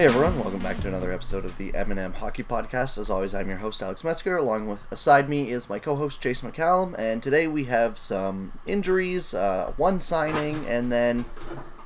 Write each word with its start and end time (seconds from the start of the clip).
Hey 0.00 0.06
everyone, 0.06 0.40
welcome 0.40 0.60
back 0.60 0.80
to 0.80 0.88
another 0.88 1.12
episode 1.12 1.44
of 1.44 1.58
the 1.58 1.74
M&M 1.74 2.14
Hockey 2.14 2.42
Podcast. 2.42 2.96
As 2.96 3.10
always, 3.10 3.34
I'm 3.34 3.50
your 3.50 3.58
host 3.58 3.82
Alex 3.82 4.02
Metzger. 4.02 4.38
Along 4.38 4.66
with 4.66 4.90
aside 4.90 5.28
me 5.28 5.50
is 5.50 5.68
my 5.68 5.78
co-host 5.78 6.22
Chase 6.22 6.40
McCallum, 6.40 6.98
and 6.98 7.22
today 7.22 7.46
we 7.46 7.64
have 7.64 7.98
some 7.98 8.58
injuries, 8.64 9.34
uh, 9.34 9.74
one 9.76 10.00
signing, 10.00 10.66
and 10.66 10.90
then 10.90 11.26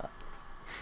uh, 0.01 0.07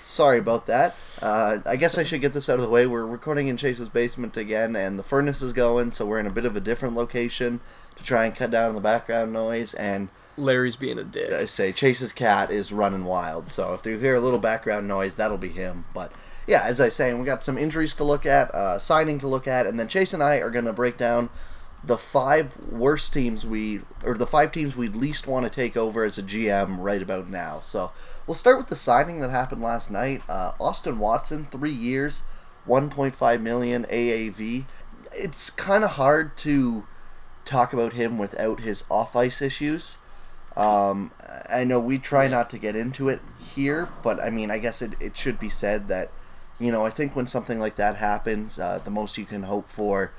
sorry 0.02 0.40
about 0.40 0.66
that. 0.66 0.94
Uh, 1.22 1.60
I 1.64 1.76
guess 1.76 1.96
I 1.96 2.02
should 2.02 2.20
get 2.20 2.34
this 2.34 2.50
out 2.50 2.58
of 2.58 2.66
the 2.66 2.70
way. 2.70 2.86
We're 2.86 3.06
recording 3.06 3.48
in 3.48 3.56
Chase's 3.56 3.88
basement 3.88 4.36
again, 4.36 4.76
and 4.76 4.98
the 4.98 5.02
furnace 5.02 5.40
is 5.40 5.54
going, 5.54 5.92
so 5.92 6.04
we're 6.04 6.20
in 6.20 6.26
a 6.26 6.30
bit 6.30 6.44
of 6.44 6.54
a 6.54 6.60
different 6.60 6.94
location 6.94 7.60
to 7.96 8.04
try 8.04 8.26
and 8.26 8.36
cut 8.36 8.50
down 8.50 8.68
on 8.68 8.74
the 8.74 8.80
background 8.82 9.32
noise. 9.32 9.72
And 9.72 10.10
Larry's 10.36 10.76
being 10.76 10.98
a 10.98 11.04
dick. 11.04 11.32
I 11.32 11.46
say 11.46 11.72
Chase's 11.72 12.12
cat 12.12 12.50
is 12.50 12.74
running 12.74 13.06
wild, 13.06 13.50
so 13.50 13.72
if 13.72 13.86
you 13.86 13.98
hear 13.98 14.16
a 14.16 14.20
little 14.20 14.38
background 14.38 14.86
noise, 14.86 15.16
that'll 15.16 15.38
be 15.38 15.48
him. 15.48 15.86
But 15.94 16.12
yeah, 16.46 16.62
as 16.62 16.80
I 16.80 16.88
say, 16.88 17.12
we 17.14 17.24
got 17.24 17.44
some 17.44 17.58
injuries 17.58 17.94
to 17.96 18.04
look 18.04 18.26
at, 18.26 18.54
uh, 18.54 18.78
signing 18.78 19.18
to 19.20 19.28
look 19.28 19.46
at, 19.46 19.66
and 19.66 19.78
then 19.78 19.88
Chase 19.88 20.12
and 20.12 20.22
I 20.22 20.36
are 20.36 20.50
going 20.50 20.64
to 20.64 20.72
break 20.72 20.98
down 20.98 21.30
the 21.84 21.98
five 21.98 22.56
worst 22.66 23.12
teams 23.12 23.44
we, 23.44 23.80
or 24.04 24.14
the 24.14 24.26
five 24.26 24.52
teams 24.52 24.76
we'd 24.76 24.94
least 24.94 25.26
want 25.26 25.44
to 25.44 25.50
take 25.50 25.76
over 25.76 26.04
as 26.04 26.16
a 26.16 26.22
GM 26.22 26.76
right 26.78 27.02
about 27.02 27.28
now. 27.28 27.60
So 27.60 27.92
we'll 28.26 28.34
start 28.34 28.58
with 28.58 28.68
the 28.68 28.76
signing 28.76 29.20
that 29.20 29.30
happened 29.30 29.62
last 29.62 29.90
night. 29.90 30.22
Uh, 30.28 30.52
Austin 30.60 30.98
Watson, 30.98 31.44
three 31.44 31.72
years, 31.72 32.22
1.5 32.68 33.40
million 33.40 33.84
AAV. 33.84 34.64
It's 35.12 35.50
kind 35.50 35.84
of 35.84 35.92
hard 35.92 36.36
to 36.38 36.86
talk 37.44 37.72
about 37.72 37.94
him 37.94 38.18
without 38.18 38.60
his 38.60 38.84
off 38.88 39.16
ice 39.16 39.42
issues. 39.42 39.98
Um, 40.56 41.12
I 41.48 41.64
know 41.64 41.80
we 41.80 41.98
try 41.98 42.28
not 42.28 42.50
to 42.50 42.58
get 42.58 42.76
into 42.76 43.08
it 43.08 43.20
here, 43.54 43.88
but 44.02 44.22
I 44.22 44.30
mean, 44.30 44.50
I 44.50 44.58
guess 44.58 44.82
it, 44.82 44.92
it 45.00 45.16
should 45.16 45.38
be 45.38 45.48
said 45.48 45.88
that, 45.88 46.10
you 46.64 46.72
know, 46.72 46.84
I 46.84 46.90
think 46.90 47.14
when 47.16 47.26
something 47.26 47.58
like 47.58 47.76
that 47.76 47.96
happens, 47.96 48.58
uh, 48.58 48.80
the 48.84 48.90
most 48.90 49.18
you 49.18 49.24
can 49.24 49.44
hope 49.44 49.68
for, 49.70 50.12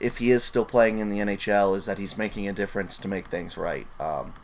if 0.00 0.18
he 0.18 0.30
is 0.30 0.44
still 0.44 0.64
playing 0.64 0.98
in 0.98 1.10
the 1.10 1.18
NHL, 1.18 1.76
is 1.76 1.86
that 1.86 1.98
he's 1.98 2.18
making 2.18 2.48
a 2.48 2.52
difference 2.52 2.98
to 2.98 3.08
make 3.08 3.28
things 3.28 3.56
right. 3.56 3.86
Um, 4.00 4.34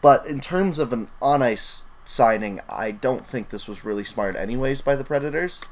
but 0.00 0.26
in 0.26 0.40
terms 0.40 0.78
of 0.78 0.92
an 0.92 1.08
on 1.20 1.42
ice 1.42 1.84
signing, 2.04 2.60
I 2.68 2.90
don't 2.90 3.26
think 3.26 3.50
this 3.50 3.68
was 3.68 3.84
really 3.84 4.04
smart, 4.04 4.36
anyways, 4.36 4.80
by 4.80 4.96
the 4.96 5.04
Predators. 5.04 5.62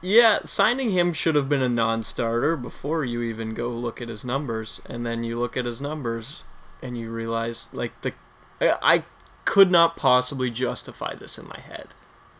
Yeah, 0.00 0.40
signing 0.44 0.90
him 0.90 1.12
should 1.12 1.34
have 1.34 1.48
been 1.48 1.62
a 1.62 1.68
non-starter 1.68 2.56
before 2.56 3.04
you 3.04 3.20
even 3.22 3.54
go 3.54 3.68
look 3.68 4.00
at 4.00 4.08
his 4.08 4.24
numbers, 4.24 4.80
and 4.86 5.04
then 5.04 5.24
you 5.24 5.38
look 5.40 5.56
at 5.56 5.64
his 5.64 5.80
numbers, 5.80 6.44
and 6.80 6.96
you 6.96 7.10
realize 7.10 7.68
like 7.72 8.00
the 8.02 8.12
I, 8.60 8.76
I 8.80 9.02
could 9.44 9.70
not 9.70 9.96
possibly 9.96 10.50
justify 10.50 11.14
this 11.14 11.38
in 11.38 11.48
my 11.48 11.60
head. 11.60 11.88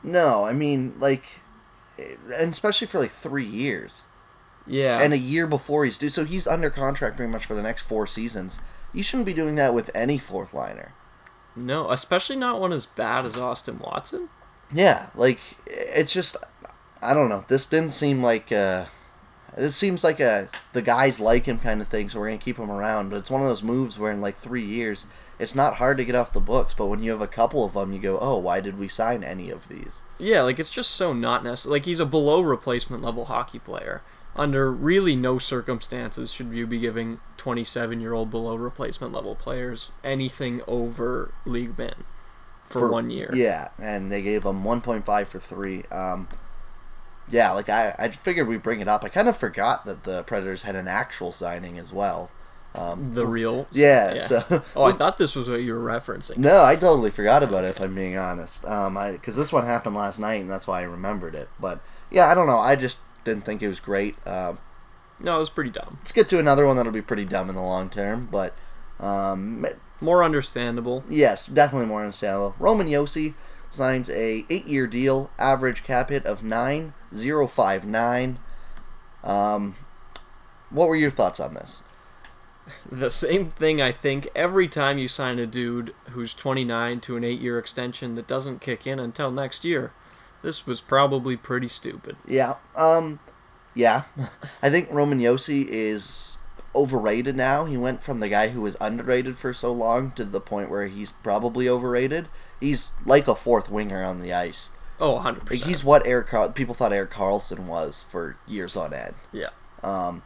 No, 0.03 0.45
I 0.45 0.53
mean, 0.53 0.95
like, 1.01 1.41
and 1.99 2.53
especially 2.53 2.87
for 2.87 2.99
like 2.99 3.13
three 3.13 3.45
years. 3.45 4.03
Yeah, 4.67 5.01
and 5.01 5.15
a 5.15 5.19
year 5.19 5.47
before 5.47 5.85
he's 5.85 5.99
due. 5.99 6.11
So 6.11 6.25
he's 6.25 6.47
under 6.47 6.69
contract 6.71 7.17
pretty 7.17 7.33
much 7.33 7.47
for 7.47 7.55
the 7.55 7.63
next 7.63 7.83
four 7.83 8.07
seasons. 8.07 8.61
You 8.93 9.03
shouldn't 9.03 9.27
be 9.27 9.33
doing 9.35 9.55
that 9.57 9.75
with 9.75 9.91
any 9.95 10.19
fourth 10.19 10.53
liner. 10.55 10.93
no, 11.57 11.91
especially 11.91 12.37
not 12.37 12.61
one 12.61 12.73
as 12.73 12.87
bad 12.87 13.27
as 13.27 13.37
Austin 13.37 13.79
Watson. 13.79 14.29
Yeah, 14.73 15.09
like 15.15 15.39
it's 15.67 16.13
just 16.13 16.37
I 17.01 17.15
don't 17.15 17.29
know. 17.31 17.45
This 17.49 17.65
didn't 17.67 17.95
seem 17.95 18.23
like 18.23 18.53
uh 18.53 18.87
this 19.57 19.75
seems 19.77 20.05
like 20.05 20.21
a 20.21 20.49
the 20.75 20.83
guys 20.83 21.19
like 21.19 21.47
him 21.47 21.59
kind 21.59 21.81
of 21.81 21.89
thing, 21.89 22.09
so 22.11 22.21
we're 22.21 22.27
gonna 22.29 22.39
keep 22.39 22.59
him 22.59 22.71
around. 22.71 23.09
But 23.09 23.17
it's 23.17 23.31
one 23.31 23.41
of 23.41 23.49
those 23.49 23.63
moves 23.63 23.99
where 23.99 24.13
in 24.13 24.21
like 24.21 24.39
three 24.39 24.65
years, 24.65 25.07
it's 25.39 25.55
not 25.55 25.77
hard 25.77 25.97
to 25.99 26.05
get 26.05 26.15
off 26.15 26.33
the 26.33 26.41
books. 26.41 26.75
But 26.75 26.87
when 26.87 27.03
you 27.03 27.11
have 27.13 27.23
a 27.23 27.27
couple 27.27 27.65
of 27.65 27.75
them, 27.75 27.93
you 27.93 28.01
go, 28.01 28.19
oh, 28.21 28.39
why 28.39 28.61
did 28.61 28.79
we 28.79 28.89
sign 28.89 29.23
any 29.23 29.51
of 29.51 29.69
these? 29.69 30.03
Yeah, 30.19 30.43
like 30.43 30.59
it's 30.59 30.71
just 30.71 30.91
so 30.91 31.13
not 31.13 31.45
necessary. 31.45 31.73
Like 31.73 31.85
he's 31.85 32.01
a 32.01 32.07
below 32.07 32.41
replacement 32.41 33.03
level 33.03 33.27
hockey 33.27 33.59
player. 33.59 34.03
Under 34.37 34.71
really 34.73 35.17
no 35.17 35.39
circumstances 35.39 36.33
should 36.33 36.53
you 36.53 36.67
be 36.67 36.79
giving 36.79 37.21
27 37.39 38.01
year 38.01 38.13
old 38.13 38.31
below 38.31 38.55
replacement 38.55 39.13
level 39.13 39.35
players 39.35 39.91
anything 40.05 40.63
over 40.69 41.33
league 41.45 41.77
min 41.77 42.05
for, 42.67 42.89
one 42.89 43.11
year. 43.11 43.31
Yeah, 43.35 43.69
and 43.79 44.13
they 44.13 44.23
gave 44.23 44.45
him 44.45 44.63
1.5 44.63 45.27
for 45.27 45.41
three. 45.41 45.83
Um, 45.91 46.29
yeah, 47.29 47.53
like 47.53 47.69
I, 47.69 47.95
I 47.99 48.09
figured 48.09 48.49
we'd 48.49 48.63
bring 48.63 48.81
it 48.81 48.89
up. 48.89 49.05
I 49.05 49.09
kind 49.09 49.29
of 49.29 49.37
forgot 49.37 49.85
that 49.87 50.05
the 50.05 50.23
Predators 50.25 50.63
had 50.63 50.77
an 50.77 50.89
actual 50.89 51.33
signing 51.33 51.79
as 51.79 51.93
well. 51.93 52.31
Um, 52.79 53.15
The 53.15 53.27
real. 53.27 53.67
yeah, 53.73 54.27
so 54.27 54.63
Oh, 54.77 54.85
I 54.85 54.93
thought 54.93 55.19
this 55.19 55.35
was 55.35 55.49
what 55.49 55.63
you 55.63 55.75
were 55.75 55.81
referencing. 55.81 56.37
No, 56.39 56.65
I 56.65 56.77
totally 56.77 57.11
forgot 57.11 57.43
about 57.43 57.65
it. 57.65 57.77
If 57.77 57.81
I'm 57.81 57.95
being 57.95 58.17
honest, 58.17 58.65
um, 58.65 58.97
I 58.97 59.13
because 59.13 59.37
this 59.37 59.53
one 59.53 59.65
happened 59.67 59.97
last 59.97 60.19
night, 60.19 60.41
and 60.41 60.51
that's 60.51 60.67
why 60.67 60.81
I 60.81 60.85
remembered 60.85 61.35
it. 61.35 61.49
But 61.59 61.81
yeah, 62.11 62.27
I 62.29 62.35
don't 62.35 62.47
know. 62.47 62.59
I 62.59 62.77
just 62.77 62.99
didn't 63.25 63.45
think 63.45 63.63
it 63.63 63.69
was 63.69 63.81
great. 63.81 64.15
Um, 64.27 64.59
No, 65.21 65.37
it 65.37 65.41
was 65.41 65.51
pretty 65.51 65.71
dumb. 65.71 65.97
let's 66.01 66.13
get 66.13 66.29
to 66.29 66.39
another 66.39 66.67
one 66.67 66.77
that'll 66.77 66.93
be 66.93 67.03
pretty 67.03 67.25
dumb 67.25 67.49
in 67.49 67.55
the 67.57 67.61
long 67.63 67.91
term, 67.91 68.29
but 68.31 68.55
um, 69.01 69.67
More 70.01 70.23
understandable. 70.25 71.03
yes, 71.09 71.47
definitely 71.47 71.87
more 71.89 72.01
understandable. 72.03 72.55
Roman 72.59 72.87
Josi 72.87 73.35
signs 73.71 74.09
a 74.09 74.47
eight-year 74.49 74.87
deal, 74.87 75.31
average 75.39 75.83
cap 75.85 76.11
hit 76.11 76.25
of 76.25 76.43
nine 76.45 76.95
zero 77.15 77.47
five 77.49 77.85
nine. 77.85 78.39
Um, 79.25 79.75
what 80.71 80.89
were 80.89 80.97
your 80.97 81.11
thoughts 81.11 81.41
on 81.41 81.55
this? 81.55 81.83
The 82.91 83.11
same 83.11 83.51
thing 83.51 83.81
I 83.83 83.93
think 83.93 84.29
every 84.35 84.69
time 84.69 84.99
you 84.99 85.09
sign 85.09 85.39
a 85.39 85.47
dude 85.47 85.95
who's 86.11 86.35
29 86.35 87.01
to 87.01 87.17
an 87.17 87.25
8 87.25 87.41
year 87.41 87.59
extension 87.59 88.15
that 88.17 88.27
doesn't 88.27 88.61
kick 88.61 88.87
in 88.87 88.99
until 88.99 89.31
next 89.31 89.65
year. 89.65 89.93
This 90.43 90.67
was 90.67 90.81
probably 90.81 91.37
pretty 91.37 91.69
stupid. 91.69 92.17
Yeah. 92.27 92.55
Um 92.77 93.21
yeah. 93.75 94.03
I 94.63 94.71
think 94.71 94.89
Roman 94.93 95.19
Josi 95.21 95.67
is 95.69 96.37
overrated 96.75 97.37
now. 97.37 97.65
He 97.65 97.77
went 97.77 98.03
from 98.03 98.21
the 98.21 98.29
guy 98.29 98.49
who 98.49 98.61
was 98.61 98.77
underrated 98.81 99.37
for 99.37 99.53
so 99.53 99.73
long 99.73 100.11
to 100.13 100.25
the 100.25 100.41
point 100.41 100.71
where 100.71 100.87
he's 100.87 101.13
probably 101.13 101.69
overrated. 101.69 102.29
He's 102.61 102.93
like 103.05 103.27
a 103.29 103.35
fourth 103.35 103.71
winger 103.71 104.05
on 104.05 104.21
the 104.21 104.33
ice. 104.33 104.71
Oh, 105.01 105.19
100%. 105.21 105.65
He's 105.65 105.85
what 105.85 106.07
Eric 106.07 106.27
Carl- 106.29 106.51
people 106.51 106.75
thought 106.75 106.93
Erik 106.93 107.11
Karlsson 107.11 107.67
was 107.67 108.03
for 108.03 108.37
years 108.47 108.77
on 108.77 108.93
end. 108.93 109.15
yeah. 109.33 109.51
Um, 109.83 110.23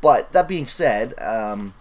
but 0.00 0.32
that 0.32 0.48
being 0.48 0.66
said, 0.66 1.14
um, 1.20 1.74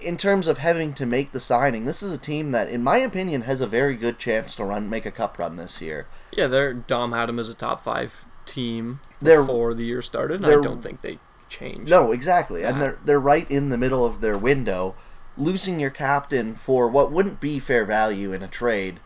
in 0.00 0.16
terms 0.16 0.46
of 0.46 0.58
having 0.58 0.92
to 0.94 1.06
make 1.06 1.32
the 1.32 1.40
signing, 1.40 1.86
this 1.86 2.02
is 2.02 2.12
a 2.12 2.18
team 2.18 2.50
that, 2.52 2.68
in 2.68 2.82
my 2.82 2.98
opinion, 2.98 3.42
has 3.42 3.60
a 3.60 3.66
very 3.66 3.96
good 3.96 4.18
chance 4.18 4.54
to 4.56 4.64
run 4.64 4.88
make 4.88 5.06
a 5.06 5.10
cup 5.10 5.38
run 5.38 5.56
this 5.56 5.80
year. 5.80 6.06
Yeah, 6.32 6.46
they're 6.46 6.74
Dom 6.74 7.12
had 7.12 7.28
him 7.28 7.38
as 7.38 7.48
a 7.48 7.54
top 7.54 7.80
5 7.82 8.24
team 8.46 9.00
They're- 9.20 9.40
before 9.42 9.74
the 9.74 9.84
year 9.84 10.02
started, 10.02 10.44
and 10.44 10.46
I 10.46 10.62
don't 10.62 10.82
think 10.82 11.00
they 11.00 11.18
changed. 11.48 11.90
No, 11.90 12.12
exactly, 12.12 12.62
and 12.64 12.80
they're 12.80 12.98
they're 13.04 13.20
right 13.20 13.50
in 13.50 13.68
the 13.70 13.78
middle 13.78 14.04
of 14.04 14.20
their 14.20 14.38
window. 14.38 14.94
Losing 15.36 15.80
your 15.80 15.90
captain 15.90 16.54
for 16.54 16.88
what 16.88 17.10
wouldn't 17.10 17.40
be 17.40 17.58
fair 17.58 17.86
value 17.86 18.32
in 18.34 18.42
a 18.42 18.48
trade, 18.48 19.00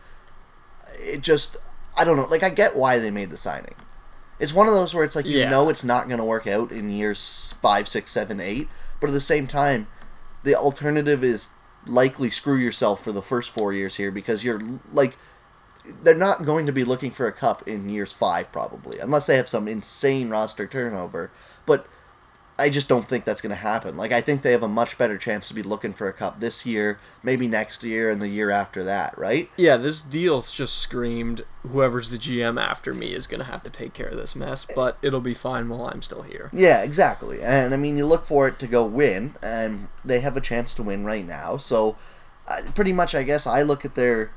it 0.99 1.21
just 1.21 1.55
I 1.95 2.03
don't 2.03 2.17
know. 2.17 2.25
Like 2.27 2.43
I 2.43 2.49
get 2.49 2.75
why 2.75 2.99
they 2.99 3.11
made 3.11 3.29
the 3.29 3.37
signing. 3.37 3.75
It's 4.39 4.53
one 4.53 4.67
of 4.67 4.73
those 4.73 4.93
where 4.93 5.03
it's 5.03 5.15
like 5.15 5.25
you 5.25 5.39
Yeah. 5.39 5.49
know 5.49 5.69
it's 5.69 5.83
not 5.83 6.07
going 6.07 6.19
to 6.19 6.23
work 6.25 6.45
out 6.47 6.71
in 6.71 6.89
years 6.91 7.55
five, 7.61 7.87
six, 7.87 8.11
seven, 8.11 8.39
eight, 8.39 8.69
but 8.99 9.09
at 9.09 9.13
the 9.13 9.21
same 9.21 9.47
time, 9.47 9.87
the 10.43 10.55
alternative 10.55 11.23
is 11.23 11.49
likely 11.85 12.29
screw 12.29 12.55
yourself 12.57 13.03
for 13.03 13.11
the 13.11 13.21
first 13.21 13.49
four 13.51 13.71
years 13.73 13.95
here 13.95 14.11
because 14.11 14.43
you're 14.43 14.61
like 14.91 15.17
they're 16.03 16.13
not 16.13 16.43
going 16.43 16.65
to 16.65 16.71
be 16.73 16.83
looking 16.83 17.11
for 17.11 17.27
a 17.27 17.31
cup 17.31 17.65
in 17.65 17.87
years 17.89 18.11
five 18.11 18.51
probably 18.51 18.99
unless 18.99 19.25
they 19.27 19.37
have 19.37 19.47
some 19.47 19.69
insane 19.69 20.29
roster 20.29 20.67
turnover 20.67 21.31
but 21.65 21.87
i 22.59 22.69
just 22.69 22.87
don't 22.87 23.07
think 23.07 23.23
that's 23.23 23.41
going 23.41 23.51
to 23.51 23.55
happen. 23.55 23.95
Like 23.97 24.11
i 24.11 24.21
think 24.21 24.41
they 24.41 24.51
have 24.51 24.63
a 24.63 24.67
much 24.67 24.97
better 24.97 25.17
chance 25.17 25.47
to 25.47 25.53
be 25.53 25.63
looking 25.63 25.93
for 25.93 26.07
a 26.07 26.13
cup 26.13 26.39
this 26.39 26.65
year 26.65 26.99
maybe 27.23 27.47
next 27.47 27.83
year 27.83 28.09
and 28.09 28.21
the 28.21 28.29
year 28.29 28.49
after 28.49 28.83
that 28.83 29.17
right? 29.17 29.49
Yeah, 29.57 29.77
this 29.77 29.99
deal's 30.01 30.51
just 30.51 30.77
screamed 30.79 31.43
whoever's 31.63 32.09
the 32.09 32.17
GM 32.17 32.59
after 32.61 32.93
me 32.93 33.13
is 33.13 33.27
going 33.27 33.41
to 33.41 33.51
have 33.51 33.61
to 33.63 33.69
take 33.69 33.93
care 33.93 34.07
of 34.07 34.17
this 34.17 34.35
mess, 34.35 34.65
but 34.75 34.97
it'll 35.01 35.21
be 35.21 35.33
fine 35.33 35.67
while 35.69 35.87
I'm 35.87 36.01
still 36.01 36.21
here. 36.23 36.49
yeah 36.53 36.81
exactly. 36.83 37.41
And 37.41 37.73
i 37.73 37.77
mean 37.77 37.97
you 37.97 38.05
look 38.05 38.25
for 38.25 38.47
it 38.47 38.57
to 38.59 38.67
go 38.67 38.85
win 38.85 39.35
and 39.41 39.87
they 40.03 40.21
have 40.21 40.37
a 40.37 40.41
chance 40.41 40.73
to 40.75 40.83
win 40.83 41.05
right 41.05 41.25
now. 41.25 41.57
So 41.57 41.95
uh, 42.47 42.61
pretty 42.73 42.93
much 42.93 43.13
i 43.13 43.23
guess 43.23 43.45
i 43.45 43.61
look 43.61 43.83
at 43.83 43.95
their 43.95 44.31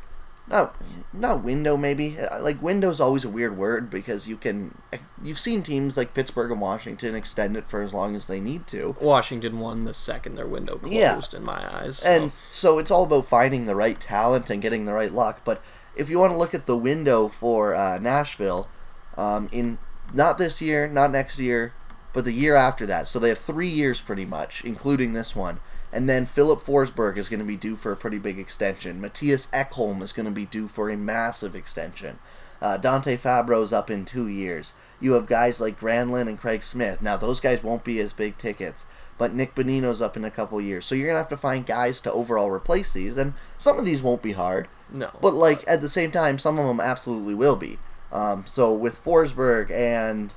not 0.50 0.74
not 1.12 1.42
window 1.42 1.76
maybe. 1.76 2.18
Uh, 2.18 2.42
like 2.42 2.60
window's 2.62 3.00
always 3.00 3.24
a 3.24 3.28
weird 3.28 3.56
word 3.56 3.88
because 3.90 4.28
you 4.28 4.36
can 4.36 4.76
you've 5.22 5.38
seen 5.38 5.62
teams 5.62 5.96
like 5.96 6.14
pittsburgh 6.14 6.50
and 6.52 6.60
washington 6.60 7.14
extend 7.14 7.56
it 7.56 7.68
for 7.68 7.82
as 7.82 7.92
long 7.94 8.14
as 8.14 8.26
they 8.26 8.40
need 8.40 8.66
to. 8.68 8.94
Washington 9.00 9.58
won 9.60 9.84
the 9.84 9.94
second 9.94 10.34
their 10.36 10.46
window 10.46 10.76
closed 10.78 10.92
Yeah. 10.94 11.20
in 11.34 11.44
my 11.44 11.66
eyes. 11.82 12.02
and 12.04 12.30
so- 12.32 12.46
so 12.48 12.78
it's 12.78 12.90
all 12.90 13.04
about 13.04 13.26
finding 13.26 13.64
the 13.66 13.74
right 13.74 13.98
talent 14.00 14.50
and 14.50 14.60
getting 14.62 14.84
the 14.84 14.92
right 14.92 15.12
luck. 15.12 15.40
But 15.44 15.62
if 15.96 16.08
you 16.10 16.18
want 16.18 16.32
to 16.32 16.38
look 16.38 16.54
at 16.54 16.66
the 16.66 16.76
window 16.76 17.28
for 17.28 17.74
uh, 17.74 17.98
nashville 17.98 18.68
um, 19.16 19.48
in 19.52 19.78
not 20.14 20.38
this 20.38 20.60
year 20.60 20.86
not 20.88 21.10
next 21.10 21.38
year 21.38 21.72
but 22.12 22.24
the 22.24 22.32
year 22.32 22.56
after 22.56 22.86
that. 22.86 23.06
So 23.08 23.18
they 23.18 23.28
have 23.28 23.38
three 23.38 23.68
years 23.68 24.00
pretty 24.00 24.26
much 24.26 24.64
including 24.64 25.12
this 25.12 25.34
one 25.36 25.60
and 25.92 26.08
then 26.08 26.26
Filip 26.26 26.60
Forsberg 26.60 27.16
is 27.16 27.28
going 27.28 27.40
to 27.40 27.46
be 27.46 27.56
due 27.56 27.76
for 27.76 27.92
a 27.92 27.96
pretty 27.96 28.18
big 28.18 28.38
extension. 28.38 29.00
Mattias 29.00 29.50
Ekholm 29.50 30.02
is 30.02 30.12
going 30.12 30.26
to 30.26 30.32
be 30.32 30.46
due 30.46 30.68
for 30.68 30.90
a 30.90 30.96
massive 30.96 31.54
extension. 31.54 32.18
Uh, 32.62 32.76
Dante 32.76 33.16
Fabbro's 33.16 33.72
up 33.72 33.90
in 33.90 34.04
two 34.04 34.28
years. 34.28 34.74
You 35.00 35.14
have 35.14 35.26
guys 35.26 35.60
like 35.60 35.80
Granlund 35.80 36.28
and 36.28 36.38
Craig 36.38 36.62
Smith. 36.62 37.00
Now 37.00 37.16
those 37.16 37.40
guys 37.40 37.62
won't 37.62 37.84
be 37.84 37.98
as 38.00 38.12
big 38.12 38.36
tickets, 38.36 38.84
but 39.16 39.32
Nick 39.32 39.54
Bonino's 39.54 40.02
up 40.02 40.16
in 40.16 40.26
a 40.26 40.30
couple 40.30 40.60
years. 40.60 40.84
So 40.84 40.94
you're 40.94 41.06
gonna 41.06 41.18
have 41.18 41.28
to 41.30 41.38
find 41.38 41.64
guys 41.64 42.00
to 42.02 42.12
overall 42.12 42.50
replace 42.50 42.92
these, 42.92 43.16
and 43.16 43.32
some 43.58 43.78
of 43.78 43.86
these 43.86 44.02
won't 44.02 44.20
be 44.20 44.32
hard. 44.32 44.68
No. 44.92 45.10
But 45.22 45.32
like 45.32 45.64
at 45.66 45.80
the 45.80 45.88
same 45.88 46.10
time, 46.10 46.38
some 46.38 46.58
of 46.58 46.66
them 46.66 46.80
absolutely 46.80 47.34
will 47.34 47.56
be. 47.56 47.78
Um, 48.12 48.44
so 48.46 48.74
with 48.74 49.02
Forsberg 49.02 49.70
and 49.70 50.34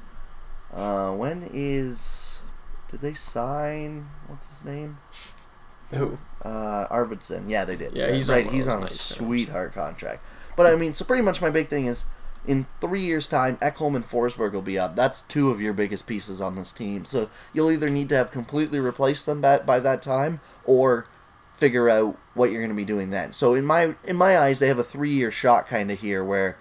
uh, 0.72 1.14
when 1.14 1.50
is 1.54 2.42
did 2.90 3.02
they 3.02 3.14
sign? 3.14 4.08
What's 4.28 4.48
his 4.48 4.64
name? 4.64 4.98
Who? 5.94 6.18
Uh, 6.42 6.88
Arvidsson. 6.90 7.50
Yeah, 7.50 7.66
they 7.66 7.76
did. 7.76 7.96
Yeah, 7.96 8.12
he's 8.12 8.30
right. 8.30 8.46
one 8.46 8.48
of 8.48 8.54
he's 8.54 8.68
on 8.68 8.78
a 8.80 8.82
nice 8.82 8.90
terms. 8.90 9.18
sweetheart 9.18 9.74
contract. 9.74 10.24
But 10.56 10.66
I 10.66 10.76
mean, 10.76 10.94
so 10.94 11.06
pretty 11.06 11.24
much 11.24 11.42
my 11.42 11.50
big 11.50 11.68
thing 11.70 11.86
is 11.86 12.06
in 12.46 12.68
three 12.82 13.02
years' 13.02 13.28
time, 13.28 13.58
Ekholm 13.58 13.96
and 13.96 14.06
Forsberg 14.06 14.52
will 14.52 14.62
be 14.62 14.78
up. 14.78 14.96
That's 14.96 15.22
two 15.22 15.50
of 15.50 15.62
your 15.62 15.74
biggest 15.74 16.06
pieces 16.06 16.42
on 16.42 16.56
this 16.56 16.72
team. 16.72 17.06
So 17.06 17.30
you'll 17.54 17.72
either 17.72 17.90
need 17.90 18.10
to 18.10 18.18
have 18.18 18.32
completely 18.32 18.80
replaced 18.80 19.26
them 19.26 19.42
by, 19.42 19.60
by 19.60 19.80
that 19.80 20.02
time, 20.02 20.42
or 20.66 21.08
figure 21.56 21.90
out 21.90 22.18
what 22.34 22.52
you're 22.52 22.62
going 22.62 22.70
to 22.70 22.76
be 22.76 22.86
doing 22.86 23.10
then. 23.10 23.32
So 23.32 23.54
in 23.54 23.66
my 23.66 23.96
in 24.04 24.16
my 24.16 24.38
eyes, 24.38 24.60
they 24.60 24.68
have 24.68 24.80
a 24.80 24.84
three 24.84 25.14
year 25.14 25.32
shot 25.32 25.68
kind 25.68 25.92
of 25.92 26.00
here 26.00 26.24
where 26.24 26.58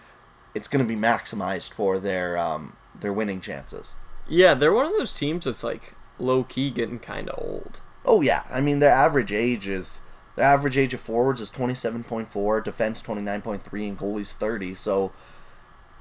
it's 0.54 0.68
going 0.68 0.84
to 0.84 0.88
be 0.88 1.00
maximized 1.00 1.72
for 1.72 1.98
their 1.98 2.36
um, 2.38 2.76
their 2.98 3.12
winning 3.12 3.40
chances. 3.40 3.96
Yeah, 4.28 4.54
they're 4.54 4.72
one 4.72 4.86
of 4.86 4.92
those 4.92 5.12
teams 5.12 5.44
that's 5.44 5.64
like 5.64 5.94
low 6.18 6.44
key 6.44 6.70
getting 6.70 6.98
kind 6.98 7.28
of 7.28 7.42
old. 7.42 7.80
Oh 8.04 8.20
yeah, 8.20 8.42
I 8.50 8.60
mean 8.60 8.78
their 8.80 8.92
average 8.94 9.32
age 9.32 9.68
is 9.68 10.00
their 10.36 10.44
average 10.46 10.76
age 10.78 10.94
of 10.94 11.00
forwards 11.00 11.40
is 11.40 11.50
twenty 11.50 11.74
seven 11.74 12.02
point 12.04 12.30
four, 12.30 12.60
defense 12.60 13.00
twenty 13.02 13.22
nine 13.22 13.42
point 13.42 13.62
three, 13.64 13.86
and 13.86 13.98
goalies 13.98 14.32
thirty. 14.32 14.74
So 14.74 15.12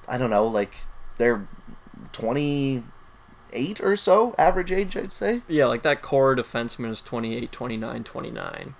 I 0.07 0.17
don't 0.17 0.29
know, 0.29 0.45
like 0.45 0.73
they're 1.17 1.47
twenty 2.11 2.83
eight 3.53 3.81
or 3.81 3.95
so 3.95 4.33
average 4.37 4.71
age, 4.71 4.95
I'd 4.97 5.11
say. 5.11 5.41
Yeah, 5.47 5.65
like 5.65 5.83
that 5.83 6.01
core 6.01 6.35
defenseman 6.35 6.89
is 6.89 7.01
28, 7.01 7.51
29, 7.51 8.03
29. 8.03 8.75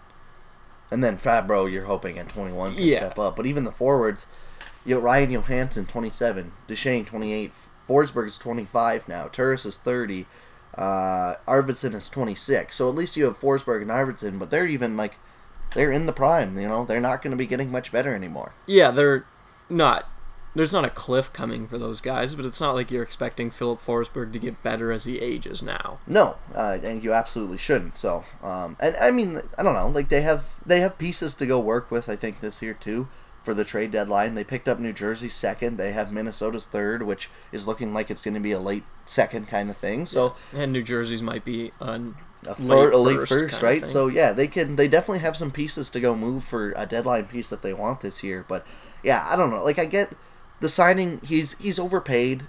And 0.90 1.04
then 1.04 1.18
Fabbro, 1.18 1.72
you're 1.72 1.86
hoping 1.86 2.18
at 2.18 2.30
twenty 2.30 2.52
one 2.54 2.74
can 2.76 2.84
Yeah. 2.84 2.98
step 2.98 3.20
up. 3.20 3.36
But 3.36 3.46
even 3.46 3.64
the 3.64 3.72
forwards, 3.72 4.28
you 4.86 4.96
know, 4.96 5.02
Ryan 5.02 5.32
Johansen 5.32 5.86
twenty 5.88 6.10
seven, 6.10 6.52
Duchene 6.68 7.06
twenty 7.06 7.32
eight, 7.34 7.54
Forsberg 7.88 8.28
is 8.28 8.38
twenty 8.38 8.66
five 8.66 9.08
now, 9.08 9.28
Turris 9.28 9.66
is 9.66 9.78
thirty. 9.78 10.26
Uh, 10.76 11.36
Arvidsson 11.48 11.94
is 11.94 12.10
26, 12.10 12.76
so 12.76 12.88
at 12.90 12.96
least 12.96 13.18
you 13.18 13.26
have 13.26 13.40
Forsberg 13.40 13.82
and 13.82 13.92
Arvidsson, 13.92 14.40
but 14.40 14.50
they're 14.50 14.68
even 14.68 14.96
like 14.96 15.18
they're 15.76 15.92
in 15.92 16.06
the 16.06 16.14
prime. 16.14 16.58
You 16.58 16.68
know, 16.68 16.86
they're 16.86 17.02
not 17.02 17.22
going 17.22 17.32
to 17.32 17.38
be 17.38 17.46
getting 17.48 17.72
much 17.72 17.92
better 17.92 18.16
anymore. 18.16 18.54
Yeah, 18.66 18.92
they're 18.92 19.26
not. 19.70 20.10
There's 20.54 20.74
not 20.74 20.84
a 20.84 20.90
cliff 20.90 21.32
coming 21.32 21.66
for 21.66 21.78
those 21.78 22.02
guys, 22.02 22.36
but 22.36 22.44
it's 22.44 22.60
not 22.60 22.76
like 22.76 22.92
you're 22.92 23.04
expecting 23.04 23.52
Filip 23.52 23.82
Forsberg 23.82 24.34
to 24.34 24.40
get 24.40 24.62
better 24.62 24.92
as 24.92 25.06
he 25.06 25.18
ages 25.20 25.64
now. 25.64 26.00
No, 26.06 26.36
uh, 26.54 26.78
and 26.84 27.02
you 27.02 27.14
absolutely 27.14 27.58
shouldn't. 27.58 27.96
So, 27.96 28.26
um, 28.44 28.76
and 28.82 28.96
I 29.02 29.12
mean, 29.12 29.40
I 29.58 29.64
don't 29.64 29.76
know. 29.76 29.88
Like 29.88 30.10
they 30.10 30.22
have 30.22 30.60
they 30.66 30.82
have 30.82 30.98
pieces 30.98 31.36
to 31.36 31.46
go 31.46 31.60
work 31.60 31.90
with. 31.90 32.10
I 32.10 32.18
think 32.18 32.42
this 32.42 32.62
year 32.62 32.74
too 32.74 33.08
for 33.44 33.54
the 33.54 33.64
trade 33.64 33.92
deadline. 33.92 34.36
They 34.36 34.44
picked 34.44 34.68
up 34.68 34.80
New 34.80 34.94
Jersey 34.94 35.28
second. 35.28 35.78
They 35.78 35.92
have 35.94 36.12
Minnesota's 36.12 36.66
third, 36.68 37.04
which 37.04 37.30
is 37.52 37.68
looking 37.68 37.94
like 37.94 38.12
it's 38.12 38.22
going 38.22 38.34
to 38.36 38.40
be 38.40 38.52
a 38.52 38.60
late 38.60 38.84
second 39.06 39.48
kind 39.48 39.70
of 39.70 39.78
thing. 39.78 40.06
So 40.06 40.36
And 40.54 40.72
New 40.72 40.84
Jersey's 40.84 41.22
might 41.22 41.44
be 41.44 41.72
an 41.80 42.16
a, 42.46 42.50
late 42.62 42.92
fir- 42.92 42.96
late 42.96 43.16
first 43.18 43.30
first, 43.32 43.62
right? 43.62 43.86
So 43.88 44.08
yeah, 44.08 44.32
they 44.32 44.48
can. 44.48 44.76
They 44.76 44.88
definitely 44.88 45.20
have 45.20 45.38
some 45.38 45.52
pieces 45.52 45.90
to 45.92 46.00
go 46.00 46.16
move 46.16 46.44
for 46.44 46.74
a 46.76 46.86
deadline 46.86 47.26
piece 47.26 47.52
if 47.52 47.62
they 47.62 47.74
want 47.74 48.02
this 48.02 48.24
year. 48.24 48.46
But 48.48 48.66
yeah, 49.04 49.28
I 49.30 49.36
don't 49.36 49.50
know. 49.52 49.64
Like 49.64 49.78
I 49.80 49.86
get 49.86 50.14
the 50.60 50.70
signing. 50.70 51.22
He's 51.24 51.56
he's 51.60 51.78
overpaid. 51.80 52.44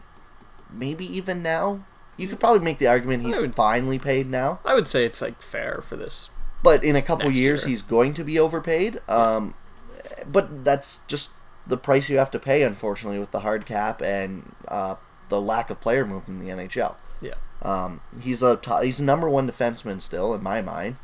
Maybe 0.70 1.04
even 1.04 1.42
now. 1.42 1.84
You 2.16 2.28
could 2.28 2.40
probably 2.40 2.60
make 2.60 2.78
the 2.78 2.86
argument 2.86 3.24
he's 3.24 3.38
would- 3.40 3.54
finally 3.54 3.98
paid 3.98 4.28
now. 4.30 4.60
I 4.64 4.74
would 4.74 4.88
say 4.88 5.04
it's 5.04 5.20
like 5.22 5.40
fair 5.42 5.80
for 5.82 5.96
this. 5.96 6.28
But 6.62 6.84
in 6.84 6.94
a 6.94 7.02
couple 7.02 7.26
Next 7.26 7.38
years, 7.38 7.62
year. 7.62 7.70
he's 7.70 7.82
going 7.82 8.14
to 8.14 8.22
be 8.24 8.38
overpaid. 8.38 9.00
Um, 9.08 9.54
but 10.30 10.64
that's 10.64 10.98
just 11.06 11.30
the 11.66 11.76
price 11.76 12.08
you 12.08 12.18
have 12.18 12.30
to 12.32 12.38
pay, 12.38 12.62
unfortunately, 12.62 13.18
with 13.18 13.30
the 13.30 13.40
hard 13.40 13.66
cap 13.66 14.02
and 14.02 14.54
uh, 14.68 14.96
the 15.28 15.40
lack 15.40 15.70
of 15.70 15.80
player 15.80 16.04
movement 16.04 16.40
in 16.40 16.46
the 16.46 16.64
NHL. 16.64 16.96
Yeah. 17.20 17.34
Um, 17.62 18.00
he's 18.20 18.42
a 18.42 18.56
top, 18.56 18.82
he's 18.82 19.00
a 19.00 19.04
number 19.04 19.28
one 19.28 19.48
defenseman 19.48 20.00
still 20.00 20.34
in 20.34 20.42
my 20.42 20.60
mind. 20.60 20.96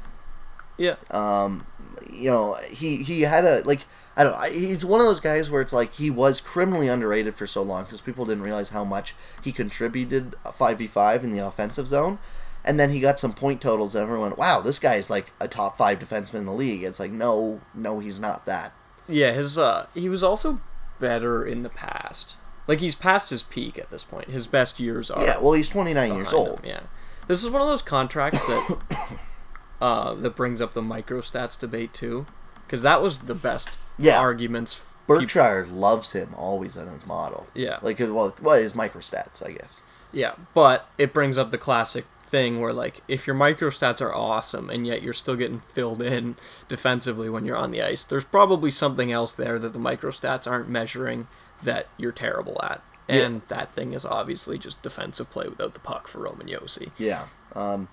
Yeah. 0.76 0.96
Um, 1.10 1.66
you 2.10 2.30
know, 2.30 2.54
he 2.70 3.02
he 3.02 3.22
had 3.22 3.44
a 3.44 3.62
like 3.64 3.86
I 4.16 4.24
don't. 4.24 4.34
I, 4.34 4.50
he's 4.50 4.84
one 4.84 5.00
of 5.00 5.06
those 5.06 5.20
guys 5.20 5.50
where 5.50 5.60
it's 5.60 5.72
like 5.72 5.94
he 5.94 6.10
was 6.10 6.40
criminally 6.40 6.88
underrated 6.88 7.36
for 7.36 7.46
so 7.46 7.62
long 7.62 7.84
because 7.84 8.00
people 8.00 8.26
didn't 8.26 8.42
realize 8.42 8.70
how 8.70 8.84
much 8.84 9.14
he 9.42 9.52
contributed 9.52 10.34
five 10.52 10.78
v 10.78 10.86
five 10.86 11.22
in 11.22 11.30
the 11.30 11.38
offensive 11.38 11.86
zone, 11.86 12.18
and 12.64 12.80
then 12.80 12.90
he 12.90 12.98
got 12.98 13.20
some 13.20 13.32
point 13.32 13.60
totals 13.60 13.94
and 13.94 14.02
everyone, 14.02 14.34
wow, 14.36 14.60
this 14.60 14.78
guy 14.78 14.96
is 14.96 15.08
like 15.08 15.32
a 15.40 15.46
top 15.46 15.78
five 15.78 15.98
defenseman 15.98 16.34
in 16.34 16.46
the 16.46 16.52
league. 16.52 16.82
It's 16.82 16.98
like 16.98 17.12
no, 17.12 17.60
no, 17.74 18.00
he's 18.00 18.18
not 18.18 18.44
that. 18.46 18.72
Yeah, 19.08 19.32
his 19.32 19.56
uh 19.58 19.86
he 19.94 20.08
was 20.08 20.22
also 20.22 20.60
better 21.00 21.44
in 21.46 21.62
the 21.62 21.68
past. 21.68 22.36
Like 22.66 22.80
he's 22.80 22.94
past 22.94 23.30
his 23.30 23.42
peak 23.42 23.78
at 23.78 23.90
this 23.90 24.04
point. 24.04 24.28
His 24.30 24.46
best 24.46 24.78
years 24.78 25.10
are 25.10 25.24
Yeah, 25.24 25.38
well, 25.38 25.52
he's 25.54 25.68
twenty 25.68 25.94
nine 25.94 26.14
years 26.14 26.32
old. 26.32 26.60
him, 26.60 26.66
Yeah. 26.66 26.80
This 27.26 27.42
is 27.44 27.50
one 27.50 27.62
of 27.62 27.68
those 27.68 27.82
contracts 27.82 28.44
that 28.46 28.78
uh 29.80 30.14
that 30.14 30.36
brings 30.36 30.60
up 30.60 30.74
the 30.74 30.82
micro 30.82 31.20
stats 31.20 31.58
debate 31.58 31.92
too. 31.94 32.26
Because 32.66 32.82
that 32.82 33.00
was 33.00 33.18
the 33.18 33.34
best 33.34 33.78
Yeah. 33.98 34.18
arguments. 34.20 34.80
Berkshire 35.06 35.66
loves 35.70 36.12
him 36.12 36.34
always 36.36 36.76
on 36.76 36.88
his 36.88 37.06
model. 37.06 37.46
Yeah. 37.54 37.78
like 37.80 37.98
well, 37.98 38.34
well, 38.42 38.60
his 38.60 38.74
microstats, 38.74 39.42
I 39.44 39.52
guess. 39.52 39.80
Yeah, 40.12 40.34
but 40.54 40.88
it 40.98 41.12
brings 41.14 41.38
up 41.38 41.50
the 41.50 41.56
classic 41.58 42.04
thing 42.28 42.60
where 42.60 42.72
like 42.72 43.02
if 43.08 43.26
your 43.26 43.34
micro 43.34 43.70
stats 43.70 44.00
are 44.00 44.14
awesome 44.14 44.70
and 44.70 44.86
yet 44.86 45.02
you're 45.02 45.12
still 45.12 45.36
getting 45.36 45.60
filled 45.60 46.02
in 46.02 46.36
defensively 46.68 47.28
when 47.28 47.44
you're 47.44 47.56
on 47.56 47.70
the 47.70 47.82
ice, 47.82 48.04
there's 48.04 48.24
probably 48.24 48.70
something 48.70 49.10
else 49.10 49.32
there 49.32 49.58
that 49.58 49.72
the 49.72 49.78
micro 49.78 50.10
stats 50.10 50.50
aren't 50.50 50.68
measuring 50.68 51.26
that 51.62 51.88
you're 51.96 52.12
terrible 52.12 52.60
at. 52.62 52.82
Yeah. 53.08 53.24
And 53.24 53.42
that 53.48 53.72
thing 53.72 53.94
is 53.94 54.04
obviously 54.04 54.58
just 54.58 54.82
defensive 54.82 55.30
play 55.30 55.48
without 55.48 55.74
the 55.74 55.80
puck 55.80 56.08
for 56.08 56.20
Roman 56.20 56.46
Josi. 56.46 56.90
Yeah. 56.98 57.26
Um, 57.54 57.88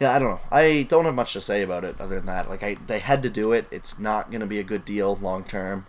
yeah, 0.00 0.16
I 0.16 0.18
don't 0.18 0.30
know. 0.30 0.40
I 0.50 0.86
don't 0.88 1.04
have 1.04 1.14
much 1.14 1.34
to 1.34 1.40
say 1.40 1.62
about 1.62 1.84
it 1.84 2.00
other 2.00 2.16
than 2.16 2.26
that. 2.26 2.48
Like, 2.48 2.62
I 2.62 2.76
they 2.86 2.98
had 2.98 3.22
to 3.22 3.30
do 3.30 3.52
it. 3.52 3.66
It's 3.70 3.98
not 3.98 4.30
going 4.30 4.40
to 4.40 4.46
be 4.46 4.58
a 4.58 4.64
good 4.64 4.84
deal 4.84 5.16
long 5.20 5.44
term. 5.44 5.86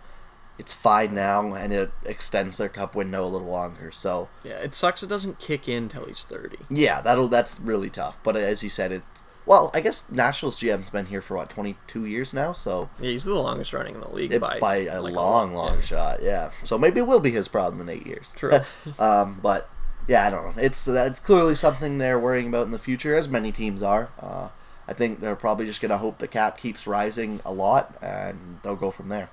It's 0.62 0.72
fine 0.72 1.12
now, 1.12 1.54
and 1.54 1.72
it 1.72 1.90
extends 2.04 2.56
their 2.56 2.68
cup 2.68 2.94
window 2.94 3.24
a 3.24 3.26
little 3.26 3.48
longer. 3.48 3.90
So 3.90 4.28
Yeah, 4.44 4.58
it 4.58 4.76
sucks 4.76 5.02
it 5.02 5.08
doesn't 5.08 5.40
kick 5.40 5.68
in 5.68 5.88
till 5.88 6.04
he's 6.06 6.22
30. 6.22 6.56
yeah, 6.70 7.00
that'll 7.00 7.26
that's 7.26 7.58
really 7.58 7.90
tough. 7.90 8.20
But 8.22 8.36
as 8.36 8.62
you 8.62 8.68
said, 8.70 8.92
it. 8.92 9.02
Well, 9.44 9.72
I 9.74 9.80
guess 9.80 10.04
Nashville's 10.08 10.60
GM's 10.60 10.88
been 10.90 11.06
here 11.06 11.20
for 11.20 11.36
what 11.36 11.50
twenty 11.50 11.74
two 11.88 12.06
years 12.06 12.32
now, 12.32 12.52
so 12.52 12.90
Yeah, 13.00 13.10
he's 13.10 13.24
the 13.24 13.34
longest 13.34 13.72
running 13.72 13.96
in 13.96 14.00
the 14.00 14.08
league 14.08 14.32
it, 14.32 14.40
by, 14.40 14.60
by, 14.60 14.76
a 14.86 15.02
like, 15.02 15.14
long, 15.14 15.52
lot, 15.52 15.64
long 15.64 15.74
yeah. 15.78 15.80
shot. 15.80 16.22
Yeah, 16.22 16.50
so 16.62 16.78
maybe 16.78 17.00
it 17.00 17.08
will 17.08 17.18
be 17.18 17.32
his 17.32 17.48
problem 17.48 17.80
in 17.80 17.88
eight 17.88 18.06
years. 18.06 18.32
True. 18.36 18.52
um, 19.00 19.40
but 19.42 19.68
yeah, 20.06 20.28
I 20.28 20.30
don't 20.30 20.44
know. 20.56 20.62
It's 20.62 20.84
that's 20.84 21.18
clearly 21.18 21.56
something 21.56 21.98
they're 21.98 22.20
worrying 22.20 22.46
about 22.46 22.66
in 22.66 22.70
the 22.70 22.78
future, 22.78 23.16
as 23.16 23.26
many 23.26 23.50
teams 23.50 23.82
are. 23.82 24.10
Uh, 24.20 24.50
I 24.86 24.92
think 24.92 25.18
they're 25.18 25.34
probably 25.34 25.66
just 25.66 25.80
gonna 25.80 25.98
hope 25.98 26.18
the 26.18 26.28
cap 26.28 26.56
keeps 26.56 26.86
rising 26.86 27.40
a 27.44 27.52
lot, 27.52 27.96
and 28.00 28.60
they'll 28.62 28.76
go 28.76 28.92
from 28.92 29.08
there. 29.08 29.28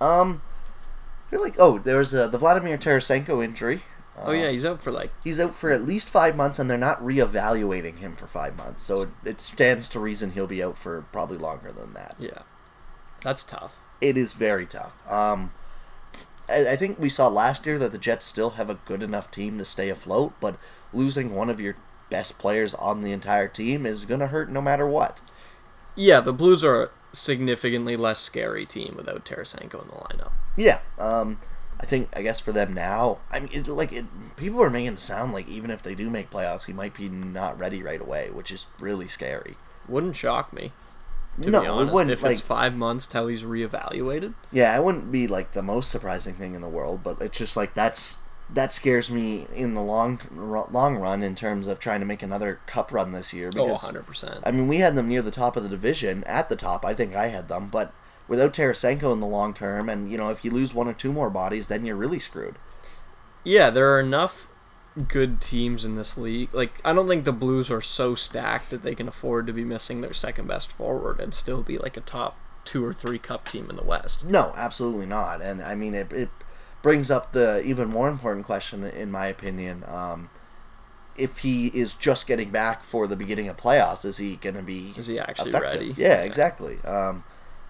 Um, 0.00 0.42
I 1.26 1.30
feel 1.30 1.42
like 1.42 1.56
oh, 1.58 1.78
there's 1.78 2.14
uh, 2.14 2.28
the 2.28 2.38
Vladimir 2.38 2.78
Tarasenko 2.78 3.44
injury. 3.44 3.82
Oh 4.16 4.32
yeah, 4.32 4.50
he's 4.50 4.64
out 4.64 4.80
for 4.80 4.92
like 4.92 5.10
He's 5.24 5.40
out 5.40 5.54
for 5.54 5.70
at 5.70 5.82
least 5.84 6.08
five 6.08 6.36
months, 6.36 6.58
and 6.58 6.70
they're 6.70 6.78
not 6.78 7.02
reevaluating 7.02 7.98
him 7.98 8.14
for 8.14 8.26
five 8.26 8.56
months. 8.56 8.84
So 8.84 9.02
it, 9.02 9.08
it 9.24 9.40
stands 9.40 9.88
to 9.90 9.98
reason 9.98 10.32
he'll 10.32 10.46
be 10.46 10.62
out 10.62 10.78
for 10.78 11.02
probably 11.12 11.38
longer 11.38 11.72
than 11.72 11.94
that. 11.94 12.16
yeah. 12.18 12.42
That's 13.22 13.42
tough. 13.42 13.78
It 14.00 14.18
is 14.18 14.34
very 14.34 14.66
tough. 14.66 15.02
Um, 15.10 15.52
I, 16.48 16.72
I 16.72 16.76
think 16.76 16.98
we 16.98 17.08
saw 17.08 17.26
last 17.28 17.64
year 17.64 17.78
that 17.78 17.90
the 17.90 17.98
Jets 17.98 18.26
still 18.26 18.50
have 18.50 18.68
a 18.68 18.74
good 18.84 19.02
enough 19.02 19.30
team 19.30 19.56
to 19.58 19.64
stay 19.64 19.88
afloat, 19.88 20.34
but 20.40 20.58
losing 20.92 21.34
one 21.34 21.48
of 21.48 21.58
your 21.58 21.74
best 22.10 22.38
players 22.38 22.74
on 22.74 23.00
the 23.00 23.12
entire 23.12 23.48
team 23.48 23.86
is 23.86 24.04
gonna 24.04 24.26
hurt 24.26 24.50
no 24.50 24.60
matter 24.60 24.86
what. 24.86 25.20
Yeah, 25.96 26.20
the 26.20 26.32
Blues 26.32 26.62
are 26.62 26.90
significantly 27.14 27.96
less 27.96 28.20
scary 28.20 28.66
team 28.66 28.94
without 28.96 29.24
Tarasenko 29.24 29.82
in 29.82 29.88
the 29.88 29.94
lineup. 29.94 30.32
Yeah. 30.56 30.80
Um, 30.98 31.38
I 31.80 31.86
think 31.86 32.08
I 32.16 32.22
guess 32.22 32.40
for 32.40 32.52
them 32.52 32.72
now, 32.72 33.18
I 33.30 33.40
mean, 33.40 33.50
it, 33.52 33.66
like 33.68 33.92
it, 33.92 34.06
people 34.36 34.62
are 34.62 34.70
making 34.70 34.94
it 34.94 34.98
sound 34.98 35.32
like 35.32 35.48
even 35.48 35.70
if 35.70 35.82
they 35.82 35.94
do 35.94 36.08
make 36.08 36.30
playoffs, 36.30 36.64
he 36.64 36.72
might 36.72 36.94
be 36.94 37.08
not 37.08 37.58
ready 37.58 37.82
right 37.82 38.00
away, 38.00 38.30
which 38.30 38.50
is 38.50 38.66
really 38.78 39.08
scary. 39.08 39.56
Wouldn't 39.88 40.16
shock 40.16 40.52
me. 40.52 40.72
No, 41.36 41.58
honest, 41.58 41.90
it 41.90 41.94
wouldn't. 41.94 42.12
if 42.12 42.22
like, 42.22 42.32
it's 42.32 42.40
five 42.40 42.76
months 42.76 43.06
till 43.06 43.26
he's 43.26 43.42
reevaluated. 43.42 44.34
yeah, 44.52 44.76
it 44.76 44.84
wouldn't 44.84 45.10
be 45.10 45.26
like 45.26 45.52
the 45.52 45.62
most 45.62 45.90
surprising 45.90 46.34
thing 46.34 46.54
in 46.54 46.62
the 46.62 46.68
world, 46.68 47.02
but 47.02 47.20
it's 47.20 47.36
just 47.36 47.56
like 47.56 47.74
that's 47.74 48.18
that 48.54 48.72
scares 48.72 49.10
me 49.10 49.46
in 49.54 49.74
the 49.74 49.82
long 49.82 50.20
long 50.70 50.96
run 50.96 51.22
in 51.22 51.34
terms 51.34 51.66
of 51.66 51.78
trying 51.78 52.00
to 52.00 52.06
make 52.06 52.22
another 52.22 52.60
cup 52.66 52.92
run 52.92 53.12
this 53.12 53.32
year. 53.32 53.48
Oh, 53.48 53.66
Because 53.66 53.82
100 53.82 54.06
percent. 54.06 54.40
I 54.44 54.50
mean, 54.52 54.68
we 54.68 54.78
had 54.78 54.94
them 54.94 55.08
near 55.08 55.22
the 55.22 55.30
top 55.30 55.56
of 55.56 55.62
the 55.62 55.68
division, 55.68 56.24
at 56.24 56.48
the 56.48 56.56
top. 56.56 56.84
I 56.84 56.94
think 56.94 57.14
I 57.14 57.28
had 57.28 57.48
them, 57.48 57.68
but 57.68 57.92
without 58.28 58.54
Tarasenko 58.54 59.12
in 59.12 59.20
the 59.20 59.26
long 59.26 59.54
term, 59.54 59.88
and 59.88 60.10
you 60.10 60.16
know 60.16 60.30
if 60.30 60.44
you 60.44 60.50
lose 60.50 60.72
one 60.72 60.88
or 60.88 60.94
two 60.94 61.12
more 61.12 61.30
bodies, 61.30 61.66
then 61.66 61.84
you're 61.84 61.96
really 61.96 62.20
screwed. 62.20 62.56
Yeah, 63.42 63.70
there 63.70 63.92
are 63.94 64.00
enough 64.00 64.48
good 65.08 65.40
teams 65.40 65.84
in 65.84 65.96
this 65.96 66.16
league. 66.16 66.54
Like 66.54 66.80
I 66.84 66.92
don't 66.92 67.08
think 67.08 67.24
the 67.24 67.32
Blues 67.32 67.70
are 67.70 67.80
so 67.80 68.14
stacked 68.14 68.70
that 68.70 68.82
they 68.82 68.94
can 68.94 69.08
afford 69.08 69.46
to 69.48 69.52
be 69.52 69.64
missing 69.64 70.00
their 70.00 70.12
second 70.12 70.46
best 70.46 70.70
forward 70.70 71.20
and 71.20 71.34
still 71.34 71.62
be 71.62 71.78
like 71.78 71.96
a 71.96 72.00
top 72.00 72.38
two 72.64 72.84
or 72.84 72.92
three 72.94 73.18
cup 73.18 73.48
team 73.48 73.68
in 73.68 73.76
the 73.76 73.82
West. 73.84 74.24
No, 74.24 74.52
absolutely 74.56 75.06
not. 75.06 75.42
And 75.42 75.62
I 75.62 75.74
mean, 75.74 75.94
it, 75.94 76.12
it 76.12 76.30
brings 76.84 77.10
up 77.10 77.32
the 77.32 77.64
even 77.64 77.88
more 77.88 78.10
important 78.10 78.44
question, 78.44 78.84
in 78.84 79.10
my 79.10 79.26
opinion. 79.26 79.82
Um, 79.88 80.28
if 81.16 81.38
he 81.38 81.68
is 81.68 81.94
just 81.94 82.26
getting 82.26 82.50
back 82.50 82.84
for 82.84 83.06
the 83.06 83.16
beginning 83.16 83.48
of 83.48 83.56
playoffs, 83.56 84.04
is 84.04 84.18
he 84.18 84.36
going 84.36 84.54
to 84.54 84.62
be? 84.62 84.92
Is 84.94 85.06
he 85.06 85.18
actually 85.18 85.50
effective? 85.50 85.80
ready? 85.80 85.94
Yeah, 85.96 86.22
exactly. 86.22 86.78
Um, 86.82 87.24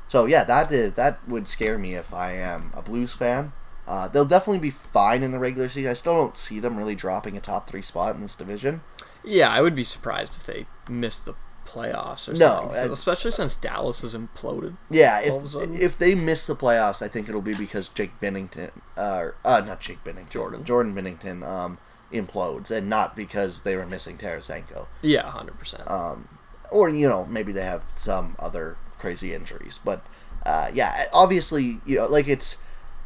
so 0.08 0.26
yeah, 0.26 0.42
that 0.44 0.72
is 0.72 0.94
that 0.94 1.26
would 1.28 1.46
scare 1.46 1.78
me 1.78 1.94
if 1.94 2.12
I 2.12 2.32
am 2.32 2.72
a 2.74 2.82
Blues 2.82 3.14
fan. 3.14 3.52
Uh, 3.86 4.08
they'll 4.08 4.24
definitely 4.24 4.58
be 4.58 4.70
fine 4.70 5.22
in 5.22 5.30
the 5.30 5.38
regular 5.38 5.68
season. 5.68 5.90
I 5.90 5.94
still 5.94 6.14
don't 6.14 6.36
see 6.36 6.58
them 6.58 6.76
really 6.76 6.96
dropping 6.96 7.36
a 7.36 7.40
top 7.40 7.70
three 7.70 7.82
spot 7.82 8.16
in 8.16 8.22
this 8.22 8.34
division. 8.34 8.82
Yeah, 9.22 9.48
I 9.48 9.60
would 9.60 9.76
be 9.76 9.84
surprised 9.84 10.34
if 10.34 10.44
they 10.44 10.66
missed 10.88 11.24
the 11.24 11.34
playoffs 11.74 12.28
or 12.28 12.32
No, 12.32 12.38
something. 12.38 12.78
uh, 12.90 12.92
especially 12.92 13.30
since 13.32 13.56
Dallas 13.56 14.02
has 14.02 14.14
imploded. 14.14 14.76
Yeah, 14.90 15.22
All 15.30 15.38
of 15.38 15.54
a 15.54 15.60
if 15.62 15.80
if 15.80 15.98
they 15.98 16.14
miss 16.14 16.46
the 16.46 16.54
playoffs, 16.56 17.02
I 17.02 17.08
think 17.08 17.28
it'll 17.28 17.42
be 17.42 17.54
because 17.54 17.88
Jake 17.88 18.18
Binnington, 18.20 18.70
uh, 18.96 19.30
uh 19.44 19.62
not 19.66 19.80
Jake 19.80 20.02
Binnington, 20.04 20.30
Jordan. 20.30 20.64
Jordan 20.64 20.94
Bennington, 20.94 21.42
um, 21.42 21.78
implodes, 22.12 22.70
and 22.70 22.88
not 22.88 23.16
because 23.16 23.62
they 23.62 23.76
were 23.76 23.86
missing 23.86 24.16
Tarasenko, 24.16 24.86
Yeah, 25.02 25.28
hundred 25.30 25.58
percent. 25.58 25.90
um, 25.90 26.28
or 26.70 26.88
you 26.88 27.08
know 27.08 27.24
maybe 27.26 27.52
they 27.52 27.64
have 27.64 27.82
some 27.94 28.36
other 28.38 28.76
crazy 28.98 29.34
injuries. 29.34 29.78
But 29.84 30.04
uh, 30.46 30.70
yeah, 30.72 31.06
obviously, 31.12 31.80
you 31.84 31.96
know, 31.96 32.06
like 32.06 32.28
it's 32.28 32.56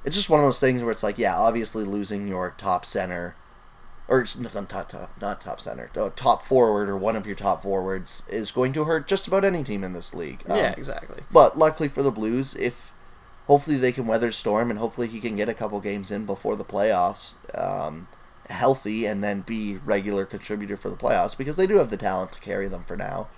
it's 0.05 0.15
just 0.17 0.31
one 0.31 0.41
of 0.41 0.47
those 0.47 0.61
things 0.61 0.83
where 0.83 0.93
it's 0.93 1.03
like, 1.03 1.19
yeah, 1.19 1.37
obviously 1.37 1.85
losing 1.85 2.29
your 2.29 2.55
top 2.57 2.85
center. 2.85 3.35
Or 4.09 4.25
not 4.39 4.69
top, 4.71 4.89
top, 4.89 5.21
not 5.21 5.41
top 5.43 5.61
center, 5.61 5.91
top 6.17 6.43
forward, 6.43 6.89
or 6.89 6.97
one 6.97 7.15
of 7.15 7.27
your 7.27 7.37
top 7.37 7.63
forwards 7.63 8.23
is 8.27 8.51
going 8.51 8.73
to 8.73 8.85
hurt 8.85 9.07
just 9.07 9.27
about 9.27 9.45
any 9.45 9.63
team 9.63 9.85
in 9.85 9.93
this 9.93 10.15
league. 10.15 10.43
Um, 10.49 10.57
yeah, 10.57 10.75
exactly. 10.77 11.25
but 11.31 11.59
luckily 11.59 11.91
for 11.91 12.03
the 12.03 12.11
Blues, 12.11 12.55
if 12.55 12.95
hopefully 13.49 13.77
they 13.77 13.93
can 13.93 14.07
weather 14.07 14.33
storm 14.33 14.71
and 14.71 14.79
hopefully 14.79 15.09
he 15.09 15.21
can 15.21 15.37
get 15.37 15.49
a 15.51 15.55
couple 15.55 15.79
games 15.81 16.11
in 16.11 16.25
before 16.25 16.57
the 16.57 16.65
playoffs, 16.65 17.35
um, 17.55 18.09
healthy, 18.49 19.05
and 19.05 19.23
then 19.23 19.43
be 19.43 19.77
regular 19.77 20.25
contributor 20.25 20.77
for 20.79 20.89
the 20.89 20.97
playoffs 20.97 21.37
because 21.37 21.57
they 21.57 21.67
do 21.67 21.77
have 21.77 21.91
the 21.91 21.97
talent 21.99 22.33
to 22.33 22.41
carry 22.41 22.67
them 22.67 22.85
for 22.85 22.97
now. 22.97 23.29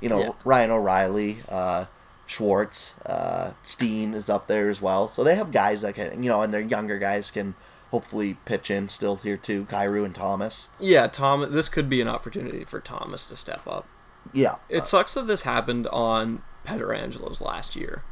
You 0.00 0.08
know, 0.10 0.20
Yeah. 0.20 0.30
Ryan 0.44 0.70
O'Reilly, 0.70 1.38
uh, 1.48 1.86
Schwartz, 2.26 2.94
uh, 3.04 3.52
Steen 3.64 4.14
is 4.14 4.28
up 4.28 4.46
there 4.46 4.68
as 4.68 4.80
well, 4.80 5.08
so 5.08 5.24
they 5.24 5.34
have 5.34 5.50
guys 5.50 5.82
that 5.82 5.96
can, 5.96 6.22
you 6.22 6.30
know, 6.30 6.42
and 6.42 6.54
their 6.54 6.60
younger 6.60 6.98
guys 7.00 7.32
can 7.32 7.54
hopefully 7.90 8.36
pitch 8.44 8.70
in 8.70 8.88
still 8.88 9.16
here 9.16 9.36
too. 9.36 9.64
Kyrou 9.66 10.04
and 10.04 10.14
Thomas. 10.14 10.68
Yeah, 10.78 11.06
Tom. 11.06 11.52
This 11.52 11.68
could 11.68 11.88
be 11.88 12.00
an 12.00 12.08
opportunity 12.08 12.64
for 12.64 12.80
Thomas 12.80 13.24
to 13.26 13.36
step 13.36 13.66
up. 13.66 13.86
Yeah, 14.32 14.56
It 14.68 14.86
sucks 14.86 15.14
that 15.14 15.26
this 15.26 15.42
happened 15.42 15.86
on 15.88 16.42
Pietrangelo's 16.64 17.40
last 17.40 17.74
year. 17.74 18.04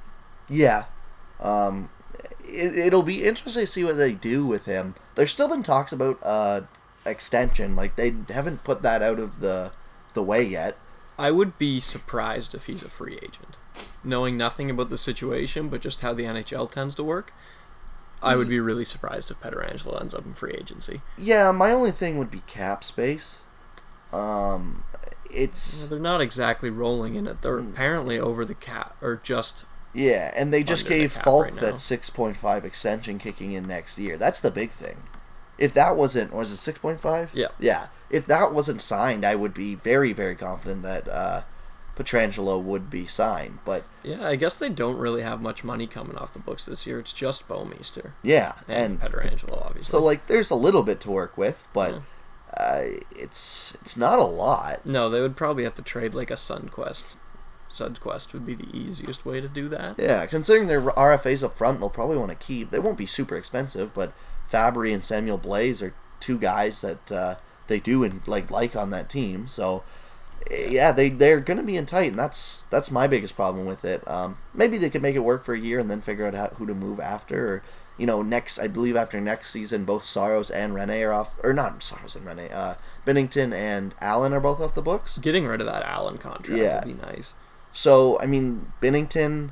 Yeah. 0.48 0.86
Um, 1.38 1.90
it, 2.44 2.74
it'll 2.74 3.02
be 3.02 3.24
interesting 3.24 3.64
to 3.64 3.70
see 3.70 3.84
what 3.84 3.98
they 3.98 4.14
do 4.14 4.46
with 4.46 4.64
him. 4.64 4.94
There's 5.14 5.30
still 5.30 5.48
been 5.48 5.62
talks 5.62 5.92
about 5.92 6.18
uh, 6.22 6.62
extension. 7.04 7.76
Like 7.76 7.96
they 7.96 8.14
haven't 8.30 8.64
put 8.64 8.82
that 8.82 9.02
out 9.02 9.18
of 9.18 9.40
the 9.40 9.72
the 10.14 10.22
way 10.22 10.42
yet. 10.42 10.76
I 11.18 11.30
would 11.30 11.58
be 11.58 11.80
surprised 11.80 12.54
if 12.54 12.66
he's 12.66 12.82
a 12.82 12.88
free 12.88 13.16
agent, 13.16 13.58
knowing 14.04 14.36
nothing 14.36 14.70
about 14.70 14.88
the 14.88 14.98
situation, 14.98 15.68
but 15.68 15.80
just 15.82 16.00
how 16.00 16.14
the 16.14 16.24
NHL 16.24 16.70
tends 16.70 16.94
to 16.94 17.04
work. 17.04 17.32
I 18.22 18.36
would 18.36 18.48
be 18.48 18.60
really 18.60 18.84
surprised 18.84 19.30
if 19.30 19.40
Pietrangelo 19.40 20.00
ends 20.00 20.14
up 20.14 20.24
in 20.24 20.34
free 20.34 20.54
agency. 20.58 21.02
Yeah, 21.16 21.50
my 21.52 21.70
only 21.70 21.92
thing 21.92 22.18
would 22.18 22.30
be 22.30 22.42
cap 22.46 22.82
space. 22.82 23.40
Um, 24.12 24.84
it's 25.30 25.86
They're 25.86 25.98
not 25.98 26.20
exactly 26.20 26.70
rolling 26.70 27.14
in 27.14 27.26
it. 27.26 27.42
They're 27.42 27.58
apparently 27.58 28.18
over 28.18 28.44
the 28.44 28.54
cap, 28.54 28.96
or 29.00 29.20
just 29.22 29.64
yeah, 29.94 30.32
and 30.36 30.52
they 30.52 30.62
just 30.62 30.84
the 30.84 30.90
gave 30.90 31.14
cap 31.14 31.24
Faulk 31.24 31.44
right 31.46 31.56
that 31.56 31.80
six 31.80 32.10
point 32.10 32.36
five 32.36 32.64
extension 32.64 33.18
kicking 33.18 33.52
in 33.52 33.66
next 33.66 33.98
year. 33.98 34.16
That's 34.16 34.40
the 34.40 34.50
big 34.50 34.70
thing. 34.70 35.04
If 35.58 35.74
that 35.74 35.96
wasn't 35.96 36.32
was 36.32 36.52
it 36.52 36.56
six 36.56 36.78
point 36.78 37.00
five? 37.00 37.32
Yeah. 37.34 37.48
Yeah. 37.58 37.88
If 38.10 38.26
that 38.26 38.54
wasn't 38.54 38.80
signed, 38.80 39.24
I 39.24 39.34
would 39.34 39.54
be 39.54 39.74
very 39.74 40.12
very 40.12 40.34
confident 40.34 40.82
that 40.82 41.08
uh, 41.08 41.42
Pietrangelo 41.98 42.62
would 42.62 42.88
be 42.88 43.06
signed. 43.06 43.58
But 43.64 43.84
yeah. 44.02 44.26
I 44.26 44.36
guess 44.36 44.58
they 44.58 44.68
don't 44.68 44.96
really 44.96 45.22
have 45.22 45.40
much 45.40 45.64
money 45.64 45.86
coming 45.86 46.16
off 46.16 46.32
the 46.32 46.38
books 46.38 46.66
this 46.66 46.86
year. 46.86 47.00
It's 47.00 47.12
just 47.12 47.48
Bouwmeester 47.48 48.12
yeah, 48.22 48.54
and, 48.68 49.00
and 49.02 49.12
Pietrangelo, 49.12 49.64
obviously. 49.66 49.90
So 49.90 50.02
like, 50.02 50.26
there's 50.28 50.50
a 50.50 50.54
little 50.54 50.82
bit 50.82 51.00
to 51.00 51.10
work 51.10 51.36
with, 51.36 51.66
but 51.72 52.02
uh, 52.56 52.82
it's 53.10 53.74
it's 53.82 53.96
not 53.96 54.18
a 54.18 54.24
lot. 54.24 54.86
no, 54.86 55.10
they 55.10 55.20
would 55.20 55.36
probably 55.36 55.64
have 55.64 55.74
to 55.74 55.82
trade 55.82 56.14
like 56.14 56.30
a 56.30 56.34
Sundqvist. 56.34 57.16
Sundqvist 57.72 58.32
would 58.32 58.46
be 58.46 58.54
the 58.54 58.74
easiest 58.74 59.26
way 59.26 59.40
to 59.40 59.48
do 59.48 59.68
that. 59.68 59.96
Yeah, 59.98 60.24
considering 60.26 60.68
their 60.68 60.80
RFAs 60.80 61.42
up 61.42 61.56
front, 61.56 61.80
they'll 61.80 61.90
probably 61.90 62.16
want 62.16 62.30
to 62.30 62.36
keep. 62.36 62.70
They 62.70 62.78
won't 62.78 62.98
be 62.98 63.06
super 63.06 63.36
expensive, 63.36 63.92
but 63.92 64.12
Fabry 64.46 64.92
and 64.92 65.04
Samuel 65.04 65.38
Blais 65.38 65.82
are 65.82 65.94
two 66.20 66.38
guys 66.38 66.80
that 66.80 67.12
uh, 67.12 67.34
they 67.66 67.78
do 67.80 68.04
and 68.04 68.22
like 68.26 68.50
like 68.50 68.76
on 68.76 68.90
that 68.90 69.08
team. 69.08 69.48
So 69.48 69.82
yeah, 70.50 70.92
they 70.92 71.08
they're 71.10 71.40
gonna 71.40 71.62
be 71.62 71.76
in 71.76 71.86
tight, 71.86 72.10
and 72.10 72.18
that's 72.18 72.64
that's 72.70 72.90
my 72.90 73.06
biggest 73.06 73.36
problem 73.36 73.66
with 73.66 73.84
it. 73.84 74.06
Um, 74.08 74.38
maybe 74.54 74.78
they 74.78 74.90
could 74.90 75.02
make 75.02 75.14
it 75.14 75.20
work 75.20 75.44
for 75.44 75.54
a 75.54 75.58
year 75.60 75.78
and 75.78 75.90
then 75.90 76.00
figure 76.00 76.26
out 76.26 76.34
how, 76.34 76.48
who 76.56 76.66
to 76.66 76.74
move 76.74 77.00
after. 77.00 77.54
Or 77.54 77.62
you 77.96 78.06
know, 78.06 78.22
next 78.22 78.58
I 78.58 78.68
believe 78.68 78.96
after 78.96 79.20
next 79.20 79.50
season, 79.50 79.84
both 79.84 80.04
Saros 80.04 80.50
and 80.50 80.72
Rinne 80.74 81.04
are 81.06 81.12
off, 81.12 81.36
or 81.42 81.52
not 81.52 81.82
Saros 81.82 82.14
and 82.16 82.24
Rinne, 82.24 82.52
uh, 82.54 82.74
Binnington 83.04 83.52
and 83.52 83.94
Allen 84.00 84.32
are 84.32 84.40
both 84.40 84.60
off 84.60 84.74
the 84.74 84.82
books. 84.82 85.18
Getting 85.18 85.46
rid 85.46 85.60
of 85.60 85.66
that 85.66 85.82
Allen 85.84 86.18
contract 86.18 86.60
Yeah. 86.60 86.76
would 86.84 86.96
be 86.96 87.06
nice. 87.06 87.34
So 87.72 88.18
I 88.20 88.26
mean, 88.26 88.72
Binnington, 88.80 89.50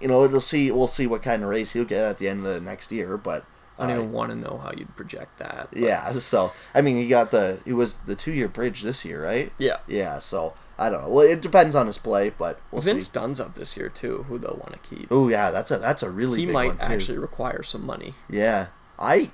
you 0.00 0.08
know, 0.08 0.26
we'll 0.26 0.40
see. 0.40 0.70
We'll 0.70 0.86
see 0.88 1.06
what 1.06 1.22
kind 1.22 1.42
of 1.42 1.48
race 1.48 1.72
he'll 1.74 1.84
get 1.84 2.02
at 2.02 2.18
the 2.18 2.28
end 2.28 2.46
of 2.46 2.52
the 2.54 2.60
next 2.60 2.90
year. 2.90 3.16
But 3.16 3.44
I 3.78 3.86
don't 3.86 3.90
uh, 3.90 4.00
even 4.00 4.12
want 4.12 4.30
to 4.30 4.36
know 4.36 4.60
how 4.62 4.72
you'd 4.76 4.94
project 4.96 5.38
that. 5.38 5.68
but- 5.72 5.80
yeah. 5.80 6.12
So 6.14 6.52
I 6.74 6.80
mean, 6.80 6.96
he 6.96 7.08
got 7.08 7.30
the 7.30 7.60
it 7.64 7.74
was 7.74 7.96
the 7.96 8.14
two 8.16 8.32
year 8.32 8.48
bridge 8.48 8.82
this 8.82 9.04
year, 9.04 9.22
right? 9.22 9.52
Yeah. 9.58 9.78
Yeah. 9.86 10.18
So 10.18 10.54
I 10.78 10.90
don't 10.90 11.02
know. 11.02 11.08
Well, 11.08 11.26
it 11.26 11.40
depends 11.40 11.74
on 11.74 11.86
his 11.86 11.98
play, 11.98 12.30
but 12.30 12.60
we'll 12.70 12.82
Vince 12.82 13.06
see. 13.06 13.12
Dunn's 13.12 13.40
up 13.40 13.54
this 13.54 13.76
year 13.76 13.88
too, 13.88 14.24
who 14.28 14.38
they'll 14.38 14.60
want 14.60 14.72
to 14.80 14.88
keep. 14.94 15.08
Oh 15.10 15.28
yeah, 15.28 15.50
that's 15.50 15.70
a 15.70 15.78
that's 15.78 16.02
a 16.02 16.10
really 16.10 16.40
he 16.40 16.46
big 16.46 16.54
might 16.54 16.80
actually 16.80 17.18
require 17.18 17.62
some 17.62 17.84
money. 17.84 18.14
Yeah, 18.30 18.68
I. 18.98 19.30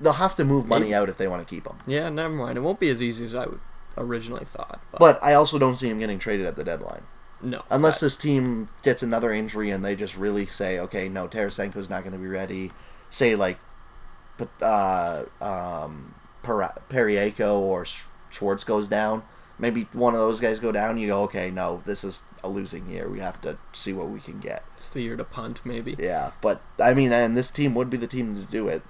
They'll 0.00 0.12
have 0.12 0.36
to 0.36 0.44
move 0.44 0.68
money 0.68 0.86
Maybe. 0.86 0.94
out 0.94 1.08
if 1.08 1.16
they 1.18 1.26
want 1.26 1.46
to 1.46 1.52
keep 1.52 1.66
him. 1.66 1.76
Yeah, 1.88 2.08
never 2.08 2.32
mind. 2.32 2.56
It 2.56 2.60
won't 2.60 2.78
be 2.78 2.88
as 2.88 3.02
easy 3.02 3.24
as 3.24 3.34
I 3.34 3.46
would 3.46 3.58
originally 3.96 4.44
thought. 4.44 4.80
But, 4.92 5.00
But 5.00 5.24
I 5.24 5.34
also 5.34 5.58
don't 5.58 5.74
see 5.76 5.88
him 5.88 5.98
getting 5.98 6.20
traded 6.20 6.46
at 6.46 6.54
the 6.54 6.62
deadline. 6.62 7.02
no, 7.42 7.64
Unless 7.68 7.98
this 7.98 8.16
team 8.16 8.68
gets 8.84 9.02
another 9.02 9.32
injury 9.32 9.70
and 9.70 9.84
they 9.84 9.96
just 9.96 10.16
really 10.16 10.46
say, 10.46 10.78
okay, 10.78 11.08
no, 11.08 11.26
Tarasenko's 11.26 11.90
not 11.90 12.02
going 12.04 12.12
to 12.12 12.18
be 12.18 12.28
ready. 12.28 12.70
Say 13.12 13.36
like, 13.36 13.58
but 14.38 14.48
uh, 14.62 15.24
um, 15.42 16.14
Per- 16.42 16.74
Periaco 16.88 17.58
or 17.58 17.84
Schwartz 18.30 18.64
goes 18.64 18.88
down. 18.88 19.22
Maybe 19.58 19.86
one 19.92 20.14
of 20.14 20.20
those 20.20 20.40
guys 20.40 20.58
go 20.58 20.72
down. 20.72 20.96
You 20.96 21.08
go, 21.08 21.22
okay, 21.24 21.50
no, 21.50 21.82
this 21.84 22.02
is 22.04 22.22
a 22.42 22.48
losing 22.48 22.88
year. 22.88 23.08
We 23.08 23.20
have 23.20 23.38
to 23.42 23.58
see 23.72 23.92
what 23.92 24.08
we 24.08 24.18
can 24.18 24.40
get. 24.40 24.64
it's 24.76 24.88
the 24.88 25.02
year 25.02 25.16
to 25.16 25.24
punt, 25.24 25.60
maybe. 25.64 25.94
Yeah, 25.98 26.06
Yeah, 26.06 26.30
but 26.40 26.62
I 26.80 26.94
mean, 26.94 27.12
and 27.12 27.36
this 27.36 27.50
team 27.50 27.74
would 27.74 27.90
be 27.90 27.98
the 27.98 28.06
team 28.06 28.34
to 28.34 28.42
do 28.50 28.66
it. 28.66 28.82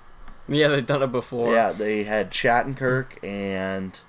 Yeah, 0.49 0.69
they've 0.69 0.87
done 0.87 1.02
it 1.02 1.11
before. 1.12 1.52
Yeah, 1.52 1.73
they 1.73 2.05
had 2.05 2.31
Shattenkirk 2.31 3.23
and 3.25 4.00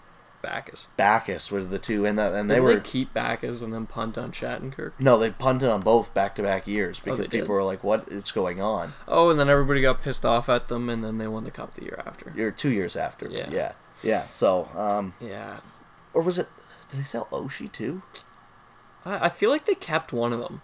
Backes. 0.43 0.89
Backes 0.97 1.49
were 1.49 1.63
the 1.63 1.79
two, 1.79 2.05
and 2.05 2.19
the, 2.19 2.31
and 2.35 2.47
They 2.49 2.55
they 2.55 2.59
were 2.61 2.75
they 2.75 2.81
keep 2.81 3.11
Backes 3.13 3.61
and 3.63 3.73
then 3.73 3.87
punt 3.87 4.15
on 4.17 4.31
Shattenkirk. 4.31 4.91
no, 4.99 5.17
they 5.17 5.31
punted 5.31 5.69
on 5.69 5.81
both 5.81 6.13
back 6.13 6.35
to 6.35 6.43
back 6.43 6.67
years 6.67 6.99
because 6.99 7.17
Oh, 7.19 7.23
they 7.23 7.27
did? 7.29 7.41
people 7.41 7.55
were 7.55 7.63
like, 7.63 7.83
"What 7.83 8.07
is 8.09 8.31
going 8.31 8.61
on?" 8.61 8.93
Oh, 9.07 9.31
and 9.31 9.39
then 9.39 9.49
everybody 9.49 9.81
got 9.81 10.03
pissed 10.03 10.25
off 10.25 10.49
at 10.49 10.67
them, 10.67 10.89
and 10.89 11.03
then 11.03 11.17
they 11.17 11.27
won 11.27 11.45
the 11.45 11.51
cup 11.51 11.73
the 11.73 11.83
year 11.83 12.03
after. 12.05 12.31
You're 12.35 12.51
two 12.51 12.71
years 12.71 12.95
after. 12.95 13.27
Yeah. 13.27 13.47
Yeah. 13.49 13.51
Yeah. 13.51 13.71
Yeah. 14.03 14.27
So, 14.27 14.67
um, 14.75 15.13
Yeah, 15.19 15.61
or 16.13 16.21
was 16.21 16.37
it? 16.37 16.49
Did 16.91 16.99
they 16.99 17.03
sell 17.05 17.25
Oshie 17.31 17.71
too? 17.71 18.03
I, 19.05 19.25
I 19.25 19.29
feel 19.29 19.49
like 19.49 19.65
they 19.65 19.75
kept 19.75 20.13
one 20.13 20.33
of 20.33 20.39
them. 20.39 20.61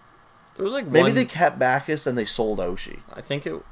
There 0.56 0.64
was 0.64 0.72
like 0.74 0.86
Maybe 0.86 1.02
one, 1.04 1.14
they 1.14 1.24
kept 1.24 1.58
Backes 1.58 2.06
and 2.06 2.16
they 2.18 2.24
sold 2.26 2.58
Oshie. 2.58 3.00
I 3.12 3.20
think 3.22 3.46
it. 3.46 3.62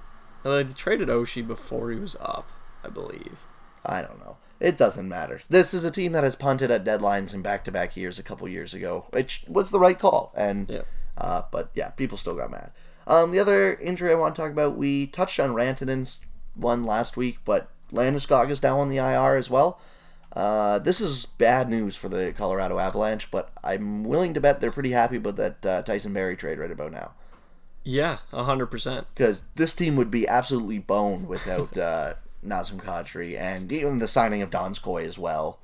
They 0.42 0.64
traded 0.64 1.08
Oshie 1.08 1.46
before 1.46 1.90
he 1.90 1.98
was 1.98 2.16
up, 2.20 2.48
I 2.82 2.88
believe. 2.88 3.44
I 3.84 4.00
don't 4.02 4.18
know. 4.20 4.38
It 4.60 4.76
doesn't 4.76 5.08
matter. 5.08 5.40
This 5.48 5.72
is 5.72 5.84
a 5.84 5.90
team 5.90 6.12
that 6.12 6.24
has 6.24 6.34
punted 6.36 6.70
at 6.70 6.84
deadlines 6.84 7.32
in 7.32 7.42
back-to-back 7.42 7.96
years 7.96 8.18
a 8.18 8.22
couple 8.24 8.48
years 8.48 8.74
ago, 8.74 9.06
which 9.10 9.44
was 9.46 9.70
the 9.70 9.78
right 9.78 9.98
call. 9.98 10.32
And 10.36 10.68
Yeah. 10.68 10.82
uh, 11.16 11.42
but 11.52 11.70
yeah, 11.74 11.90
people 11.90 12.18
still 12.18 12.34
got 12.34 12.50
mad. 12.50 12.70
Um, 13.06 13.30
the 13.30 13.38
other 13.40 13.74
injury 13.74 14.10
I 14.10 14.14
want 14.16 14.34
to 14.34 14.42
talk 14.42 14.50
about, 14.50 14.76
we 14.76 15.06
touched 15.06 15.38
on 15.40 15.50
Rantanen's 15.50 16.20
one 16.54 16.82
last 16.84 17.16
week, 17.16 17.38
but 17.44 17.70
Landeskog 17.92 18.50
is 18.50 18.60
down 18.60 18.80
on 18.80 18.88
the 18.88 18.98
IR 18.98 19.36
as 19.36 19.48
well. 19.48 19.80
Uh, 20.34 20.78
this 20.78 21.00
is 21.00 21.24
bad 21.24 21.70
news 21.70 21.96
for 21.96 22.08
the 22.08 22.32
Colorado 22.36 22.78
Avalanche, 22.78 23.30
but 23.30 23.50
I'm 23.64 24.04
willing 24.04 24.34
to 24.34 24.40
bet 24.40 24.60
they're 24.60 24.70
pretty 24.70 24.90
happy 24.92 25.16
about 25.16 25.36
that 25.36 25.64
uh, 25.66 25.82
Tyson 25.82 26.12
Barrie 26.12 26.36
trade 26.36 26.58
right 26.58 26.70
about 26.70 26.92
now. 26.92 27.12
Yeah, 27.84 28.18
hundred 28.30 28.66
percent. 28.66 29.06
because 29.14 29.44
this 29.54 29.72
team 29.72 29.96
would 29.96 30.10
be 30.10 30.28
absolutely 30.28 30.78
boned 30.78 31.26
without 31.28 31.76
uh, 31.78 32.14
Nazem 32.45 32.78
Kadri 32.78 33.38
and 33.38 33.71
even 33.73 33.99
the 33.99 34.09
signing 34.09 34.42
of 34.42 34.50
Donskoy 34.50 35.04
as 35.04 35.18
well. 35.18 35.61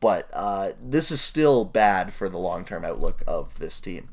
But 0.00 0.28
uh, 0.32 0.72
this 0.82 1.10
is 1.10 1.20
still 1.20 1.64
bad 1.64 2.12
for 2.12 2.28
the 2.28 2.38
long 2.38 2.64
term 2.64 2.84
outlook 2.84 3.22
of 3.26 3.58
this 3.58 3.80
team. 3.80 4.10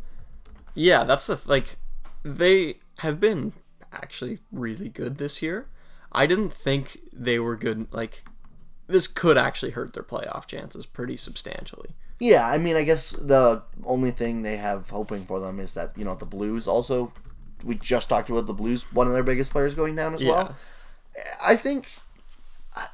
Yeah, 0.74 1.04
that's 1.04 1.28
the 1.28 1.40
like 1.46 1.76
they 2.24 2.76
have 3.00 3.20
been 3.20 3.54
actually 3.92 4.40
really 4.52 4.90
good 4.90 5.18
this 5.18 5.42
year. 5.42 5.68
I 6.12 6.26
didn't 6.28 6.54
think 6.54 7.00
they 7.12 7.40
were 7.40 7.56
good. 7.56 7.88
Like 7.92 8.24
this 8.88 9.08
could 9.08 9.38
actually 9.38 9.72
hurt 9.72 9.94
their 9.94 10.04
playoff 10.04 10.48
chances 10.48 10.86
pretty 10.86 11.18
substantially. 11.18 11.96
Yeah, 12.20 12.48
I 12.48 12.58
mean, 12.58 12.76
I 12.76 12.84
guess 12.84 13.12
the 13.12 13.64
only 13.84 14.12
thing 14.12 14.44
they 14.44 14.58
have 14.58 14.90
hoping 14.90 15.26
for 15.26 15.40
them 15.40 15.60
is 15.60 15.74
that 15.74 15.98
you 15.98 16.06
know 16.06 16.16
the 16.16 16.26
Blues 16.26 16.68
also. 16.68 17.12
We 17.64 17.76
just 17.76 18.10
talked 18.10 18.30
about 18.30 18.48
the 18.48 18.54
Blues, 18.54 18.92
one 18.92 19.08
of 19.08 19.14
their 19.14 19.24
biggest 19.24 19.52
players 19.52 19.76
going 19.76 19.96
down 19.96 20.16
as 20.16 20.24
well. 20.24 20.56
I 21.44 21.56
think 21.56 21.88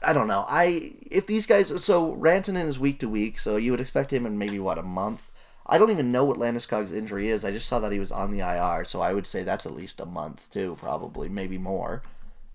I, 0.02 0.14
don't 0.14 0.28
know. 0.28 0.46
I 0.50 0.94
if 1.02 1.28
these 1.28 1.46
guys 1.46 1.68
so 1.84 2.16
Rantanen 2.16 2.66
is 2.66 2.80
week 2.80 3.00
to 3.00 3.10
week, 3.10 3.40
so 3.40 3.58
you 3.58 3.72
would 3.72 3.82
expect 3.82 4.12
him 4.12 4.26
in 4.26 4.38
maybe 4.38 4.60
what 4.60 4.78
a 4.78 4.84
month. 4.84 5.30
I 5.66 5.78
don't 5.78 5.92
even 5.92 6.12
know 6.12 6.24
what 6.24 6.38
Landeskog's 6.38 6.94
injury 6.94 7.30
is. 7.30 7.44
I 7.44 7.52
just 7.52 7.68
saw 7.68 7.80
that 7.80 7.92
he 7.92 8.00
was 8.00 8.12
on 8.12 8.32
the 8.32 8.40
IR, 8.40 8.86
so 8.86 9.02
I 9.02 9.14
would 9.14 9.28
say 9.28 9.44
that's 9.44 9.66
at 9.66 9.74
least 9.74 10.00
a 10.00 10.06
month 10.06 10.50
too, 10.50 10.78
probably 10.80 11.30
maybe 11.30 11.58
more. 11.58 12.04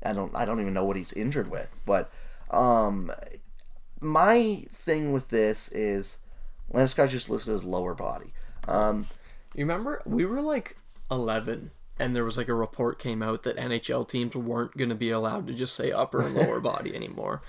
I 0.05 0.13
don't 0.13 0.35
I 0.35 0.45
don't 0.45 0.61
even 0.61 0.75
know 0.75 0.85
what 0.85 0.97
he's 0.97 1.13
injured 1.13 1.51
with, 1.51 1.69
but 1.87 2.11
um 2.51 3.13
my 4.01 4.65
thing 4.73 5.13
with 5.13 5.29
this 5.29 5.69
is 5.69 6.19
Landeskog's 6.73 7.13
just 7.13 7.31
listed 7.31 7.55
as 7.55 7.65
lower 7.65 7.95
body. 7.95 8.33
Um 8.67 9.07
You 9.55 9.65
remember 9.65 10.03
we 10.05 10.25
were 10.25 10.41
like 10.41 10.77
eleven, 11.11 11.71
and 11.99 12.15
there 12.17 12.25
was 12.25 12.37
like 12.37 12.49
a 12.49 12.55
report 12.55 12.99
came 12.99 13.23
out 13.23 13.43
that 13.45 13.57
NHL 13.57 14.09
teams 14.09 14.35
weren't 14.35 14.77
going 14.77 14.89
to 14.91 14.95
be 14.95 15.11
allowed 15.11 15.47
to 15.47 15.55
just 15.55 15.75
say 15.75 15.91
upper 15.93 16.25
and 16.27 16.35
lower 16.35 16.61
body 16.73 16.95
anymore. 16.95 17.43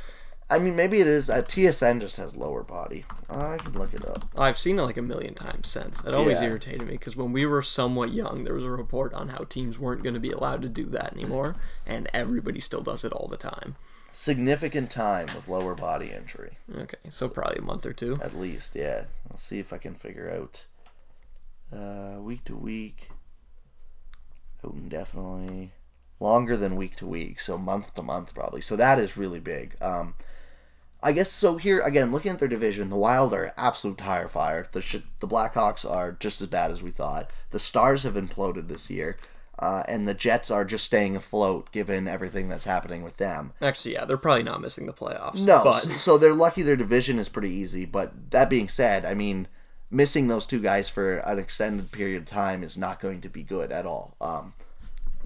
I 0.49 0.59
mean 0.59 0.75
maybe 0.75 0.99
it 0.99 1.07
is 1.07 1.29
uh, 1.29 1.41
TSN 1.41 2.01
just 2.01 2.17
has 2.17 2.35
lower 2.35 2.63
body. 2.63 3.05
I 3.29 3.57
can 3.57 3.71
look 3.73 3.93
it 3.93 4.05
up. 4.05 4.25
I've 4.37 4.59
seen 4.59 4.77
it 4.77 4.83
like 4.83 4.97
a 4.97 5.01
million 5.01 5.33
times 5.33 5.69
since. 5.69 6.01
It 6.03 6.13
always 6.13 6.41
Yeah. 6.41 6.47
irritated 6.47 6.81
me 6.81 6.93
because 6.93 7.15
when 7.15 7.31
we 7.31 7.45
were 7.45 7.61
somewhat 7.61 8.13
young, 8.13 8.43
there 8.43 8.53
was 8.53 8.65
a 8.65 8.69
report 8.69 9.13
on 9.13 9.29
how 9.29 9.45
teams 9.45 9.79
weren't 9.79 10.03
going 10.03 10.13
to 10.15 10.19
be 10.19 10.31
allowed 10.31 10.61
to 10.63 10.69
do 10.69 10.85
that 10.87 11.13
anymore, 11.13 11.55
and 11.85 12.09
everybody 12.13 12.59
still 12.59 12.81
does 12.81 13.03
it 13.05 13.13
all 13.13 13.27
the 13.29 13.37
time. 13.37 13.77
Significant 14.11 14.91
time 14.91 15.27
with 15.33 15.47
lower 15.47 15.73
body 15.75 16.11
injury. 16.11 16.57
Okay, 16.77 16.97
so 17.09 17.29
probably 17.29 17.57
a 17.59 17.61
month 17.63 17.85
or 17.85 17.93
two. 17.93 18.19
At 18.21 18.37
least, 18.37 18.75
yeah. 18.75 19.05
I'll 19.31 19.37
see 19.37 19.57
if 19.59 19.71
I 19.73 19.77
can 19.77 19.95
figure 19.95 20.29
out 20.29 20.65
uh, 21.75 22.19
week 22.21 22.43
to 22.45 22.55
week. 22.55 23.09
Definitely 24.71 25.71
longer 26.19 26.55
than 26.55 26.75
week 26.75 26.95
to 26.97 27.05
week, 27.05 27.39
so 27.39 27.57
month 27.57 27.93
to 27.95 28.01
month 28.01 28.33
probably. 28.33 28.61
So 28.61 28.75
that 28.75 28.97
is 28.99 29.17
really 29.17 29.39
big. 29.39 29.75
Um, 29.81 30.15
I 31.01 31.11
guess 31.11 31.31
so. 31.31 31.57
Here 31.57 31.81
again, 31.81 32.11
looking 32.11 32.31
at 32.31 32.39
their 32.39 32.47
division, 32.47 32.89
the 32.89 32.95
Wild 32.95 33.33
are 33.33 33.53
absolute 33.57 33.97
tire 33.97 34.29
fire. 34.29 34.65
The 34.71 34.81
sh- 34.81 34.97
the 35.19 35.27
Blackhawks 35.27 35.89
are 35.89 36.13
just 36.13 36.41
as 36.41 36.47
bad 36.47 36.71
as 36.71 36.81
we 36.81 36.91
thought. 36.91 37.29
The 37.49 37.59
Stars 37.59 38.03
have 38.03 38.13
imploded 38.13 38.69
this 38.69 38.89
year, 38.89 39.17
uh, 39.59 39.83
and 39.87 40.07
the 40.07 40.13
Jets 40.13 40.49
are 40.49 40.63
just 40.63 40.85
staying 40.85 41.17
afloat 41.17 41.71
given 41.73 42.07
everything 42.07 42.47
that's 42.47 42.63
happening 42.63 43.03
with 43.03 43.17
them. 43.17 43.51
Actually, 43.61 43.95
yeah, 43.95 44.05
they're 44.05 44.15
probably 44.15 44.43
not 44.43 44.61
missing 44.61 44.85
the 44.85 44.93
playoffs. 44.93 45.43
No, 45.43 45.61
but 45.65 45.79
so 45.99 46.17
they're 46.17 46.33
lucky 46.33 46.61
their 46.61 46.77
division 46.77 47.19
is 47.19 47.27
pretty 47.27 47.51
easy. 47.51 47.83
But 47.83 48.31
that 48.31 48.49
being 48.49 48.69
said, 48.69 49.03
I 49.03 49.13
mean, 49.13 49.49
missing 49.93 50.27
those 50.27 50.45
two 50.45 50.59
guys 50.59 50.89
for 50.89 51.17
an 51.17 51.39
extended 51.39 51.91
period 51.91 52.21
of 52.23 52.25
time 52.27 52.63
is 52.63 52.77
not 52.77 52.99
going 52.99 53.21
to 53.21 53.29
be 53.29 53.43
good 53.43 53.71
at 53.71 53.85
all. 53.85 54.15
Um, 54.19 54.53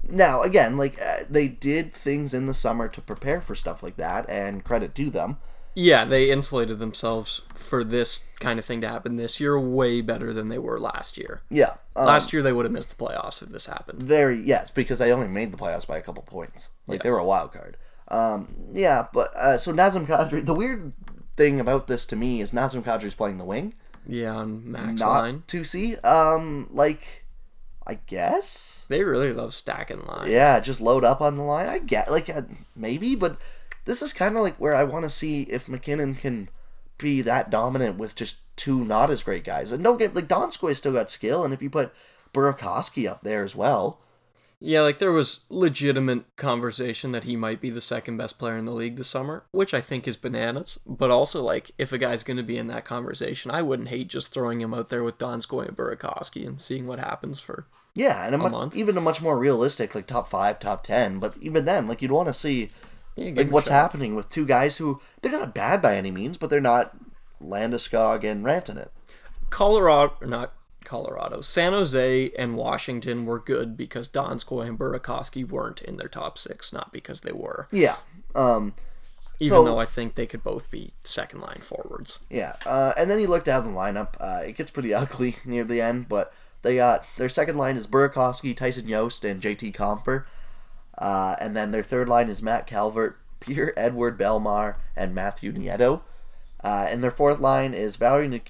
now, 0.08 0.42
again, 0.42 0.76
like 0.76 1.00
uh, 1.00 1.24
they 1.28 1.48
did 1.48 1.92
things 1.92 2.32
in 2.34 2.46
the 2.46 2.54
summer 2.54 2.88
to 2.88 3.00
prepare 3.00 3.40
for 3.40 3.54
stuff 3.54 3.82
like 3.82 3.96
that, 3.96 4.28
and 4.28 4.64
credit 4.64 4.94
to 4.96 5.10
them. 5.10 5.38
yeah, 5.74 6.04
they 6.04 6.30
insulated 6.30 6.78
themselves 6.78 7.42
for 7.54 7.84
this 7.84 8.24
kind 8.40 8.58
of 8.58 8.64
thing 8.64 8.80
to 8.80 8.88
happen 8.88 9.16
this 9.16 9.38
year 9.38 9.58
way 9.60 10.00
better 10.00 10.32
than 10.32 10.48
they 10.48 10.58
were 10.58 10.78
last 10.80 11.16
year. 11.18 11.42
Yeah, 11.50 11.74
um, 11.94 12.06
Last 12.06 12.32
year 12.32 12.42
they 12.42 12.52
would 12.52 12.64
have 12.64 12.72
missed 12.72 12.90
the 12.90 12.96
playoffs 13.04 13.42
if 13.42 13.50
this 13.50 13.66
happened. 13.66 14.02
very 14.02 14.40
yes, 14.42 14.70
because 14.70 14.98
they 14.98 15.12
only 15.12 15.28
made 15.28 15.52
the 15.52 15.58
playoffs 15.58 15.86
by 15.86 15.98
a 15.98 16.02
couple 16.02 16.22
points. 16.22 16.68
Like 16.86 17.02
they 17.02 17.10
were 17.10 17.18
a 17.18 17.24
wild 17.24 17.52
card. 17.52 17.76
Um, 18.08 18.54
yeah, 18.72 19.06
but 19.12 19.34
uh, 19.36 19.58
so 19.58 19.72
Nazem 19.72 20.06
Kadri. 20.06 20.44
The 20.44 20.54
weird 20.54 20.92
thing 21.36 21.60
about 21.60 21.86
this 21.86 22.06
to 22.06 22.16
me 22.16 22.40
is 22.40 22.52
Nazem 22.52 22.82
Kadri's 22.82 23.14
playing 23.14 23.36
the 23.38 23.44
wing. 23.44 23.74
Yeah, 24.06 24.34
on 24.34 24.70
max 24.70 25.00
not 25.00 25.22
line. 25.22 25.42
to 25.48 25.64
see. 25.64 25.96
Um, 25.96 26.68
like, 26.70 27.24
I 27.86 27.94
guess. 28.06 28.86
They 28.88 29.02
really 29.02 29.32
love 29.32 29.54
stacking 29.54 30.04
line. 30.06 30.30
Yeah, 30.30 30.60
just 30.60 30.80
load 30.80 31.04
up 31.04 31.20
on 31.20 31.36
the 31.36 31.42
line. 31.42 31.68
I 31.68 31.78
get 31.78 32.10
like 32.10 32.28
uh, 32.28 32.42
maybe, 32.76 33.14
but 33.14 33.38
this 33.84 34.02
is 34.02 34.12
kind 34.12 34.36
of 34.36 34.42
like 34.42 34.56
where 34.56 34.74
I 34.74 34.84
want 34.84 35.04
to 35.04 35.10
see 35.10 35.42
if 35.42 35.68
MacKinnon 35.68 36.14
can 36.14 36.48
be 36.98 37.22
that 37.22 37.50
dominant 37.50 37.96
with 37.96 38.14
just 38.14 38.38
two 38.56 38.84
not 38.84 39.10
as 39.10 39.22
great 39.22 39.44
guys. 39.44 39.72
And 39.72 39.82
don't 39.82 39.98
get 39.98 40.14
like 40.14 40.28
Donskoy 40.28 40.76
still 40.76 40.92
got 40.92 41.10
skill, 41.10 41.44
and 41.44 41.54
if 41.54 41.62
you 41.62 41.70
put 41.70 41.92
Burakovsky 42.34 43.08
up 43.08 43.22
there 43.22 43.44
as 43.44 43.56
well, 43.56 44.00
Yeah, 44.60 44.80
like 44.80 44.98
there 44.98 45.12
was 45.12 45.46
legitimate 45.50 46.24
conversation 46.36 47.12
that 47.12 47.22
he 47.24 47.36
might 47.36 47.60
be 47.60 47.70
the 47.70 47.80
second 47.80 48.16
best 48.16 48.38
player 48.38 48.56
in 48.56 48.64
the 48.64 48.72
league 48.72 48.96
this 48.96 49.06
summer, 49.08 49.44
which 49.52 49.72
I 49.72 49.80
think 49.80 50.08
is 50.08 50.16
bananas. 50.16 50.80
But 50.84 51.12
also, 51.12 51.42
like, 51.42 51.70
if 51.78 51.92
a 51.92 51.98
guy's 51.98 52.24
going 52.24 52.38
to 52.38 52.42
be 52.42 52.58
in 52.58 52.66
that 52.66 52.84
conversation, 52.84 53.52
I 53.52 53.62
wouldn't 53.62 53.88
hate 53.90 54.08
just 54.08 54.32
throwing 54.32 54.60
him 54.60 54.74
out 54.74 54.88
there 54.88 55.04
with 55.04 55.16
Donskoy 55.18 55.68
and 55.68 55.76
Burakovsky 55.76 56.44
and 56.44 56.60
seeing 56.60 56.88
what 56.88 56.98
happens 56.98 57.38
for. 57.38 57.66
yeah, 57.94 58.26
and 58.26 58.34
a 58.34 58.38
much, 58.38 58.50
month. 58.52 58.76
even 58.76 58.96
a 58.98 59.00
much 59.00 59.22
more 59.22 59.38
realistic 59.38 59.94
like 59.94 60.08
top 60.08 60.28
five, 60.28 60.58
top 60.58 60.82
ten. 60.82 61.20
But 61.20 61.36
even 61.40 61.64
then, 61.64 61.86
like 61.86 62.02
you'd 62.02 62.10
want 62.10 62.26
to 62.26 62.34
see 62.34 62.70
Yeah, 63.14 63.32
like 63.36 63.52
what's 63.52 63.68
shot. 63.68 63.74
happening 63.74 64.16
with 64.16 64.28
two 64.28 64.44
guys 64.44 64.78
who 64.78 65.00
they're 65.22 65.30
not 65.30 65.54
bad 65.54 65.80
by 65.80 65.96
any 65.96 66.10
means, 66.10 66.36
but 66.36 66.50
they're 66.50 66.60
not 66.60 66.96
Landeskog 67.40 68.24
and 68.24 68.44
Rantanen. 68.44 68.88
Colorado, 69.50 70.14
or 70.20 70.26
not 70.26 70.52
Colorado, 70.88 71.42
San 71.42 71.72
Jose 71.72 72.30
and 72.38 72.56
Washington 72.56 73.26
were 73.26 73.38
good 73.38 73.76
because 73.76 74.08
Donskoy 74.08 74.66
and 74.66 74.78
Burakovsky 74.78 75.46
weren't 75.46 75.82
in 75.82 75.96
their 75.96 76.08
top 76.08 76.38
six, 76.38 76.72
not 76.72 76.92
because 76.92 77.20
they 77.20 77.32
were. 77.32 77.68
Yeah. 77.70 77.96
Um. 78.34 78.74
Even 79.40 79.58
so, 79.58 79.64
though 79.64 79.78
I 79.78 79.84
think 79.84 80.16
they 80.16 80.26
could 80.26 80.42
both 80.42 80.68
be 80.68 80.94
second 81.04 81.40
line 81.40 81.60
forwards. 81.60 82.18
Yeah, 82.28 82.56
uh, 82.66 82.92
and 82.98 83.08
then 83.08 83.20
you 83.20 83.28
look 83.28 83.44
down 83.44 83.64
the 83.64 83.70
lineup. 83.70 84.14
Uh, 84.18 84.42
it 84.44 84.56
gets 84.56 84.72
pretty 84.72 84.92
ugly 85.02 85.36
near 85.44 85.62
the 85.62 85.80
end, 85.80 86.08
but 86.08 86.32
they 86.62 86.74
got 86.74 87.04
their 87.18 87.28
second 87.28 87.56
line 87.56 87.76
is 87.76 87.86
Burakovsky, 87.86 88.56
Tyson 88.56 88.88
Jost, 88.88 89.24
and 89.24 89.40
JT 89.40 89.74
Compher. 89.74 90.24
Uh, 90.96 91.36
and 91.40 91.56
then 91.56 91.70
their 91.70 91.84
third 91.84 92.08
line 92.08 92.28
is 92.28 92.42
Matt 92.42 92.66
Calvert, 92.66 93.18
Peter 93.40 93.72
Edward 93.76 94.18
Bellemare, 94.18 94.74
and 94.96 95.14
Matthew 95.14 95.52
Nieto. 95.52 96.00
Uh, 96.64 96.86
and 96.88 97.04
their 97.04 97.12
fourth 97.12 97.38
line 97.38 97.72
is 97.74 97.94
Valery 97.94 98.42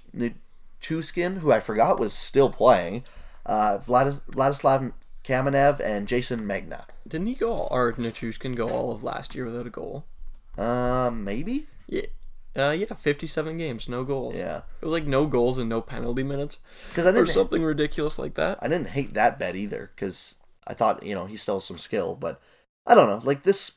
Nichushkin, 0.81 1.39
who 1.39 1.53
I 1.53 1.61
forgot 1.61 1.99
was 1.99 2.13
still 2.13 2.51
playing, 2.51 3.05
uh, 3.47 3.79
Vladis- 3.79 4.21
Vladislav 4.31 4.93
Kamenev, 5.25 5.81
and 5.81 6.07
Jayson 6.09 6.41
Megna. 6.47 6.85
Didn't 7.07 7.27
he 7.27 7.35
go, 7.35 7.53
all, 7.53 7.69
or 7.71 7.93
Nichushkin 7.93 8.55
go 8.55 8.69
all 8.69 8.91
of 8.93 9.03
last 9.03 9.35
year 9.35 9.45
without 9.47 9.67
a 9.67 9.71
goal? 9.71 10.05
Um, 10.57 11.25
maybe? 11.25 11.67
Yeah. 11.87 12.07
Uh, 12.57 12.71
yeah, 12.71 12.93
57 12.93 13.57
games, 13.57 13.89
no 13.89 14.03
goals. 14.05 14.37
Yeah. 14.37 14.63
It 14.81 14.85
was 14.85 14.93
like 14.93 15.07
no 15.07 15.27
goals 15.27 15.59
and 15.59 15.69
no 15.69 15.81
penalty 15.81 16.23
minutes. 16.25 16.59
Because 16.89 17.07
I 17.07 17.11
Or 17.11 17.13
didn't 17.13 17.29
something 17.31 17.63
ridiculous 17.63 18.19
like 18.19 18.35
that. 18.35 18.59
I 18.61 18.69
didn't 18.69 18.89
hate 18.89 19.15
that 19.15 19.39
bet 19.39 19.55
either 19.55 19.91
because 19.95 20.35
I 20.67 20.75
thought 20.75 21.05
you 21.05 21.15
know 21.15 21.27
he 21.27 21.37
still 21.37 21.57
has 21.57 21.65
some 21.65 21.79
skill, 21.79 22.17
but 22.17 22.41
I 22.87 22.95
don't 22.97 23.09
know. 23.09 23.21
Like 23.23 23.45
this, 23.45 23.73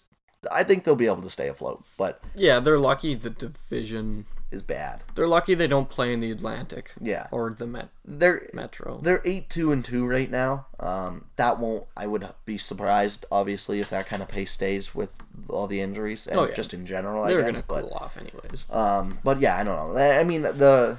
I 0.51 0.63
think 0.63 0.83
they'll 0.83 0.95
be 0.95 1.05
able 1.05 1.21
to 1.21 1.29
stay 1.29 1.47
afloat, 1.47 1.83
but 1.97 2.21
Yeah, 2.35 2.59
they're 2.59 2.79
lucky 2.79 3.13
the 3.13 3.29
division. 3.29 4.25
Is 4.51 4.61
bad. 4.61 5.01
They're 5.15 5.27
lucky 5.27 5.53
they 5.55 5.67
don't 5.67 5.89
play 5.89 6.13
in 6.13 6.19
the 6.19 6.29
Atlantic. 6.31 6.91
Yeah. 6.99 7.27
Or 7.31 7.53
the 7.53 7.65
Met- 7.65 7.89
They're 8.03 8.49
Metro. 8.53 8.99
they're 9.01 9.21
eight 9.25 9.49
two 9.49 9.71
and 9.71 9.83
two 9.83 10.05
right 10.05 10.29
now. 10.29 10.65
Um, 10.79 11.25
that 11.37 11.57
won't. 11.59 11.85
I 11.95 12.05
would 12.07 12.27
be 12.45 12.57
surprised, 12.57 13.25
obviously, 13.31 13.79
if 13.79 13.89
that 13.89 14.07
kind 14.07 14.21
of 14.21 14.27
pace 14.27 14.51
stays 14.51 14.93
with 14.93 15.13
all 15.49 15.67
the 15.67 15.79
injuries 15.81 16.27
and 16.27 16.37
Oh, 16.39 16.47
yeah. 16.47 16.53
just 16.53 16.73
in 16.73 16.85
general. 16.85 17.23
I 17.23 17.29
They're 17.29 17.37
guess, 17.43 17.61
going 17.61 17.61
to 17.61 17.67
but 17.67 17.81
cool 17.89 17.93
off 18.03 18.17
anyways. 18.17 18.65
Um, 18.69 19.19
but 19.23 19.39
yeah, 19.39 19.57
I 19.57 19.63
don't 19.63 19.95
know. 19.95 19.99
I 20.01 20.23
mean, 20.23 20.41
the 20.41 20.97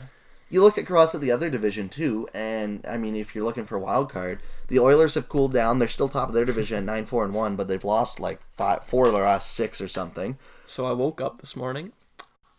you 0.51 0.63
look 0.63 0.77
across 0.77 1.15
at 1.15 1.21
the 1.23 1.31
other 1.31 1.49
division 1.49 1.89
too, 1.89 2.29
and 2.35 2.85
I 2.87 2.97
mean, 2.99 3.17
if 3.17 3.35
you're 3.35 3.45
looking 3.45 3.65
for 3.65 3.77
a 3.77 3.81
wild 3.81 4.11
card, 4.11 4.41
the 4.69 4.79
Oilers 4.79 5.15
have 5.15 5.29
cooled 5.29 5.53
down. 5.53 5.79
They're 5.79 5.89
still 5.89 6.09
top 6.09 6.29
of 6.29 6.35
their 6.35 6.45
division, 6.45 6.85
nine 6.85 7.07
four 7.07 7.25
and 7.25 7.33
one, 7.35 7.57
but 7.57 7.69
they've 7.69 7.85
lost 7.85 8.21
like 8.21 8.41
five, 8.57 8.85
four 8.85 9.07
of 9.07 9.13
their 9.15 9.25
last 9.25 9.51
six 9.53 9.81
or 9.81 9.89
something. 9.89 10.37
So 10.67 10.87
I 10.87 10.93
woke 10.93 11.21
up 11.21 11.39
this 11.41 11.57
morning 11.57 11.93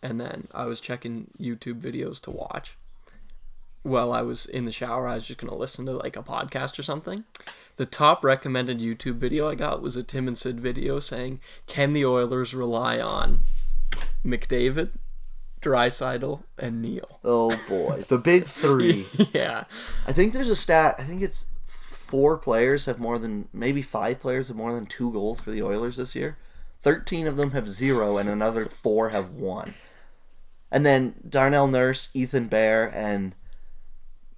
and 0.03 0.19
then 0.19 0.47
I 0.53 0.65
was 0.65 0.81
checking 0.81 1.27
YouTube 1.39 1.79
videos 1.79 2.19
to 2.21 2.31
watch. 2.31 2.75
While 3.83 4.13
I 4.13 4.21
was 4.21 4.45
in 4.45 4.65
the 4.65 4.71
shower, 4.71 5.07
I 5.07 5.15
was 5.15 5.25
just 5.25 5.39
going 5.39 5.51
to 5.51 5.57
listen 5.57 5.85
to 5.87 5.93
like 5.93 6.15
a 6.15 6.23
podcast 6.23 6.77
or 6.77 6.83
something. 6.83 7.23
The 7.77 7.85
top 7.85 8.23
recommended 8.23 8.79
YouTube 8.79 9.15
video 9.15 9.49
I 9.49 9.55
got 9.55 9.81
was 9.81 9.95
a 9.95 10.03
Tim 10.03 10.27
and 10.27 10.37
Sid 10.37 10.59
video 10.59 10.99
saying, 10.99 11.39
Can 11.67 11.93
the 11.93 12.05
Oilers 12.05 12.53
rely 12.53 12.99
on 12.99 13.39
McDavid, 14.25 14.91
Draisaitl, 15.61 16.43
and 16.57 16.81
Neal? 16.81 17.19
Oh 17.23 17.57
boy, 17.67 18.03
the 18.07 18.17
big 18.17 18.45
three. 18.45 19.07
yeah. 19.33 19.63
I 20.05 20.11
think 20.11 20.33
there's 20.33 20.49
a 20.49 20.55
stat. 20.55 20.95
I 20.99 21.03
think 21.03 21.21
it's 21.21 21.45
four 21.65 22.37
players 22.37 22.85
have 22.85 22.99
more 22.99 23.17
than 23.17 23.47
maybe 23.51 23.81
five 23.81 24.19
players 24.19 24.49
have 24.49 24.57
more 24.57 24.73
than 24.73 24.85
two 24.85 25.11
goals 25.11 25.39
for 25.39 25.51
the 25.51 25.63
Oilers 25.63 25.97
this 25.97 26.13
year. 26.13 26.37
Thirteen 26.81 27.25
of 27.27 27.37
them 27.37 27.51
have 27.51 27.67
zero, 27.67 28.17
and 28.17 28.29
another 28.29 28.65
four 28.65 29.09
have 29.09 29.31
one. 29.31 29.73
And 30.73 30.83
then 30.83 31.13
Darnell 31.29 31.67
Nurse, 31.67 32.09
Ethan 32.15 32.47
Bear, 32.47 32.91
and 32.95 33.35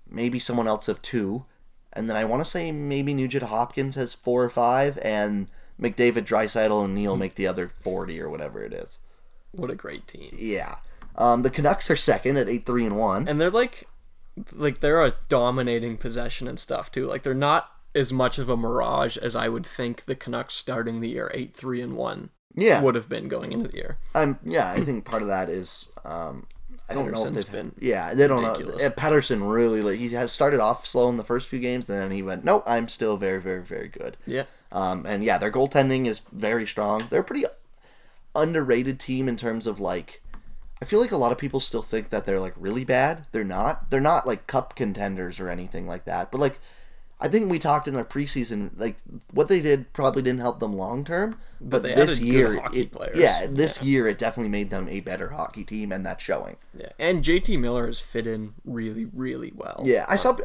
maybe 0.06 0.38
someone 0.38 0.68
else 0.68 0.90
of 0.90 1.02
two. 1.02 1.46
And 1.94 2.10
then 2.10 2.18
I 2.18 2.26
want 2.26 2.44
to 2.44 2.50
say 2.50 2.74
maybe 2.74 3.14
Nugent 3.14 3.44
Hopkins 3.44 3.96
has 3.96 4.14
four 4.14 4.44
or 4.44 4.50
five, 4.50 5.00
and 5.02 5.50
McDavid, 5.82 6.26
Draisaitl, 6.26 6.84
and 6.84 6.94
Neal 6.94 7.16
make 7.16 7.36
the 7.36 7.48
other 7.48 7.70
forty 7.70 8.22
or 8.22 8.30
whatever 8.30 8.62
it 8.62 8.74
is. 8.74 9.00
What 9.54 9.72
a 9.72 9.76
great 9.76 10.08
team. 10.08 10.36
Yeah. 10.38 10.76
Um, 11.18 11.44
the 11.44 11.50
Canucks 11.50 11.90
are 11.90 11.96
second 11.96 12.36
at 12.36 12.50
eight 12.50 12.66
three 12.66 12.86
and 12.86 12.98
one. 12.98 13.30
And 13.30 13.40
they're 13.40 13.50
like 13.50 13.88
like 14.52 14.82
they're 14.82 15.06
a 15.06 15.16
dominating 15.30 15.96
possession 15.96 16.50
and 16.50 16.60
stuff 16.60 16.92
too. 16.92 17.08
Like 17.08 17.24
they're 17.24 17.34
not 17.34 17.72
as 17.96 18.12
much 18.12 18.38
of 18.38 18.50
a 18.50 18.58
mirage 18.58 19.16
as 19.16 19.38
I 19.38 19.48
would 19.48 19.66
think 19.66 20.04
the 20.04 20.16
Canucks 20.16 20.56
starting 20.56 21.00
the 21.00 21.08
year 21.08 21.32
8-3 21.34 21.82
and 21.82 21.96
1 21.96 22.30
Yeah. 22.56 22.82
would 22.82 22.96
have 22.96 23.10
been 23.10 23.28
going 23.28 23.52
into 23.52 23.68
the 23.68 23.76
year. 23.76 23.98
Um, 24.14 24.40
yeah, 24.44 24.70
I 24.72 24.80
think 24.80 25.06
part 25.06 25.22
of 25.22 25.28
that 25.28 25.50
is 25.50 25.90
um, 26.04 26.48
I 26.90 26.94
don't 26.94 27.12
know 27.12 27.26
if 27.26 27.34
they've 27.34 27.52
been 27.52 27.74
yeah 27.80 28.14
they 28.14 28.28
don't 28.28 28.44
ridiculous. 28.44 28.82
know. 28.82 28.90
Pettersson 28.92 29.52
really 29.52 29.82
like 29.82 30.00
he 30.00 30.10
had 30.10 30.30
started 30.30 30.60
off 30.60 30.86
slow 30.86 31.10
in 31.10 31.18
the 31.18 31.24
first 31.24 31.48
few 31.50 31.60
games, 31.60 31.90
and 31.90 31.98
then 32.00 32.12
he 32.12 32.22
went, 32.22 32.44
nope, 32.44 32.64
I'm 32.66 32.88
still 32.88 33.18
very 33.18 33.42
very 33.42 33.64
very 33.64 33.88
good. 33.88 34.18
Yeah. 34.26 34.44
Um, 34.72 35.06
and 35.06 35.24
yeah, 35.24 35.38
their 35.38 35.52
goaltending 35.52 36.06
is 36.06 36.22
very 36.32 36.66
strong. 36.68 37.08
They're 37.10 37.22
a 37.22 37.24
pretty 37.24 37.46
underrated 38.36 39.00
team 39.00 39.28
in 39.28 39.38
terms 39.38 39.68
of 39.68 39.80
like. 39.80 40.22
I 40.82 40.86
feel 40.86 41.00
like 41.00 41.14
a 41.14 41.18
lot 41.18 41.32
of 41.32 41.38
people 41.38 41.62
still 41.62 41.82
think 41.82 42.10
that 42.10 42.26
they're 42.26 42.40
like 42.40 42.54
really 42.58 42.84
bad. 42.84 43.28
They're 43.32 43.46
not. 43.46 43.90
They're 43.90 44.02
not 44.02 44.28
like 44.28 44.46
cup 44.46 44.76
contenders 44.76 45.40
or 45.40 45.50
anything 45.50 45.88
like 45.88 46.04
that. 46.06 46.32
But 46.32 46.42
like, 46.42 46.60
I 47.20 47.30
think 47.30 47.50
we 47.50 47.60
talked 47.60 47.88
in 47.88 47.94
their 47.94 48.04
preseason, 48.04 48.72
like 48.78 48.98
what 49.32 49.48
they 49.48 49.62
did 49.62 49.94
probably 49.94 50.22
didn't 50.22 50.42
help 50.42 50.60
them 50.60 50.76
long 50.76 51.06
term. 51.06 51.40
But, 51.62 51.84
they 51.84 51.96
this 51.96 52.20
year, 52.20 52.60
hockey 52.60 52.82
it- 52.82 52.92
players. 52.92 53.18
yeah, 53.18 53.48
this 53.50 53.82
year 53.82 54.08
it 54.08 54.18
definitely 54.18 54.50
made 54.50 54.70
them 54.70 54.90
a 54.90 55.00
better 55.00 55.30
hockey 55.30 55.64
team, 55.64 55.94
and 55.94 56.06
that's 56.06 56.22
showing. 56.22 56.58
Yeah. 56.78 56.90
And 57.00 57.24
JT 57.24 57.58
Miller 57.58 57.88
has 57.88 58.00
fit 58.00 58.28
in 58.28 58.54
really 58.66 59.06
really 59.06 59.54
well. 59.56 59.82
Yeah, 59.86 60.06
I 60.10 60.16
uh, 60.16 60.18
saw 60.18 60.38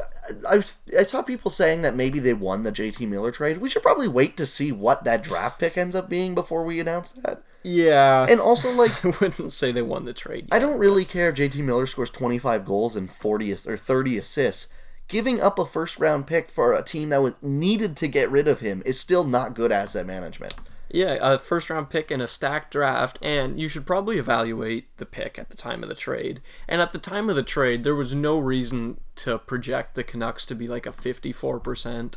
I, 0.49 0.63
I 0.97 1.03
saw 1.03 1.21
people 1.21 1.51
saying 1.51 1.81
that 1.81 1.95
maybe 1.95 2.19
they 2.19 2.33
won 2.33 2.63
the 2.63 2.71
JT 2.71 3.07
Miller 3.07 3.31
trade. 3.31 3.57
We 3.57 3.69
should 3.69 3.83
probably 3.83 4.07
wait 4.07 4.37
to 4.37 4.45
see 4.45 4.71
what 4.71 5.03
that 5.03 5.23
draft 5.23 5.59
pick 5.59 5.77
ends 5.77 5.95
up 5.95 6.09
being 6.09 6.33
before 6.35 6.63
we 6.63 6.79
announce 6.79 7.11
that. 7.11 7.43
Yeah. 7.63 8.25
And 8.29 8.39
also, 8.39 8.71
like, 8.75 9.03
I 9.03 9.13
wouldn't 9.19 9.53
say 9.53 9.71
they 9.71 9.81
won 9.81 10.05
the 10.05 10.13
trade. 10.13 10.47
I 10.51 10.59
don't 10.59 10.79
really 10.79 11.05
care 11.05 11.29
if 11.29 11.35
JT 11.35 11.55
Miller 11.63 11.85
scores 11.87 12.09
25 12.09 12.65
goals 12.65 12.95
and 12.95 13.11
40 13.11 13.53
or 13.67 13.77
30 13.77 14.17
assists. 14.17 14.67
Giving 15.11 15.41
up 15.41 15.59
a 15.59 15.65
first 15.65 15.99
round 15.99 16.25
pick 16.25 16.49
for 16.49 16.71
a 16.71 16.81
team 16.81 17.09
that 17.09 17.21
was 17.21 17.33
needed 17.41 17.97
to 17.97 18.07
get 18.07 18.31
rid 18.31 18.47
of 18.47 18.61
him 18.61 18.81
is 18.85 18.97
still 18.97 19.25
not 19.25 19.53
good 19.53 19.69
asset 19.69 20.05
management. 20.05 20.55
Yeah, 20.89 21.17
a 21.21 21.37
first 21.37 21.69
round 21.69 21.89
pick 21.89 22.11
in 22.11 22.21
a 22.21 22.27
stacked 22.27 22.71
draft, 22.71 23.19
and 23.21 23.59
you 23.59 23.67
should 23.67 23.85
probably 23.85 24.17
evaluate 24.17 24.85
the 24.99 25.05
pick 25.05 25.37
at 25.37 25.49
the 25.49 25.57
time 25.57 25.83
of 25.83 25.89
the 25.89 25.95
trade. 25.95 26.41
And 26.65 26.81
at 26.81 26.93
the 26.93 26.97
time 26.97 27.29
of 27.29 27.35
the 27.35 27.43
trade, 27.43 27.83
there 27.83 27.93
was 27.93 28.15
no 28.15 28.39
reason 28.39 29.01
to 29.17 29.37
project 29.37 29.95
the 29.95 30.03
Canucks 30.05 30.45
to 30.45 30.55
be 30.55 30.69
like 30.69 30.85
a 30.85 30.91
54% 30.91 32.15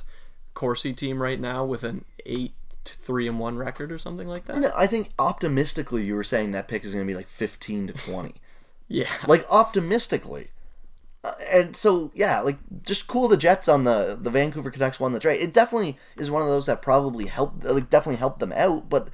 Corsi 0.54 0.92
team 0.92 1.20
right 1.20 1.40
now 1.40 1.64
with 1.64 1.82
an 1.82 2.04
8 2.24 2.52
3 2.84 3.26
and 3.26 3.40
1 3.40 3.56
record 3.56 3.90
or 3.90 3.98
something 3.98 4.28
like 4.28 4.44
that. 4.44 4.58
No, 4.58 4.70
I 4.76 4.86
think 4.86 5.10
optimistically 5.18 6.04
you 6.04 6.14
were 6.14 6.22
saying 6.22 6.52
that 6.52 6.68
pick 6.68 6.84
is 6.84 6.92
going 6.92 7.04
to 7.04 7.10
be 7.10 7.16
like 7.16 7.28
15 7.28 7.88
to 7.88 7.92
20. 7.92 8.34
Yeah. 8.86 9.08
like 9.26 9.44
optimistically. 9.50 10.50
And 11.52 11.76
so 11.76 12.10
yeah, 12.14 12.40
like 12.40 12.58
just 12.82 13.06
cool 13.06 13.28
the 13.28 13.36
Jets 13.36 13.68
on 13.68 13.84
the 13.84 14.18
the 14.20 14.30
Vancouver 14.30 14.70
Canucks 14.70 15.00
won 15.00 15.12
the 15.12 15.20
trade. 15.20 15.40
It 15.40 15.54
definitely 15.54 15.98
is 16.16 16.30
one 16.30 16.42
of 16.42 16.48
those 16.48 16.66
that 16.66 16.82
probably 16.82 17.26
helped 17.26 17.64
like 17.64 17.90
definitely 17.90 18.18
helped 18.18 18.40
them 18.40 18.52
out, 18.52 18.88
but 18.88 19.08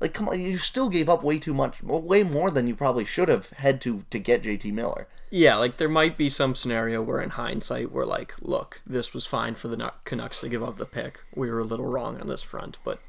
like 0.00 0.14
come 0.14 0.28
on, 0.28 0.40
you 0.40 0.56
still 0.56 0.88
gave 0.88 1.08
up 1.08 1.22
way 1.22 1.38
too 1.38 1.54
much, 1.54 1.82
way 1.82 2.22
more 2.22 2.50
than 2.50 2.66
you 2.66 2.76
probably 2.76 3.04
should 3.04 3.28
have 3.28 3.50
had 3.50 3.80
to 3.82 4.04
to 4.10 4.18
get 4.18 4.42
JT 4.42 4.72
Miller. 4.72 5.08
Yeah, 5.30 5.56
like 5.56 5.78
there 5.78 5.88
might 5.88 6.18
be 6.18 6.28
some 6.28 6.54
scenario 6.54 7.00
where 7.02 7.20
in 7.20 7.30
hindsight 7.30 7.90
we're 7.90 8.04
like, 8.04 8.34
look, 8.40 8.82
this 8.86 9.14
was 9.14 9.26
fine 9.26 9.54
for 9.54 9.68
the 9.68 9.92
Canucks 10.04 10.40
to 10.40 10.48
give 10.48 10.62
up 10.62 10.76
the 10.76 10.86
pick. 10.86 11.20
We 11.34 11.50
were 11.50 11.60
a 11.60 11.64
little 11.64 11.86
wrong 11.86 12.20
on 12.20 12.26
this 12.26 12.42
front, 12.42 12.78
but 12.84 13.00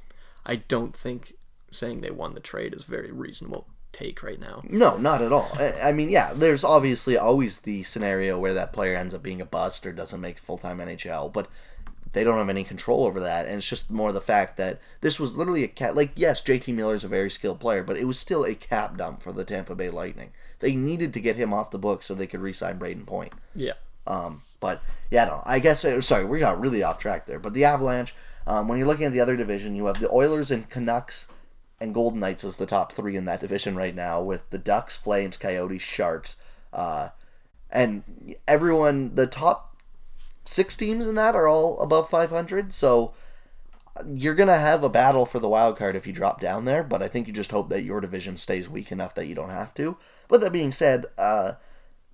I 0.45 0.55
don't 0.55 0.95
think 0.95 1.33
saying 1.69 2.01
they 2.01 2.11
won 2.11 2.33
the 2.33 2.39
trade 2.39 2.73
is 2.73 2.83
very 2.83 3.11
reasonable 3.11 3.67
take 3.93 4.23
right 4.23 4.39
now. 4.39 4.61
No, 4.67 4.97
not 4.97 5.21
at 5.21 5.31
all. 5.31 5.49
I, 5.59 5.91
mean, 5.91 6.09
yeah, 6.09 6.33
there's 6.33 6.63
obviously 6.63 7.15
always 7.15 7.59
the 7.59 7.83
scenario 7.83 8.37
where 8.37 8.53
that 8.53 8.73
player 8.73 8.97
ends 8.97 9.13
up 9.13 9.23
being 9.23 9.39
a 9.39 9.45
bust 9.45 9.85
or 9.85 9.93
doesn't 9.93 10.19
make 10.19 10.39
full 10.39 10.57
time 10.57 10.79
NHL, 10.79 11.31
but 11.31 11.47
they 12.13 12.23
don't 12.23 12.37
have 12.37 12.49
any 12.49 12.63
control 12.63 13.05
over 13.05 13.19
that, 13.19 13.45
and 13.47 13.57
it's 13.57 13.69
just 13.69 13.89
more 13.89 14.11
the 14.11 14.21
fact 14.21 14.57
that 14.57 14.79
this 15.01 15.19
was 15.19 15.35
literally 15.35 15.63
a 15.63 15.67
cap. 15.67 15.95
Like, 15.95 16.11
yes, 16.15 16.41
JT 16.41 16.73
Miller 16.73 16.95
is 16.95 17.03
a 17.03 17.07
very 17.07 17.29
skilled 17.29 17.59
player, 17.59 17.83
but 17.83 17.97
it 17.97 18.05
was 18.05 18.19
still 18.19 18.43
a 18.43 18.53
cap 18.53 18.97
dump 18.97 19.21
for 19.21 19.31
the 19.31 19.43
Tampa 19.43 19.73
Bay 19.75 19.89
Lightning. 19.89 20.31
They 20.59 20.75
needed 20.75 21.13
to 21.13 21.19
get 21.19 21.35
him 21.35 21.53
off 21.53 21.71
the 21.71 21.79
book 21.79 22.03
so 22.03 22.13
they 22.13 22.27
could 22.27 22.41
re-sign 22.41 22.79
Brayden 22.79 23.05
Point. 23.05 23.33
Yeah. 23.55 23.73
Um, 24.05 24.43
but 24.59 24.81
yeah, 25.09 25.25
no, 25.25 25.41
I 25.45 25.59
guess 25.59 25.83
uh, 25.83 26.01
sorry, 26.01 26.25
we 26.25 26.39
got 26.39 26.59
really 26.59 26.83
off 26.83 26.99
track 26.99 27.25
there. 27.25 27.39
But 27.39 27.53
the 27.53 27.65
Avalanche, 27.65 28.13
um, 28.45 28.67
when 28.67 28.77
you're 28.77 28.87
looking 28.87 29.05
at 29.05 29.11
the 29.11 29.19
other 29.19 29.35
division, 29.35 29.75
you 29.75 29.87
have 29.87 29.99
the 29.99 30.11
Oilers 30.11 30.51
and 30.51 30.69
Canucks 30.69 31.27
and 31.83 31.93
Golden 31.93 32.21
Knights 32.21 32.45
is 32.45 32.55
the 32.55 32.65
top 32.65 32.93
three 32.93 33.17
in 33.17 33.25
that 33.25 33.41
division 33.41 33.75
right 33.75 33.93
now, 33.93 34.21
with 34.21 34.49
the 34.51 34.57
Ducks, 34.57 34.95
Flames, 34.95 35.37
Coyotes, 35.37 35.81
Sharks, 35.81 36.37
uh, 36.71 37.09
and 37.69 38.35
everyone. 38.47 39.15
The 39.15 39.27
top 39.27 39.75
six 40.45 40.77
teams 40.77 41.05
in 41.05 41.15
that 41.15 41.35
are 41.35 41.45
all 41.45 41.77
above 41.81 42.09
500. 42.09 42.71
So 42.71 43.13
you're 44.15 44.33
gonna 44.33 44.57
have 44.57 44.81
a 44.81 44.89
battle 44.89 45.25
for 45.25 45.39
the 45.39 45.49
wild 45.49 45.77
card 45.77 45.97
if 45.97 46.07
you 46.07 46.13
drop 46.13 46.39
down 46.39 46.63
there. 46.63 46.83
But 46.83 47.03
I 47.03 47.09
think 47.09 47.27
you 47.27 47.33
just 47.33 47.51
hope 47.51 47.67
that 47.67 47.83
your 47.83 47.99
division 47.99 48.37
stays 48.37 48.69
weak 48.69 48.89
enough 48.89 49.13
that 49.15 49.27
you 49.27 49.35
don't 49.35 49.49
have 49.49 49.73
to. 49.73 49.97
But 50.29 50.39
that 50.39 50.53
being 50.53 50.71
said, 50.71 51.07
uh, 51.17 51.53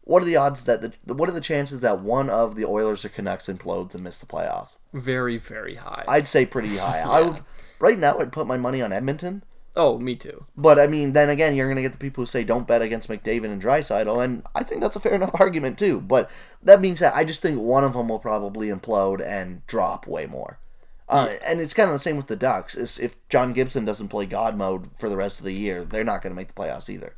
what 0.01 0.23
are 0.23 0.25
the 0.25 0.35
odds 0.35 0.63
that 0.63 0.81
the 0.81 1.13
what 1.13 1.29
are 1.29 1.33
the 1.33 1.39
chances 1.39 1.81
that 1.81 2.01
one 2.01 2.27
of 2.27 2.55
the 2.55 2.65
Oilers 2.65 3.05
or 3.05 3.09
Canucks 3.09 3.45
implodes 3.45 3.93
and 3.93 4.03
miss 4.03 4.19
the 4.19 4.25
playoffs? 4.25 4.79
Very, 4.93 5.37
very 5.37 5.75
high. 5.75 6.05
I'd 6.07 6.27
say 6.27 6.47
pretty 6.47 6.77
high. 6.77 7.01
I 7.01 7.21
would 7.29 7.43
right 7.77 7.99
now. 7.99 8.17
I'd 8.17 8.31
put 8.31 8.47
my 8.47 8.57
money 8.57 8.81
on 8.81 8.91
Edmonton. 8.91 9.43
Oh, 9.75 9.97
me 9.97 10.15
too. 10.15 10.45
But 10.57 10.79
I 10.79 10.87
mean, 10.87 11.13
then 11.13 11.29
again, 11.29 11.55
you're 11.55 11.67
gonna 11.69 11.81
get 11.81 11.91
the 11.93 11.97
people 11.97 12.23
who 12.23 12.25
say 12.27 12.43
don't 12.43 12.67
bet 12.67 12.81
against 12.81 13.07
McDavid 13.09 13.45
and 13.45 13.61
Draisaitl, 13.61 14.23
and 14.23 14.43
I 14.55 14.63
think 14.63 14.81
that's 14.81 14.95
a 14.95 14.99
fair 14.99 15.13
enough 15.13 15.31
argument 15.39 15.77
too. 15.77 16.01
But 16.01 16.29
that 16.63 16.81
being 16.81 16.95
said, 16.95 17.13
I 17.15 17.23
just 17.23 17.41
think 17.41 17.59
one 17.59 17.83
of 17.83 17.93
them 17.93 18.09
will 18.09 18.19
probably 18.19 18.67
implode 18.69 19.25
and 19.25 19.65
drop 19.67 20.07
way 20.07 20.25
more. 20.25 20.59
Uh, 21.07 21.35
And 21.45 21.59
it's 21.59 21.73
kind 21.73 21.89
of 21.89 21.93
the 21.93 21.99
same 21.99 22.17
with 22.17 22.27
the 22.27 22.35
Ducks. 22.35 22.75
Is 22.75 22.99
if 22.99 23.15
John 23.29 23.53
Gibson 23.53 23.85
doesn't 23.85 24.09
play 24.09 24.25
God 24.25 24.55
mode 24.55 24.89
for 24.99 25.09
the 25.09 25.17
rest 25.17 25.39
of 25.39 25.45
the 25.45 25.53
year, 25.53 25.83
they're 25.83 26.03
not 26.03 26.21
going 26.21 26.31
to 26.31 26.35
make 26.35 26.49
the 26.49 26.53
playoffs 26.53 26.89
either. 26.89 27.15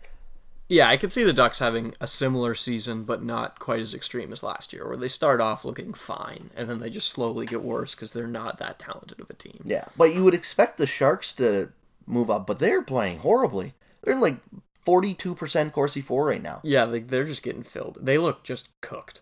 Yeah, 0.69 0.87
I 0.87 0.95
could 0.95 1.11
see 1.11 1.25
the 1.25 1.33
Ducks 1.33 1.59
having 1.59 1.93
a 1.99 2.07
similar 2.07 2.55
season, 2.55 3.03
but 3.03 3.21
not 3.21 3.59
quite 3.59 3.81
as 3.81 3.93
extreme 3.93 4.31
as 4.31 4.41
last 4.41 4.71
year, 4.71 4.87
where 4.87 4.95
they 4.95 5.09
start 5.09 5.41
off 5.41 5.65
looking 5.65 5.93
fine 5.93 6.49
and 6.55 6.69
then 6.69 6.79
they 6.79 6.89
just 6.89 7.09
slowly 7.09 7.45
get 7.45 7.61
worse 7.61 7.93
because 7.93 8.13
they're 8.13 8.25
not 8.25 8.57
that 8.59 8.79
talented 8.79 9.19
of 9.19 9.29
a 9.29 9.33
team. 9.33 9.61
Yeah, 9.65 9.83
but 9.97 10.15
you 10.15 10.23
would 10.23 10.33
expect 10.33 10.77
the 10.77 10.87
Sharks 10.87 11.33
to 11.33 11.73
move 12.05 12.29
up, 12.29 12.45
but 12.47 12.59
they're 12.59 12.81
playing 12.81 13.19
horribly. 13.19 13.73
They're 14.03 14.13
in 14.13 14.21
like 14.21 14.37
forty-two 14.83 15.35
percent 15.35 15.73
Corsi 15.73 16.01
four 16.01 16.25
right 16.25 16.41
now. 16.41 16.59
Yeah, 16.63 16.85
they, 16.85 16.99
they're 16.99 17.23
just 17.25 17.43
getting 17.43 17.63
filled. 17.63 17.97
They 18.01 18.17
look 18.17 18.43
just 18.43 18.69
cooked. 18.81 19.21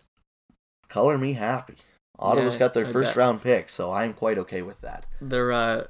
Color 0.88 1.18
me 1.18 1.34
happy. 1.34 1.74
Ottawa's 2.18 2.54
Yeah, 2.54 2.58
got 2.60 2.74
their 2.74 2.86
I 2.86 2.92
first 2.92 3.10
bet. 3.10 3.16
round 3.16 3.42
pick, 3.42 3.68
so 3.68 3.92
I'm 3.92 4.12
quite 4.12 4.38
okay 4.38 4.62
with 4.62 4.80
that. 4.82 5.06
Their 5.20 5.52
uh, 5.52 5.84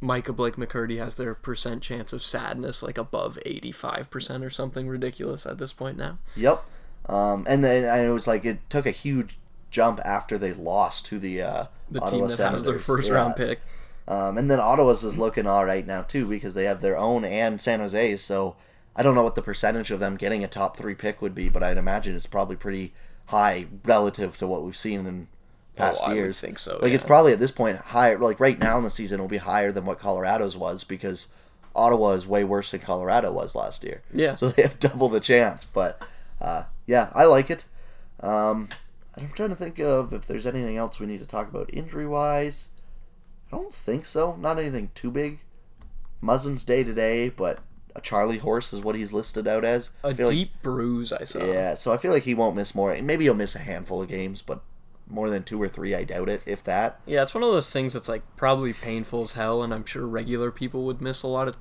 Micah 0.00 0.32
Blake 0.32 0.56
McCurdy 0.56 0.98
has 0.98 1.16
their 1.16 1.34
percent 1.34 1.82
chance 1.82 2.12
of 2.12 2.22
sadness 2.22 2.82
like 2.82 2.98
above 2.98 3.38
eighty 3.46 3.72
five 3.72 4.10
percent 4.10 4.44
or 4.44 4.50
something 4.50 4.86
ridiculous 4.88 5.46
at 5.46 5.58
this 5.58 5.72
point 5.72 5.96
now. 5.96 6.18
Yep. 6.36 6.64
Um, 7.06 7.44
and 7.48 7.64
then 7.64 7.84
and 7.84 8.06
it 8.06 8.10
was 8.12 8.26
like 8.26 8.44
it 8.44 8.58
took 8.68 8.86
a 8.86 8.90
huge 8.90 9.38
jump 9.70 10.00
after 10.04 10.38
they 10.38 10.52
lost 10.52 11.06
to 11.06 11.18
the 11.18 11.42
uh, 11.42 11.64
The 11.90 12.00
Ottawa 12.00 12.26
team 12.28 12.36
that 12.36 12.50
has 12.52 12.62
their 12.64 12.78
first 12.78 13.08
Yeah. 13.08 13.14
round 13.14 13.36
pick. 13.36 13.60
Um, 14.08 14.38
and 14.38 14.50
then 14.50 14.60
Ottawa's 14.60 15.02
is 15.02 15.18
looking 15.18 15.46
all 15.46 15.64
right 15.64 15.86
now 15.86 16.02
too 16.02 16.26
because 16.26 16.54
they 16.54 16.64
have 16.64 16.80
their 16.80 16.96
own 16.96 17.24
and 17.24 17.60
San 17.60 17.80
Jose's. 17.80 18.22
So 18.22 18.56
I 18.94 19.02
don't 19.02 19.14
know 19.14 19.22
what 19.24 19.34
the 19.34 19.42
percentage 19.42 19.90
of 19.90 19.98
them 20.00 20.16
getting 20.16 20.44
a 20.44 20.48
top 20.48 20.76
three 20.76 20.94
pick 20.94 21.20
would 21.20 21.34
be, 21.34 21.48
but 21.48 21.62
I'd 21.62 21.76
imagine 21.76 22.14
it's 22.14 22.26
probably 22.26 22.56
pretty 22.56 22.92
high 23.26 23.66
relative 23.84 24.36
to 24.38 24.46
what 24.46 24.62
we've 24.62 24.76
seen 24.76 25.06
in 25.06 25.28
past 25.74 26.02
Oh, 26.06 26.12
I 26.12 26.14
years. 26.14 26.40
think 26.40 26.58
so, 26.58 26.78
Like 26.80 26.92
it's 26.92 27.02
probably 27.02 27.32
at 27.32 27.40
this 27.40 27.50
point 27.50 27.76
higher. 27.78 28.16
Like 28.18 28.38
right 28.38 28.58
now 28.58 28.78
in 28.78 28.84
the 28.84 28.90
season, 28.90 29.16
it'll 29.16 29.26
be 29.28 29.38
higher 29.38 29.72
than 29.72 29.84
what 29.84 29.98
Colorado's 29.98 30.56
was 30.56 30.84
because 30.84 31.26
Ottawa 31.74 32.12
is 32.12 32.26
way 32.26 32.44
worse 32.44 32.70
than 32.70 32.80
Colorado 32.80 33.32
was 33.32 33.54
last 33.54 33.82
year. 33.84 34.02
Yeah. 34.14 34.36
So 34.36 34.48
they 34.48 34.62
have 34.68 34.78
double 34.78 35.08
the 35.08 35.20
chance. 35.20 35.64
But 35.64 36.00
uh, 36.40 36.62
yeah, 36.86 37.10
I 37.14 37.24
like 37.24 37.50
it. 37.50 37.64
Um, 38.20 38.68
I'm 39.16 39.30
trying 39.34 39.48
to 39.50 39.56
think 39.56 39.78
of 39.80 40.12
if 40.12 40.26
there's 40.26 40.46
anything 40.46 40.76
else 40.76 41.00
we 41.00 41.06
need 41.06 41.18
to 41.20 41.26
talk 41.26 41.48
about 41.48 41.68
injury 41.72 42.06
wise. 42.06 42.68
I 43.52 43.56
don't 43.56 43.74
think 43.74 44.04
so. 44.04 44.36
Not 44.36 44.58
anything 44.58 44.90
too 44.94 45.10
big. 45.10 45.40
Muzzin's 46.20 46.64
day 46.64 46.82
to 46.82 46.92
day, 46.92 47.28
but 47.28 47.60
a 47.94 48.00
Charlie 48.00 48.38
horse 48.38 48.72
is 48.72 48.80
what 48.80 48.96
he's 48.96 49.12
listed 49.12 49.46
out 49.46 49.64
as. 49.64 49.90
A 50.02 50.14
feel 50.14 50.28
like- 50.28 50.34
deep 50.36 50.62
bruise 50.62 51.12
I 51.12 51.24
saw. 51.24 51.44
yeah, 51.44 51.74
so 51.74 51.92
I 51.92 51.96
feel 51.96 52.12
like 52.12 52.24
he 52.24 52.34
won't 52.34 52.56
miss 52.56 52.74
more. 52.74 52.96
Maybe 53.00 53.24
he'll 53.24 53.34
miss 53.34 53.54
a 53.54 53.60
handful 53.60 54.02
of 54.02 54.08
games, 54.08 54.42
but 54.42 54.62
more 55.06 55.30
than 55.30 55.44
two 55.44 55.62
or 55.62 55.68
three, 55.68 55.94
I 55.94 56.04
doubt 56.04 56.28
it, 56.28 56.42
if 56.46 56.64
that. 56.64 57.00
Yeah, 57.06 57.22
it's 57.22 57.34
one 57.34 57.44
of 57.44 57.52
those 57.52 57.70
things 57.70 57.92
that's 57.92 58.08
like 58.08 58.22
probably 58.36 58.72
painful 58.72 59.22
as 59.22 59.32
hell, 59.32 59.62
and 59.62 59.72
I'm 59.72 59.84
sure 59.86 60.06
regular 60.06 60.50
people 60.50 60.84
would 60.86 61.00
miss 61.00 61.22
a 61.22 61.28
lot 61.28 61.46
of, 61.48 61.56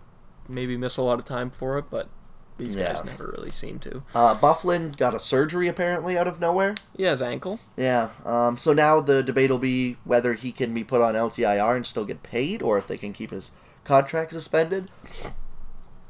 maybe 0.49 0.75
miss 0.77 0.97
a 0.97 1.03
lot 1.03 1.19
of 1.19 1.25
time 1.25 1.51
for 1.51 1.77
it, 1.77 1.85
but 1.91 2.09
these 2.57 2.75
guys 2.75 3.03
never 3.03 3.33
really 3.37 3.51
seem 3.51 3.79
to. 3.79 4.03
Uh, 4.13 4.35
Byfuglien 4.35 4.95
got 4.95 5.13
a 5.13 5.19
surgery 5.19 5.67
apparently 5.67 6.17
out 6.17 6.27
of 6.27 6.39
nowhere. 6.39 6.75
Yeah, 6.95 7.11
his 7.11 7.21
ankle. 7.21 7.59
Yeah. 7.75 8.09
Um, 8.23 8.57
so 8.57 8.71
now 8.71 9.01
the 9.01 9.21
debate 9.21 9.49
will 9.49 9.57
be 9.57 9.97
whether 10.05 10.33
he 10.33 10.51
can 10.51 10.73
be 10.73 10.83
put 10.83 11.01
on 11.01 11.15
LTIR 11.15 11.75
and 11.75 11.85
still 11.85 12.05
get 12.05 12.23
paid, 12.23 12.61
or 12.61 12.77
if 12.77 12.87
they 12.87 12.97
can 12.97 13.11
keep 13.11 13.31
his 13.31 13.51
contract 13.83 14.31
suspended. 14.31 14.89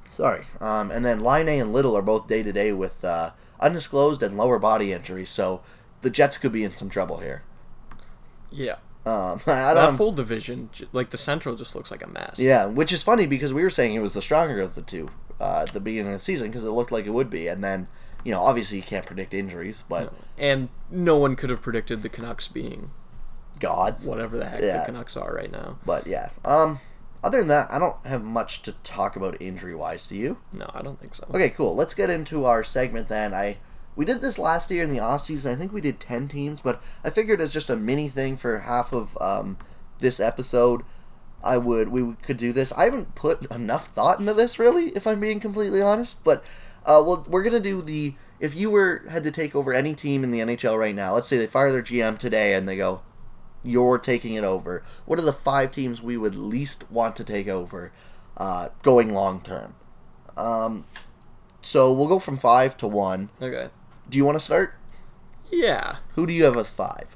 Sorry. 0.10 0.46
Um, 0.62 0.92
and 0.92 1.04
then 1.04 1.20
Laine 1.22 1.50
and 1.60 1.74
Little 1.74 1.98
are 1.98 2.02
both 2.02 2.28
day 2.28 2.44
to 2.44 2.54
day 2.54 2.72
with 2.72 3.04
uh, 3.04 3.32
undisclosed 3.60 4.22
and 4.22 4.38
lower 4.38 4.60
body 4.60 4.94
injuries, 4.94 5.30
so 5.30 5.62
the 6.02 6.10
Jets 6.10 6.38
could 6.38 6.52
be 6.52 6.64
in 6.64 6.76
some 6.76 6.90
trouble 6.90 7.18
here. 7.18 7.44
Yeah, 8.52 8.76
Um, 9.06 9.42
I 9.48 9.74
that 9.74 9.96
whole 9.96 10.12
division, 10.14 10.70
like 10.94 11.10
the 11.10 11.18
Central, 11.18 11.56
just 11.56 11.76
looks 11.76 11.92
like 11.92 12.04
a 12.04 12.08
mess. 12.08 12.40
Yeah, 12.40 12.66
which 12.68 12.94
is 12.94 13.04
funny 13.04 13.26
because 13.26 13.54
we 13.54 13.64
were 13.64 13.70
saying 13.70 13.96
it 13.96 14.00
was 14.00 14.14
the 14.14 14.22
stronger 14.22 14.62
of 14.62 14.76
the 14.76 14.82
two 14.82 15.10
uh, 15.40 15.66
at 15.68 15.74
the 15.74 15.80
beginning 15.80 16.14
of 16.14 16.20
the 16.20 16.24
season 16.24 16.48
because 16.48 16.66
it 16.66 16.70
looked 16.72 16.92
like 16.92 17.06
it 17.06 17.12
would 17.14 17.30
be, 17.30 17.48
and 17.48 17.64
then 17.64 17.88
you 18.24 18.32
know 18.32 18.42
obviously 18.42 18.78
you 18.78 18.84
can't 18.84 19.06
predict 19.06 19.34
injuries, 19.34 19.84
but 19.90 20.14
And 20.38 20.70
no 20.90 21.18
one 21.18 21.36
could 21.36 21.50
have 21.50 21.62
predicted 21.62 22.02
the 22.04 22.10
Canucks 22.10 22.48
being 22.48 22.92
gods. 23.60 24.06
whatever 24.06 24.38
the 24.38 24.46
heck 24.46 24.62
Yeah. 24.62 24.80
the 24.80 24.86
Canucks 24.86 25.16
are 25.18 25.34
right 25.34 25.52
now. 25.52 25.78
But 25.86 26.08
yeah. 26.08 26.30
Um, 26.44 26.80
other 27.24 27.40
than 27.40 27.48
that, 27.48 27.72
I 27.72 27.80
don't 27.80 28.06
have 28.06 28.24
much 28.24 28.62
to 28.64 28.74
talk 28.84 29.16
about 29.16 29.42
injury 29.42 29.74
wise. 29.76 30.06
Do 30.08 30.16
you? 30.16 30.38
No, 30.54 30.70
I 30.74 30.82
don't 30.82 31.00
think 31.00 31.16
so. 31.16 31.26
Okay, 31.34 31.50
cool. 31.50 31.76
Let's 31.76 31.94
get 31.94 32.10
into 32.10 32.46
our 32.46 32.64
segment 32.64 33.08
then. 33.08 33.34
I 33.34 33.58
we 33.96 34.04
did 34.06 34.20
this 34.22 34.38
last 34.38 34.70
year 34.72 34.84
in 34.84 34.90
the 34.90 35.00
off 35.00 35.22
season. 35.22 35.54
I 35.54 35.56
think 35.56 35.72
we 35.72 35.82
did 35.82 36.00
ten 36.00 36.28
teams, 36.28 36.60
but 36.62 36.82
I 37.04 37.10
figured 37.10 37.40
it's 37.42 37.54
just 37.54 37.70
a 37.70 37.76
mini 37.78 38.10
thing 38.10 38.36
for 38.38 38.60
half 38.60 38.92
of 38.94 39.18
um, 39.22 39.58
this 40.00 40.20
episode, 40.20 40.82
I 41.46 41.58
would 41.58 41.90
we 41.90 42.16
could 42.24 42.38
do 42.38 42.52
this. 42.52 42.72
I 42.74 42.86
haven't 42.86 43.16
put 43.16 43.46
enough 43.52 43.88
thought 43.90 44.20
into 44.20 44.34
this 44.34 44.60
really, 44.60 44.90
if 44.90 45.06
I'm 45.08 45.20
being 45.20 45.40
completely 45.40 45.82
honest. 45.82 46.24
But 46.24 46.44
uh, 46.86 47.02
well, 47.06 47.26
we're 47.30 47.44
gonna 47.44 47.60
do 47.60 47.82
the 47.82 48.16
if 48.40 48.54
you 48.56 48.70
were 48.70 49.04
had 49.10 49.24
to 49.24 49.32
take 49.32 49.56
over 49.56 49.74
any 49.74 49.96
team 49.96 50.24
in 50.24 50.32
the 50.32 50.40
NHL 50.40 50.78
right 50.78 50.96
now. 50.96 51.14
Let's 51.14 51.28
say 51.28 51.38
they 51.38 51.48
fire 51.48 51.72
their 51.72 51.84
GM 51.84 52.18
today 52.18 52.54
and 52.54 52.68
they 52.68 52.76
go, 52.76 53.02
you're 53.64 53.98
taking 53.98 54.34
it 54.34 54.44
over. 54.44 54.84
What 55.06 55.20
are 55.20 55.24
the 55.24 55.34
five 55.34 55.72
teams 55.72 56.02
we 56.02 56.18
would 56.18 56.36
least 56.36 56.90
want 56.92 57.16
to 57.18 57.24
take 57.24 57.48
over 57.48 57.92
uh, 58.38 58.70
going 58.84 59.14
long 59.14 59.42
term? 59.42 59.76
Um, 60.38 60.86
so 61.62 61.92
we'll 61.92 62.08
go 62.08 62.20
from 62.20 62.38
five 62.38 62.78
to 62.78 62.88
one. 62.88 63.30
Okay. 63.42 63.70
Do 64.10 64.18
you 64.18 64.26
want 64.26 64.38
to 64.38 64.44
start? 64.44 64.76
Yeah. 65.52 65.98
Who 66.14 66.28
do 66.28 66.34
you 66.34 66.44
have 66.44 66.58
as 66.58 66.70
five? 66.70 67.16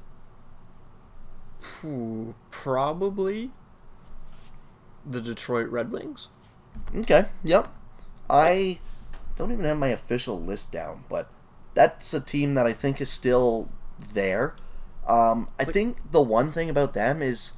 Ooh, 1.84 2.36
probably 2.52 3.52
the 5.10 5.22
Detroit 5.22 5.68
Red 5.70 5.92
Wings. 5.92 6.28
Okay, 6.96 7.26
yep. 7.44 7.74
I 8.30 8.80
don't 9.38 9.52
even 9.52 9.66
have 9.66 9.78
my 9.78 9.88
official 9.88 10.40
list 10.40 10.72
down, 10.72 11.04
but 11.10 11.30
that's 11.74 12.14
a 12.14 12.20
team 12.22 12.54
that 12.54 12.66
I 12.66 12.74
think 12.74 13.02
is 13.02 13.10
still 13.10 13.70
there. 14.14 14.56
Um, 15.08 15.50
I 15.60 15.64
think 15.64 16.12
the 16.12 16.22
one 16.22 16.52
thing 16.52 16.70
about 16.70 16.94
them 16.94 17.22
is 17.22 17.54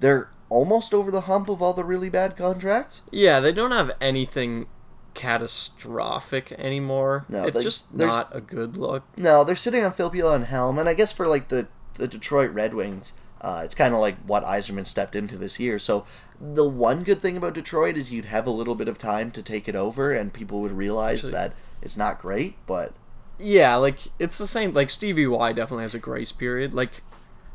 they're 0.00 0.30
almost 0.48 0.94
over 0.94 1.10
the 1.10 1.22
hump 1.22 1.48
of 1.48 1.60
all 1.60 1.72
the 1.72 1.84
really 1.84 2.08
bad 2.08 2.36
contracts. 2.36 3.02
Yeah, 3.10 3.40
they 3.40 3.52
don't 3.52 3.72
have 3.72 3.90
anything 4.00 4.66
catastrophic 5.14 6.52
anymore. 6.52 7.24
No, 7.28 7.44
it's 7.46 7.56
they- 7.56 7.62
just 7.62 7.92
not 7.92 8.28
a 8.34 8.40
good 8.40 8.76
look. 8.76 9.02
No, 9.16 9.42
they're 9.44 9.56
sitting 9.56 9.84
on 9.84 9.92
Filppula 9.92 10.34
and 10.34 10.44
Helm, 10.44 10.78
and 10.78 10.88
I 10.88 10.94
guess 10.94 11.12
for 11.12 11.26
like 11.26 11.48
the 11.48 11.68
the 11.94 12.08
Detroit 12.08 12.50
Red 12.52 12.74
Wings, 12.74 13.12
uh, 13.44 13.60
it's 13.62 13.74
kind 13.74 13.92
of 13.92 14.00
like 14.00 14.16
what 14.26 14.42
Yzerman 14.42 14.86
stepped 14.86 15.14
into 15.14 15.36
this 15.36 15.60
year. 15.60 15.78
So 15.78 16.06
the 16.40 16.66
one 16.66 17.02
good 17.02 17.20
thing 17.20 17.36
about 17.36 17.52
Detroit 17.52 17.96
is 17.98 18.10
you'd 18.10 18.24
have 18.24 18.46
a 18.46 18.50
little 18.50 18.74
bit 18.74 18.88
of 18.88 18.96
time 18.96 19.30
to 19.32 19.42
take 19.42 19.68
it 19.68 19.76
over, 19.76 20.12
and 20.12 20.32
people 20.32 20.60
would 20.62 20.72
realize 20.72 21.18
Actually- 21.18 21.32
that 21.32 21.52
it's 21.82 21.96
not 21.98 22.18
great, 22.18 22.56
but 22.66 22.94
Yeah, 23.38 23.76
like 23.76 23.98
it's 24.18 24.38
the 24.38 24.46
same. 24.46 24.72
Like 24.72 24.88
Stevie 24.88 25.26
Y 25.26 25.52
definitely 25.52 25.82
has 25.84 25.94
a 25.94 25.98
grace 25.98 26.32
period. 26.32 26.72
Like 26.72 27.02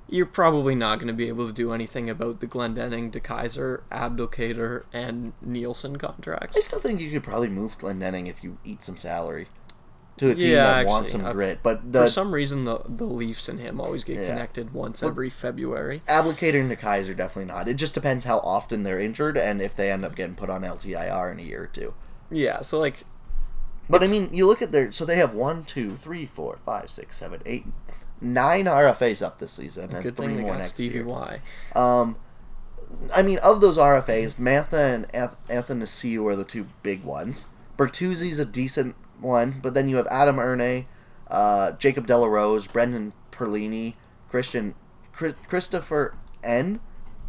you're 0.07 0.25
probably 0.25 0.75
not 0.75 0.97
going 0.97 1.07
to 1.07 1.13
be 1.13 1.27
able 1.27 1.47
to 1.47 1.53
do 1.53 1.71
anything 1.73 2.09
about 2.09 2.39
the 2.39 2.47
Glendening, 2.47 3.11
DeKeyser, 3.11 3.81
Abdelkader, 3.91 4.83
and 4.93 5.33
Nielsen 5.41 5.97
contracts. 5.97 6.57
I 6.57 6.61
still 6.61 6.79
think 6.79 6.99
you 6.99 7.11
could 7.11 7.23
probably 7.23 7.49
move 7.49 7.77
Glendening 7.77 8.27
if 8.27 8.43
you 8.43 8.57
eat 8.63 8.83
some 8.83 8.97
salary 8.97 9.47
to 10.19 10.31
a 10.31 10.35
team 10.35 10.51
Yeah, 10.51 10.63
that 10.63 10.85
wants 10.85 11.13
actually, 11.13 11.21
some 11.23 11.29
uh, 11.29 11.33
grit. 11.33 11.59
But 11.63 11.81
For 11.91 12.07
some 12.07 12.33
reason, 12.33 12.63
the 12.65 12.79
the 12.87 13.05
Leafs 13.05 13.49
and 13.49 13.59
him 13.59 13.81
always 13.81 14.03
get 14.03 14.17
Yeah. 14.19 14.27
connected 14.29 14.73
once 14.73 15.01
every 15.03 15.29
February. 15.29 16.01
Abdelkader 16.07 16.59
and 16.61 16.69
the 16.71 16.75
Kaiser 16.75 17.13
definitely 17.13 17.51
not. 17.53 17.67
It 17.67 17.75
just 17.75 17.93
depends 17.93 18.25
how 18.25 18.39
often 18.39 18.83
they're 18.83 18.99
injured 18.99 19.37
and 19.37 19.61
if 19.61 19.75
they 19.75 19.91
end 19.91 20.05
up 20.05 20.15
getting 20.15 20.35
put 20.35 20.49
on 20.49 20.61
LTIR 20.61 21.31
in 21.31 21.39
a 21.39 21.43
year 21.43 21.63
or 21.63 21.67
two. 21.67 21.93
Yeah, 22.31 22.61
so 22.61 22.79
like 22.79 23.05
But 23.89 24.03
I 24.03 24.07
mean, 24.07 24.29
you 24.31 24.45
look 24.45 24.61
at 24.61 24.71
their 24.71 24.91
so 24.91 25.03
they 25.05 25.15
have 25.17 25.33
one, 25.33 25.63
two, 25.65 25.95
three, 25.95 26.25
four, 26.25 26.59
five, 26.65 26.89
six, 26.89 27.17
seven, 27.17 27.41
eight, 27.45 27.65
nine 28.21 28.65
RFAs 28.65 29.25
up 29.25 29.39
this 29.39 29.53
season, 29.53 29.85
and 29.95 30.03
good 30.03 30.15
three 30.15 30.27
thing 30.35 30.41
more 30.41 30.55
next 30.55 30.69
Stevie 30.75 30.95
year. 30.95 31.05
Y. 31.05 31.41
Um, 31.75 32.17
I 33.15 33.21
mean, 33.21 33.37
of 33.39 33.61
those 33.61 33.77
RFAs, 33.77 34.35
Mantha 34.35 34.93
and 34.95 35.07
Anth- 35.13 35.35
Athanasiou 35.47 36.25
are 36.29 36.35
the 36.35 36.43
two 36.43 36.67
big 36.83 37.03
ones. 37.03 37.45
Bertuzzi's 37.77 38.39
a 38.39 38.45
decent 38.45 38.95
one, 39.21 39.59
but 39.61 39.73
then 39.73 39.87
you 39.89 39.97
have 39.97 40.07
Adam 40.07 40.37
Erne, 40.39 40.85
uh, 41.29 41.71
Jacob 41.73 42.07
de 42.07 42.17
la 42.17 42.27
Rose, 42.27 42.67
Brendan 42.67 43.13
Perlini, 43.31 43.95
Christian 44.29 44.75
Chri- 45.15 45.35
Christopher 45.47 46.15
N. 46.43 46.79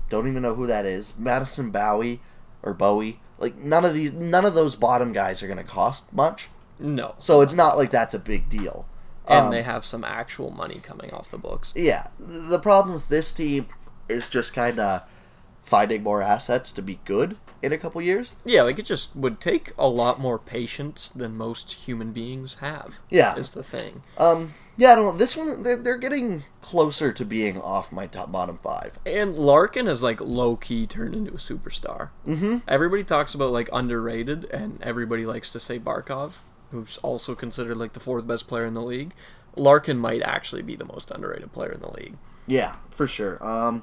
Don't 0.09 0.27
even 0.29 0.43
know 0.43 0.55
who 0.55 0.67
that 0.67 0.85
is. 0.87 1.15
Madison 1.19 1.71
Bowey 1.71 2.21
or 2.63 2.75
Bowey. 2.75 3.21
Like 3.39 3.57
none 3.57 3.85
of 3.85 3.95
these, 3.95 4.13
none 4.13 4.45
of 4.45 4.55
those 4.55 4.75
bottom 4.77 5.13
guys 5.13 5.43
are 5.43 5.47
going 5.47 5.57
to 5.59 5.65
cost 5.65 6.13
much. 6.13 6.49
No, 6.79 7.15
So 7.19 7.43
it's 7.43 7.53
not 7.55 7.77
like 7.77 7.91
that's 7.91 8.15
a 8.15 8.19
big 8.19 8.49
deal. 8.49 8.87
and 9.29 9.47
Um, 9.47 9.51
they 9.51 9.63
have 9.63 9.85
some 9.85 10.03
actual 10.03 10.51
money 10.51 10.81
coming 10.83 11.11
off 11.13 11.31
the 11.31 11.37
books. 11.39 11.73
Yeah, 11.77 12.09
the 12.19 12.59
problem 12.59 12.95
with 12.95 13.09
this 13.09 13.33
team 13.33 13.67
is 14.09 14.29
just 14.29 14.53
kind 14.55 14.79
of 14.79 15.03
finding 15.63 16.03
more 16.03 16.23
assets 16.23 16.73
to 16.73 16.83
be 16.83 16.99
good 17.05 17.37
in 17.63 17.73
a 17.73 17.79
couple 17.79 18.01
years. 18.03 18.33
Yeah, 18.45 18.63
like 18.63 18.79
it 18.79 18.87
just 18.87 19.15
would 19.17 19.41
take 19.41 19.73
a 19.79 19.89
lot 19.89 20.21
more 20.21 20.39
patience 20.39 21.11
than 21.11 21.37
most 21.37 21.73
human 21.73 22.13
beings 22.13 22.57
have. 22.57 23.01
Yeah. 23.11 23.37
is 23.37 23.51
the 23.51 23.63
thing. 23.63 24.03
Um, 24.19 24.55
yeah, 24.77 24.93
I 24.93 24.95
don't 24.95 25.05
know. 25.05 25.17
This 25.17 25.37
one, 25.37 25.63
they're, 25.63 25.77
they're 25.77 25.99
getting 25.99 26.45
closer 26.63 27.13
to 27.13 27.25
being 27.25 27.61
off 27.61 27.93
my 27.93 28.07
top 28.07 28.33
bottom 28.33 28.59
five. 28.63 28.99
And 29.05 29.37
Larkin 29.37 29.87
has 29.87 30.03
like 30.03 30.21
low 30.21 30.57
key 30.57 30.87
turned 30.87 31.15
into 31.15 31.33
a 31.33 31.37
superstar. 31.37 32.11
Mm-hmm. 32.27 32.59
Everybody 32.67 33.05
talks 33.05 33.35
about 33.35 33.53
like 33.53 33.69
underrated, 33.73 34.47
and 34.47 34.81
everybody 34.83 35.27
likes 35.27 35.51
to 35.51 35.61
say 35.61 35.79
Barkov, 35.79 36.39
who's 36.71 36.97
also 36.99 37.35
considered 37.35 37.77
like 37.77 37.93
the 37.93 38.01
fourth 38.01 38.27
best 38.27 38.49
player 38.49 38.65
in 38.65 38.75
the 38.75 38.83
league. 38.83 39.13
Larkin 39.57 39.99
might 39.99 40.23
actually 40.23 40.63
be 40.63 40.77
the 40.77 40.85
most 40.85 41.11
underrated 41.11 41.53
player 41.53 41.73
in 41.73 41.81
the 41.81 41.91
league. 41.91 42.17
Yeah, 42.47 42.77
for 42.91 43.07
sure. 43.07 43.45
Um, 43.47 43.83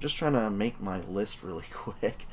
just 0.00 0.16
trying 0.16 0.34
to 0.34 0.50
make 0.50 0.80
my 0.80 1.00
list 1.00 1.42
really 1.42 1.64
quick. 1.72 2.26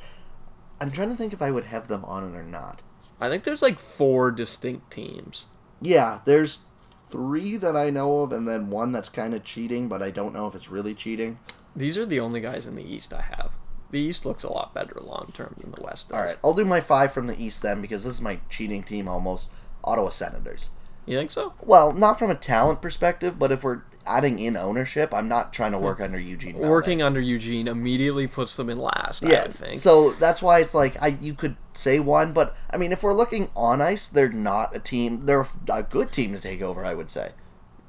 I'm 0.79 0.91
trying 0.91 1.09
to 1.09 1.15
think 1.15 1.33
if 1.33 1.41
I 1.41 1.51
would 1.51 1.65
have 1.65 1.87
them 1.87 2.03
on 2.05 2.23
it 2.23 2.37
or 2.37 2.43
not. 2.43 2.81
I 3.19 3.29
think 3.29 3.43
there's 3.43 3.61
like 3.61 3.79
four 3.79 4.31
distinct 4.31 4.91
teams. 4.91 5.45
Yeah, 5.81 6.19
there's 6.25 6.61
three 7.09 7.57
that 7.57 7.77
I 7.77 7.89
know 7.89 8.21
of, 8.21 8.31
and 8.31 8.47
then 8.47 8.69
one 8.69 8.91
that's 8.91 9.09
kind 9.09 9.33
of 9.33 9.43
cheating, 9.43 9.87
but 9.87 10.01
I 10.01 10.11
don't 10.11 10.33
know 10.33 10.47
if 10.47 10.55
it's 10.55 10.69
really 10.69 10.93
cheating. 10.93 11.39
These 11.75 11.97
are 11.97 12.05
the 12.05 12.19
only 12.19 12.41
guys 12.41 12.65
in 12.65 12.75
the 12.75 12.83
East 12.83 13.13
I 13.13 13.21
have. 13.21 13.55
The 13.91 13.99
East 13.99 14.25
looks 14.25 14.43
a 14.43 14.51
lot 14.51 14.73
better 14.73 14.99
long 14.99 15.31
term 15.33 15.55
than 15.59 15.71
the 15.71 15.81
West 15.81 16.09
does. 16.09 16.17
All 16.17 16.25
right, 16.25 16.37
I'll 16.43 16.53
do 16.53 16.65
my 16.65 16.81
five 16.81 17.13
from 17.13 17.27
the 17.27 17.41
East 17.41 17.61
then, 17.61 17.81
because 17.81 18.03
this 18.03 18.15
is 18.15 18.21
my 18.21 18.39
cheating 18.49 18.83
team 18.83 19.07
almost. 19.07 19.49
Ottawa 19.83 20.09
Senators. 20.09 20.69
You 21.05 21.17
think 21.17 21.31
so? 21.31 21.53
Well, 21.61 21.91
not 21.93 22.17
from 22.17 22.31
a 22.31 22.35
talent 22.35 22.81
perspective, 22.81 23.37
but 23.37 23.51
if 23.51 23.63
we're 23.63 23.81
adding 24.05 24.39
in 24.39 24.57
ownership, 24.57 25.13
I'm 25.13 25.27
not 25.27 25.53
trying 25.53 25.71
to 25.71 25.79
work 25.79 25.99
under 25.99 26.19
Eugene. 26.19 26.57
Working 26.57 27.01
under 27.01 27.19
Eugene 27.19 27.67
immediately 27.67 28.27
puts 28.27 28.55
them 28.55 28.69
in 28.69 28.79
last. 28.79 29.23
I 29.23 29.29
yeah. 29.29 29.43
would 29.43 29.53
think. 29.53 29.79
So 29.79 30.11
that's 30.11 30.41
why 30.41 30.59
it's 30.59 30.73
like 30.73 31.01
I 31.01 31.17
you 31.21 31.33
could 31.33 31.55
say 31.73 31.99
one, 31.99 32.33
but 32.33 32.55
I 32.69 32.77
mean, 32.77 32.91
if 32.91 33.03
we're 33.03 33.13
looking 33.13 33.49
on 33.55 33.81
ice, 33.81 34.07
they're 34.07 34.29
not 34.29 34.75
a 34.75 34.79
team. 34.79 35.25
They're 35.25 35.47
a 35.71 35.83
good 35.83 36.11
team 36.11 36.33
to 36.33 36.39
take 36.39 36.61
over. 36.61 36.85
I 36.85 36.93
would 36.93 37.09
say. 37.09 37.31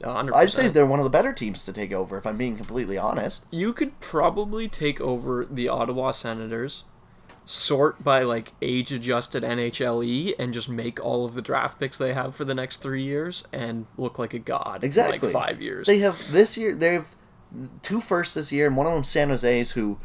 100%. 0.01 0.35
I'd 0.35 0.51
say 0.51 0.69
they're 0.69 0.85
one 0.85 0.99
of 0.99 1.05
the 1.05 1.11
better 1.11 1.33
teams 1.33 1.65
to 1.65 1.73
take 1.73 1.93
over. 1.93 2.19
If 2.19 2.27
I'm 2.27 2.37
being 2.37 2.57
completely 2.57 2.99
honest. 2.99 3.47
you 3.51 3.73
could 3.73 3.99
probably 4.01 4.69
take 4.69 5.01
over 5.01 5.47
the 5.47 5.69
Ottawa 5.69 6.11
Senators, 6.11 6.85
sort 7.47 8.03
by 8.03 8.23
like 8.23 8.53
age 8.63 8.93
adjusted 8.93 9.43
NHLE, 9.43 10.35
and 10.39 10.53
just 10.55 10.69
make 10.69 11.05
all 11.05 11.25
of 11.25 11.35
the 11.35 11.43
draft 11.43 11.79
picks 11.79 11.99
they 11.99 12.15
have 12.15 12.35
for 12.35 12.45
the 12.45 12.55
next 12.55 12.79
three 12.79 13.03
years 13.03 13.45
and 13.53 13.87
look 13.99 14.19
like 14.19 14.35
a 14.35 14.39
god 14.39 14.83
Exactly. 14.85 15.19
like 15.19 15.33
five 15.33 15.61
years. 15.61 15.87
They 15.87 15.99
have 15.99 16.33
this 16.33 16.57
year. 16.57 16.75
They 16.75 16.95
have 16.95 17.15
two 17.83 18.01
firsts 18.01 18.35
this 18.35 18.51
year, 18.53 18.67
and 18.67 18.77
one 18.77 18.87
of 18.87 18.95
them 18.95 19.05
San 19.05 19.29
Jose's, 19.29 19.73
who, 19.73 19.99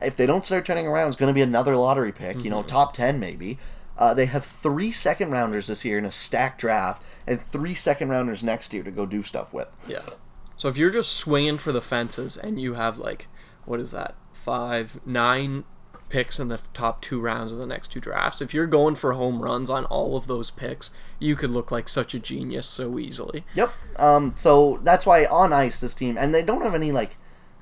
if 0.00 0.16
they 0.16 0.26
don't 0.26 0.44
start 0.46 0.64
turning 0.64 0.86
around, 0.86 1.08
is 1.08 1.16
going 1.16 1.28
to 1.28 1.34
be 1.34 1.42
another 1.42 1.76
lottery 1.76 2.12
pick. 2.12 2.42
You 2.42 2.50
know, 2.50 2.58
Mm-hmm. 2.60 2.66
top 2.68 2.92
ten 2.94 3.20
maybe. 3.20 3.58
Uh, 3.98 4.12
they 4.12 4.26
have 4.26 4.44
three 4.44 4.92
second 4.92 5.30
rounders 5.30 5.68
this 5.68 5.82
year 5.84 5.96
in 5.98 6.04
a 6.04 6.12
stacked 6.12 6.60
draft, 6.60 7.02
and 7.26 7.40
three 7.40 7.74
second 7.74 8.10
rounders 8.10 8.42
next 8.44 8.74
year 8.74 8.82
to 8.82 8.90
go 8.90 9.06
do 9.06 9.22
stuff 9.22 9.52
with. 9.54 9.68
yeah. 9.88 10.00
So 10.58 10.68
if 10.68 10.78
you're 10.78 10.90
just 10.90 11.12
swinging 11.12 11.58
for 11.58 11.70
the 11.72 11.82
fences 11.82 12.38
and 12.38 12.58
you 12.58 12.72
have 12.74 12.96
like, 12.98 13.28
what 13.66 13.78
is 13.80 13.90
that, 13.90 14.14
five, 14.32 14.98
nine 15.06 15.64
picks 16.08 16.38
in 16.38 16.48
the 16.48 16.60
top 16.72 17.00
two 17.02 17.20
rounds 17.20 17.52
of 17.52 17.58
the 17.58 17.66
next 17.66 17.88
two 17.88 18.00
drafts, 18.00 18.40
if 18.40 18.54
you're 18.54 18.66
going 18.66 18.94
for 18.94 19.12
home 19.12 19.40
runs 19.40 19.70
on 19.70 19.84
all 19.86 20.16
of 20.16 20.26
those 20.26 20.50
picks, 20.50 20.90
you 21.18 21.36
could 21.36 21.50
look 21.50 21.70
like 21.70 21.88
such 21.88 22.14
a 22.14 22.18
genius 22.18 22.66
so 22.66 22.98
easily. 22.98 23.44
Yep. 23.54 23.72
Um, 23.98 24.32
so 24.36 24.80
that's 24.82 25.06
why 25.06 25.26
on 25.26 25.52
ice 25.52 25.80
this 25.80 25.94
team, 25.94 26.16
and 26.18 26.34
they 26.34 26.42
don't 26.42 26.62
have 26.62 26.74
any 26.74 26.92
like 26.92 27.16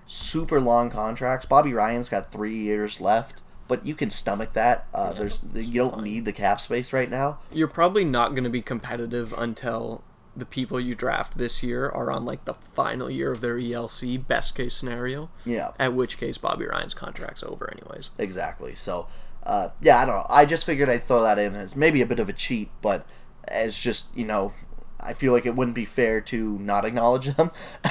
super 0.07 0.61
long 0.61 0.90
contracts. 0.90 1.46
Bobby 1.46 1.72
Ryan's 1.72 2.09
got 2.09 2.30
three 2.30 2.57
years 2.57 3.00
left, 3.00 3.42
but 3.68 3.87
you 3.87 3.94
can 3.94 4.11
stomach 4.11 4.52
that. 4.52 4.87
Uh, 4.92 5.12
there's 5.12 5.40
you 5.54 5.72
don't 5.72 6.02
need 6.02 6.24
the 6.24 6.33
cap 6.33 6.61
space 6.61 6.92
right 6.92 7.11
now. 7.11 7.38
You're 7.50 7.68
probably 7.68 8.04
not 8.04 8.30
going 8.30 8.44
to 8.44 8.50
be 8.50 8.62
competitive 8.62 9.33
until 9.37 10.02
the 10.36 10.44
people 10.44 10.80
you 10.80 10.94
draft 10.94 11.38
this 11.38 11.62
year 11.62 11.88
are 11.88 12.10
on 12.10 12.24
like 12.24 12.44
the 12.44 12.54
final 12.74 13.08
year 13.10 13.30
of 13.30 13.40
their 13.40 13.56
ELC, 13.56 14.26
best 14.26 14.54
case 14.54 14.74
scenario. 14.74 15.30
Yeah. 15.44 15.72
At 15.78 15.94
which 15.94 16.18
case 16.18 16.38
Bobby 16.38 16.66
Ryan's 16.66 16.94
contract's 16.94 17.42
over 17.42 17.70
anyways. 17.70 18.10
Exactly. 18.18 18.74
So, 18.74 19.06
uh, 19.44 19.68
yeah, 19.80 19.98
I 19.98 20.04
don't 20.04 20.16
know. 20.16 20.26
I 20.28 20.44
just 20.44 20.64
figured 20.64 20.90
I'd 20.90 21.04
throw 21.04 21.22
that 21.22 21.38
in 21.38 21.54
as 21.54 21.76
maybe 21.76 22.00
a 22.02 22.06
bit 22.06 22.18
of 22.18 22.28
a 22.28 22.32
cheat, 22.32 22.70
but 22.82 23.06
as 23.46 23.78
just 23.78 24.16
you 24.16 24.24
know, 24.24 24.52
I 24.98 25.12
feel 25.12 25.32
like 25.32 25.46
it 25.46 25.54
wouldn't 25.54 25.76
be 25.76 25.84
fair 25.84 26.20
to 26.22 26.58
not 26.58 26.84
acknowledge 26.84 27.26
them. 27.36 27.50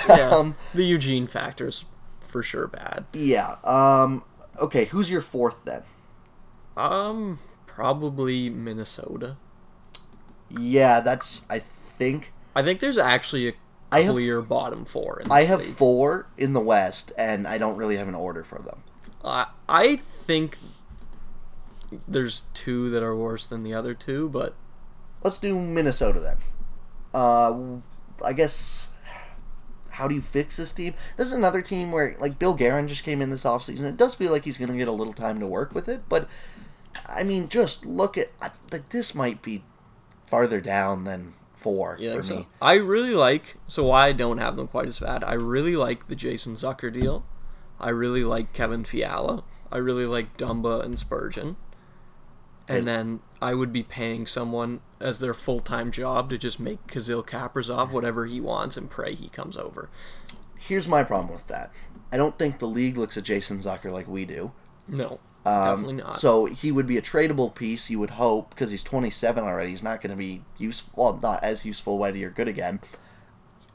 Yeah. 0.10 0.30
um, 0.34 0.56
the 0.74 0.84
Eugene 0.84 1.28
factor's 1.28 1.86
for 2.20 2.44
sure 2.44 2.68
bad. 2.68 3.06
yeah. 3.14 3.58
Um, 3.64 4.24
okay. 4.60 4.86
Who's 4.86 5.10
your 5.10 5.22
fourth 5.22 5.64
then? 5.66 5.84
Um 6.76 7.40
probably 7.68 8.50
Minnesota. 8.50 9.38
Yeah, 10.50 11.00
that's 11.00 11.44
I 11.50 11.60
think 11.60 12.33
I 12.56 12.64
think 12.64 12.80
there's 12.80 12.98
actually 12.98 13.50
a 13.50 13.54
I 13.92 14.02
have- 14.04 14.14
clear 14.14 14.42
bottom 14.42 14.86
four 14.86 15.22
I 15.30 15.44
have 15.44 15.60
league. 15.60 15.76
four 15.76 16.28
in 16.38 16.54
the 16.54 16.60
West, 16.60 17.12
and 17.18 17.48
I 17.48 17.58
don't 17.58 17.78
really 17.78 17.98
have 17.98 18.08
an 18.08 18.16
order 18.16 18.44
for 18.44 18.60
them. 18.60 18.84
Uh, 19.24 19.46
I 19.70 19.98
think 19.98 20.58
there's 22.08 22.42
two 22.54 22.90
that 22.90 23.04
are 23.04 23.16
worse 23.16 23.46
than 23.46 23.64
the 23.64 23.74
other 23.74 23.94
two, 23.94 24.30
but 24.30 24.56
Let's 25.24 25.38
do 25.38 25.58
Minnesota 25.58 26.20
then. 26.20 26.38
Uh, 27.14 27.78
I 28.26 28.34
guess. 28.34 28.90
How 29.92 30.08
do 30.08 30.16
you 30.16 30.22
fix 30.22 30.58
this 30.58 30.74
team? 30.74 30.96
This 31.16 31.28
is 31.28 31.32
another 31.34 31.62
team 31.62 31.92
where, 31.94 32.18
like, 32.20 32.40
Bill 32.40 32.56
Guerin 32.56 32.88
just 32.90 33.04
came 33.06 33.22
in 33.22 33.30
this 33.30 33.44
offseason. 33.46 33.84
It 33.86 33.96
does 33.96 34.16
feel 34.16 34.32
like 34.34 34.44
he's 34.44 34.58
going 34.58 34.72
to 34.72 34.78
get 34.78 34.88
a 34.90 34.92
little 34.92 35.14
time 35.14 35.40
to 35.40 35.48
work 35.48 35.74
with 35.74 35.88
it, 35.88 36.02
but 36.10 36.28
I 37.08 37.24
mean, 37.24 37.48
just 37.48 37.86
look 37.86 38.18
at 38.18 38.32
like 38.72 38.90
this 38.90 39.14
might 39.16 39.42
be 39.42 39.64
farther 40.26 40.60
down 40.60 41.04
than 41.06 41.36
four 41.64 41.98
you 42.00 42.12
for 42.14 42.22
think 42.22 42.40
me. 42.40 42.44
so? 42.44 42.58
I 42.62 42.74
really 42.76 43.16
like 43.16 43.56
so 43.68 43.86
why 43.86 44.08
I 44.08 44.12
don't 44.12 44.38
have 44.38 44.56
them 44.58 44.68
quite 44.68 44.88
as 44.88 45.00
bad. 45.00 45.24
I 45.24 45.34
really 45.34 45.76
like 45.76 46.08
the 46.08 46.16
Jason 46.16 46.54
Zucker 46.56 46.94
deal. 46.94 47.26
I 47.80 47.90
really 47.90 48.24
like 48.24 48.54
Kevin 48.54 48.84
Fiala. 48.84 49.44
I 49.72 49.78
really 49.78 50.06
like 50.06 50.38
Dumba 50.38 50.84
and 50.84 51.00
Spurgeon. 51.00 51.56
And 52.68 52.78
And- 52.80 52.88
then 52.88 53.20
I 53.42 53.54
would 53.56 53.74
be 53.74 53.84
paying 53.84 54.26
someone 54.28 54.80
as 55.00 55.20
their 55.20 55.34
full 55.34 55.60
time 55.60 55.92
job 55.92 56.30
to 56.30 56.38
just 56.38 56.60
make 56.60 56.86
Kirill 56.88 57.24
Kaprizov 57.24 57.92
whatever 57.92 58.26
he 58.26 58.40
wants 58.40 58.78
and 58.78 58.90
pray 58.90 59.16
he 59.16 59.28
comes 59.30 59.58
over. 59.58 59.90
Here's 60.58 60.88
my 60.88 61.04
problem 61.04 61.34
with 61.34 61.48
that. 61.48 61.74
I 62.12 62.18
don't 62.18 62.38
think 62.38 62.60
the 62.60 62.68
league 62.68 62.98
looks 62.98 63.18
at 63.18 63.24
Jason 63.26 63.58
Zucker 63.58 63.92
like 63.92 64.08
we 64.08 64.24
do. 64.24 64.52
No, 64.88 65.20
Um, 65.46 65.76
definitely 65.76 66.04
not. 66.04 66.20
So 66.20 66.46
he 66.46 66.72
would 66.72 66.88
be 66.88 66.98
a 66.98 67.02
tradable 67.02 67.54
piece, 67.54 67.90
you 67.90 68.00
would 68.00 68.12
hope, 68.12 68.52
because 68.52 68.72
he's 68.72 68.84
27 68.84 69.44
already. 69.44 69.72
He's 69.72 69.84
not 69.84 70.02
going 70.02 70.12
to 70.12 70.18
be 70.18 70.44
useful, 70.58 70.92
well, 70.96 71.20
not 71.22 71.44
as 71.44 71.66
useful 71.66 71.98
when 71.98 72.16
you're 72.16 72.30
good 72.30 72.48
again. 72.48 72.80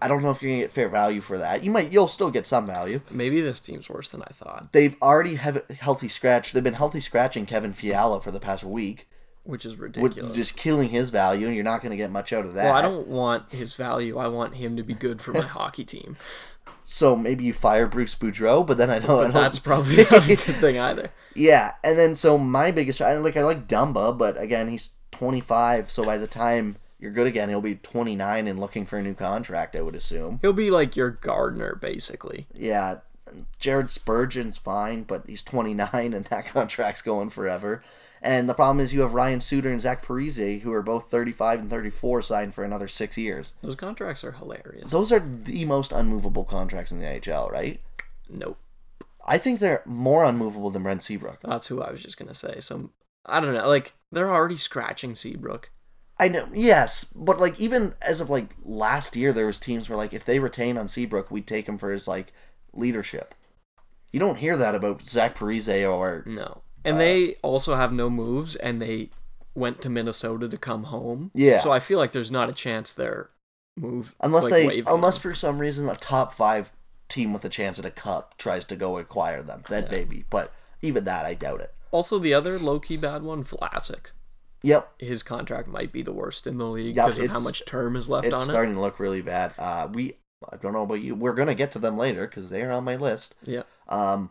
I 0.00 0.06
don't 0.06 0.22
know 0.22 0.30
if 0.30 0.40
you're 0.40 0.50
going 0.50 0.60
to 0.60 0.64
get 0.66 0.72
fair 0.72 0.88
value 0.88 1.20
for 1.20 1.38
that. 1.38 1.64
You 1.64 1.70
might, 1.70 1.92
you'll 1.92 2.08
still 2.08 2.30
get 2.30 2.46
some 2.46 2.66
value. 2.66 3.00
Maybe 3.10 3.40
this 3.40 3.58
team's 3.58 3.90
worse 3.90 4.08
than 4.08 4.22
I 4.22 4.32
thought, 4.32 4.72
They've 4.72 4.96
already 5.02 5.34
have 5.34 5.68
healthy 5.80 6.08
scratch. 6.08 6.52
They've 6.52 6.62
been 6.62 6.74
healthy 6.74 7.00
scratching 7.00 7.46
Kevin 7.46 7.72
Fiala 7.72 8.20
for 8.20 8.30
the 8.30 8.38
past 8.38 8.62
week, 8.62 9.08
which 9.42 9.66
is 9.66 9.76
ridiculous. 9.76 10.36
just 10.36 10.56
killing 10.56 10.90
his 10.90 11.10
value, 11.10 11.46
and 11.46 11.54
you're 11.54 11.64
not 11.64 11.82
going 11.82 11.90
to 11.90 11.96
get 11.96 12.12
much 12.12 12.32
out 12.32 12.44
of 12.46 12.54
that. 12.54 12.64
well, 12.64 12.74
I 12.74 12.82
don't 12.82 13.08
want 13.08 13.50
his 13.50 13.74
value. 13.74 14.18
I 14.18 14.28
want 14.28 14.54
him 14.54 14.76
to 14.76 14.84
be 14.84 14.94
good 14.94 15.20
for 15.20 15.32
my 15.32 15.40
hockey 15.58 15.84
team. 15.84 16.16
So 16.84 17.16
maybe 17.16 17.44
you 17.44 17.52
fire 17.52 17.86
Bruce 17.86 18.14
Boudreau, 18.14 18.66
but 18.66 18.78
then 18.78 18.88
I 18.88 19.00
don't 19.00 19.32
That's 19.32 19.58
probably 19.58 19.96
not 20.10 20.24
a 20.24 20.36
good 20.36 20.38
thing 20.38 20.78
either. 20.78 21.10
Yeah, 21.38 21.74
and 21.84 21.98
then 21.98 22.16
so 22.16 22.36
my 22.36 22.70
biggest, 22.70 23.00
I 23.00 23.16
like 23.16 23.36
I 23.36 23.44
like 23.44 23.68
Dumba, 23.68 24.16
but 24.16 24.40
again 24.40 24.68
he's 24.68 24.90
25, 25.12 25.90
so 25.90 26.04
by 26.04 26.16
the 26.16 26.26
time 26.26 26.76
you're 26.98 27.12
good 27.12 27.26
again, 27.26 27.48
he'll 27.48 27.60
be 27.60 27.76
29 27.76 28.48
and 28.48 28.58
looking 28.58 28.84
for 28.84 28.98
a 28.98 29.02
new 29.02 29.14
contract. 29.14 29.76
I 29.76 29.82
would 29.82 29.94
assume. 29.94 30.40
He'll 30.42 30.52
be 30.52 30.70
like 30.70 30.96
your 30.96 31.10
gardener 31.10 31.76
basically. 31.76 32.46
Yeah, 32.54 32.98
Jared 33.58 33.90
Spurgeon's 33.90 34.58
fine, 34.58 35.04
but 35.04 35.24
he's 35.26 35.42
29 35.42 35.88
and 35.94 36.24
that 36.26 36.46
contract's 36.52 37.02
going 37.02 37.30
forever. 37.30 37.82
And 38.20 38.48
the 38.48 38.54
problem 38.54 38.80
is 38.80 38.92
you 38.92 39.02
have 39.02 39.14
Ryan 39.14 39.40
Suter 39.40 39.68
and 39.68 39.80
Zach 39.80 40.04
Parise, 40.04 40.62
who 40.62 40.72
are 40.72 40.82
both 40.82 41.08
35 41.08 41.60
and 41.60 41.70
34, 41.70 42.22
signed 42.22 42.54
for 42.54 42.64
another 42.64 42.88
six 42.88 43.16
years. 43.16 43.52
Those 43.62 43.76
contracts 43.76 44.24
are 44.24 44.32
hilarious. 44.32 44.90
Those 44.90 45.12
are 45.12 45.20
the 45.20 45.64
most 45.64 45.92
unmovable 45.92 46.44
contracts 46.44 46.90
in 46.90 46.98
the 46.98 47.06
NHL, 47.06 47.50
right? 47.50 47.80
Nope. 48.28 48.58
I 49.28 49.38
think 49.38 49.60
they're 49.60 49.82
more 49.86 50.24
unmovable 50.24 50.70
than 50.70 50.82
Brent 50.82 51.02
Seabrook. 51.02 51.40
That's 51.42 51.66
who 51.66 51.82
I 51.82 51.90
was 51.90 52.02
just 52.02 52.16
gonna 52.16 52.34
say. 52.34 52.60
So 52.60 52.90
I 53.26 53.40
don't 53.40 53.54
know. 53.54 53.68
Like 53.68 53.94
they're 54.10 54.32
already 54.32 54.56
scratching 54.56 55.14
Seabrook. 55.14 55.70
I 56.20 56.28
know, 56.28 56.44
yes, 56.52 57.04
but 57.14 57.38
like 57.38 57.60
even 57.60 57.94
as 58.02 58.20
of 58.20 58.28
like 58.28 58.56
last 58.64 59.14
year, 59.14 59.32
there 59.32 59.46
was 59.46 59.60
teams 59.60 59.88
where 59.88 59.96
like 59.96 60.12
if 60.12 60.24
they 60.24 60.40
retain 60.40 60.76
on 60.76 60.88
Seabrook, 60.88 61.30
we'd 61.30 61.46
take 61.46 61.68
him 61.68 61.78
for 61.78 61.92
his 61.92 62.08
like 62.08 62.32
leadership. 62.72 63.34
You 64.12 64.18
don't 64.18 64.38
hear 64.38 64.56
that 64.56 64.74
about 64.74 65.02
Zach 65.02 65.36
Parise 65.36 65.88
or 65.88 66.24
No. 66.26 66.62
And 66.84 66.96
uh, 66.96 66.98
they 66.98 67.34
also 67.42 67.76
have 67.76 67.92
no 67.92 68.08
moves, 68.08 68.56
and 68.56 68.80
they 68.80 69.10
went 69.54 69.82
to 69.82 69.90
Minnesota 69.90 70.48
to 70.48 70.56
come 70.58 70.84
home. 70.84 71.30
Yeah. 71.34 71.60
So 71.60 71.70
I 71.70 71.80
feel 71.80 71.98
like 71.98 72.12
there's 72.12 72.30
not 72.30 72.48
a 72.48 72.54
chance 72.54 72.92
they're 72.92 73.30
move 73.76 74.14
unless 74.20 74.50
like, 74.50 74.52
they 74.52 74.82
unless 74.86 75.18
them. 75.18 75.30
for 75.30 75.34
some 75.34 75.58
reason 75.58 75.88
a 75.88 75.94
top 75.94 76.32
five 76.32 76.72
team 77.08 77.32
with 77.32 77.44
a 77.44 77.48
chance 77.48 77.78
at 77.78 77.84
a 77.84 77.90
cup 77.90 78.36
tries 78.38 78.64
to 78.66 78.76
go 78.76 78.98
acquire 78.98 79.42
them. 79.42 79.62
That 79.68 79.90
maybe, 79.90 80.24
but 80.30 80.52
even 80.82 81.04
that 81.04 81.26
I 81.26 81.34
doubt 81.34 81.60
it. 81.60 81.74
Also, 81.90 82.18
the 82.18 82.34
other 82.34 82.58
low 82.58 82.78
key 82.78 82.96
bad 82.96 83.22
one, 83.22 83.42
Vlasic. 83.42 84.10
Yep, 84.62 84.94
His 84.98 85.22
contract 85.22 85.68
might 85.68 85.92
be 85.92 86.02
the 86.02 86.12
worst 86.12 86.46
in 86.46 86.58
the 86.58 86.66
league 86.66 86.96
Yep, 86.96 87.06
because 87.06 87.24
of 87.24 87.30
how 87.30 87.40
much 87.40 87.64
term 87.64 87.94
is 87.94 88.08
left 88.08 88.26
on 88.26 88.32
it. 88.32 88.36
it's 88.36 88.44
starting 88.44 88.74
to 88.74 88.80
look 88.80 88.98
really 88.98 89.22
bad. 89.22 89.54
Uh, 89.56 89.88
we 89.92 90.14
I 90.52 90.56
don't 90.56 90.72
know 90.72 90.82
about 90.82 91.00
you. 91.00 91.14
We're 91.14 91.32
gonna 91.32 91.54
get 91.54 91.72
to 91.72 91.78
them 91.78 91.96
later 91.96 92.26
because 92.26 92.50
they 92.50 92.62
are 92.62 92.72
on 92.72 92.84
my 92.84 92.96
list. 92.96 93.34
Yeah. 93.44 93.62
Um, 93.88 94.30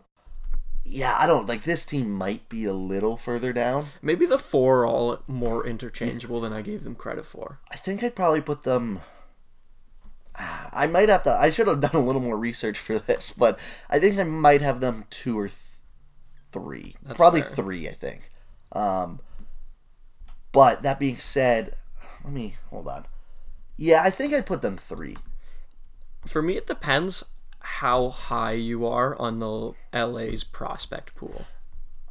yeah, 0.86 1.16
I 1.20 1.28
don't 1.28 1.48
like 1.48 1.63
this 1.63 1.86
team. 1.86 2.12
Might 2.12 2.48
be 2.48 2.63
a 2.66 2.74
little 2.74 3.18
further 3.18 3.52
down. 3.52 3.88
Maybe 4.02 4.26
the 4.26 4.38
four 4.38 4.82
are 4.82 4.88
all 4.88 5.20
more 5.28 5.66
interchangeable 5.68 6.40
than 6.40 6.54
I 6.54 6.62
gave 6.62 6.84
them 6.84 6.96
credit 6.96 7.26
for. 7.26 7.60
I 7.72 7.76
think 7.76 8.04
I'd 8.04 8.16
probably 8.16 8.42
put 8.42 8.63
them. 8.63 9.02
I 10.78 10.88
might 10.88 11.10
have 11.10 11.24
to. 11.24 11.34
I 11.34 11.50
should 11.50 11.68
have 11.68 11.82
done 11.82 11.96
a 11.96 12.00
little 12.00 12.22
more 12.22 12.38
research 12.38 12.78
for 12.80 13.00
this, 13.00 13.32
but 13.32 13.60
I 13.90 14.00
think 14.00 14.18
I 14.18 14.24
might 14.24 14.62
have 14.62 14.80
them 14.80 15.06
two 15.10 15.38
or 15.40 15.48
th- 15.48 15.58
three. 16.52 16.96
That's 17.04 17.18
Probably 17.18 17.42
fair. 17.42 17.52
three, 17.52 17.88
I 17.90 17.94
think. 17.94 18.32
Um, 18.72 19.20
but 20.52 20.84
that 20.84 21.00
being 21.00 21.18
said, 21.18 21.76
let 22.24 22.34
me 22.34 22.56
hold 22.70 22.88
on. 22.88 23.06
Yeah, 23.78 24.02
I 24.04 24.10
think 24.10 24.34
I'd 24.34 24.46
put 24.46 24.62
them 24.62 24.78
three. 24.78 25.18
For 26.26 26.42
me, 26.42 26.58
it 26.58 26.68
depends 26.68 27.24
how 27.60 28.10
high 28.10 28.54
you 28.54 28.86
are 28.88 29.15
on 29.19 29.40
the 29.40 29.73
LA's 29.94 30.44
prospect 30.44 31.15
pool. 31.15 31.46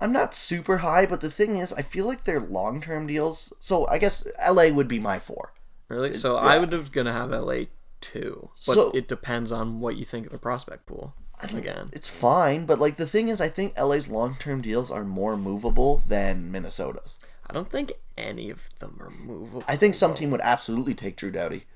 I'm 0.00 0.12
not 0.12 0.34
super 0.34 0.78
high, 0.78 1.06
but 1.06 1.20
the 1.22 1.30
thing 1.30 1.56
is, 1.56 1.72
I 1.72 1.82
feel 1.82 2.06
like 2.06 2.24
they're 2.24 2.40
long 2.40 2.80
term 2.80 3.06
deals. 3.06 3.52
So 3.60 3.86
I 3.88 3.98
guess 3.98 4.26
LA 4.48 4.68
would 4.68 4.88
be 4.88 5.00
my 5.00 5.18
four. 5.18 5.54
Really? 5.88 6.16
So 6.16 6.36
I 6.36 6.58
would 6.58 6.72
have 6.72 6.92
gonna 6.92 7.12
have 7.12 7.30
LA 7.30 7.64
two, 8.00 8.50
but 8.66 8.74
So- 8.74 8.90
it 8.92 9.08
depends 9.08 9.50
on 9.52 9.80
what 9.80 9.96
you 9.96 10.04
think 10.04 10.26
of 10.26 10.32
the 10.32 10.38
prospect 10.38 10.86
pool. 10.86 11.14
Again, 11.42 11.90
It's 11.92 12.08
fine, 12.08 12.64
but 12.64 12.78
like 12.78 12.96
the 12.96 13.06
thing 13.06 13.28
is, 13.28 13.42
I 13.42 13.48
think 13.50 13.74
LA's 13.78 14.08
long 14.08 14.36
term 14.40 14.62
deals 14.62 14.90
are 14.90 15.04
more 15.04 15.36
movable 15.36 16.02
than 16.08 16.50
Minnesota's. 16.50 17.18
I 17.48 17.52
don't 17.52 17.70
think 17.70 17.92
any 18.16 18.48
of 18.48 18.70
them 18.78 18.96
are 19.00 19.10
movable. 19.10 19.62
I 19.68 19.76
think 19.76 19.94
some 19.94 20.14
team 20.14 20.30
would 20.30 20.40
absolutely 20.40 20.94
take 20.94 21.16
Drew 21.16 21.30
Doughty. 21.30 21.66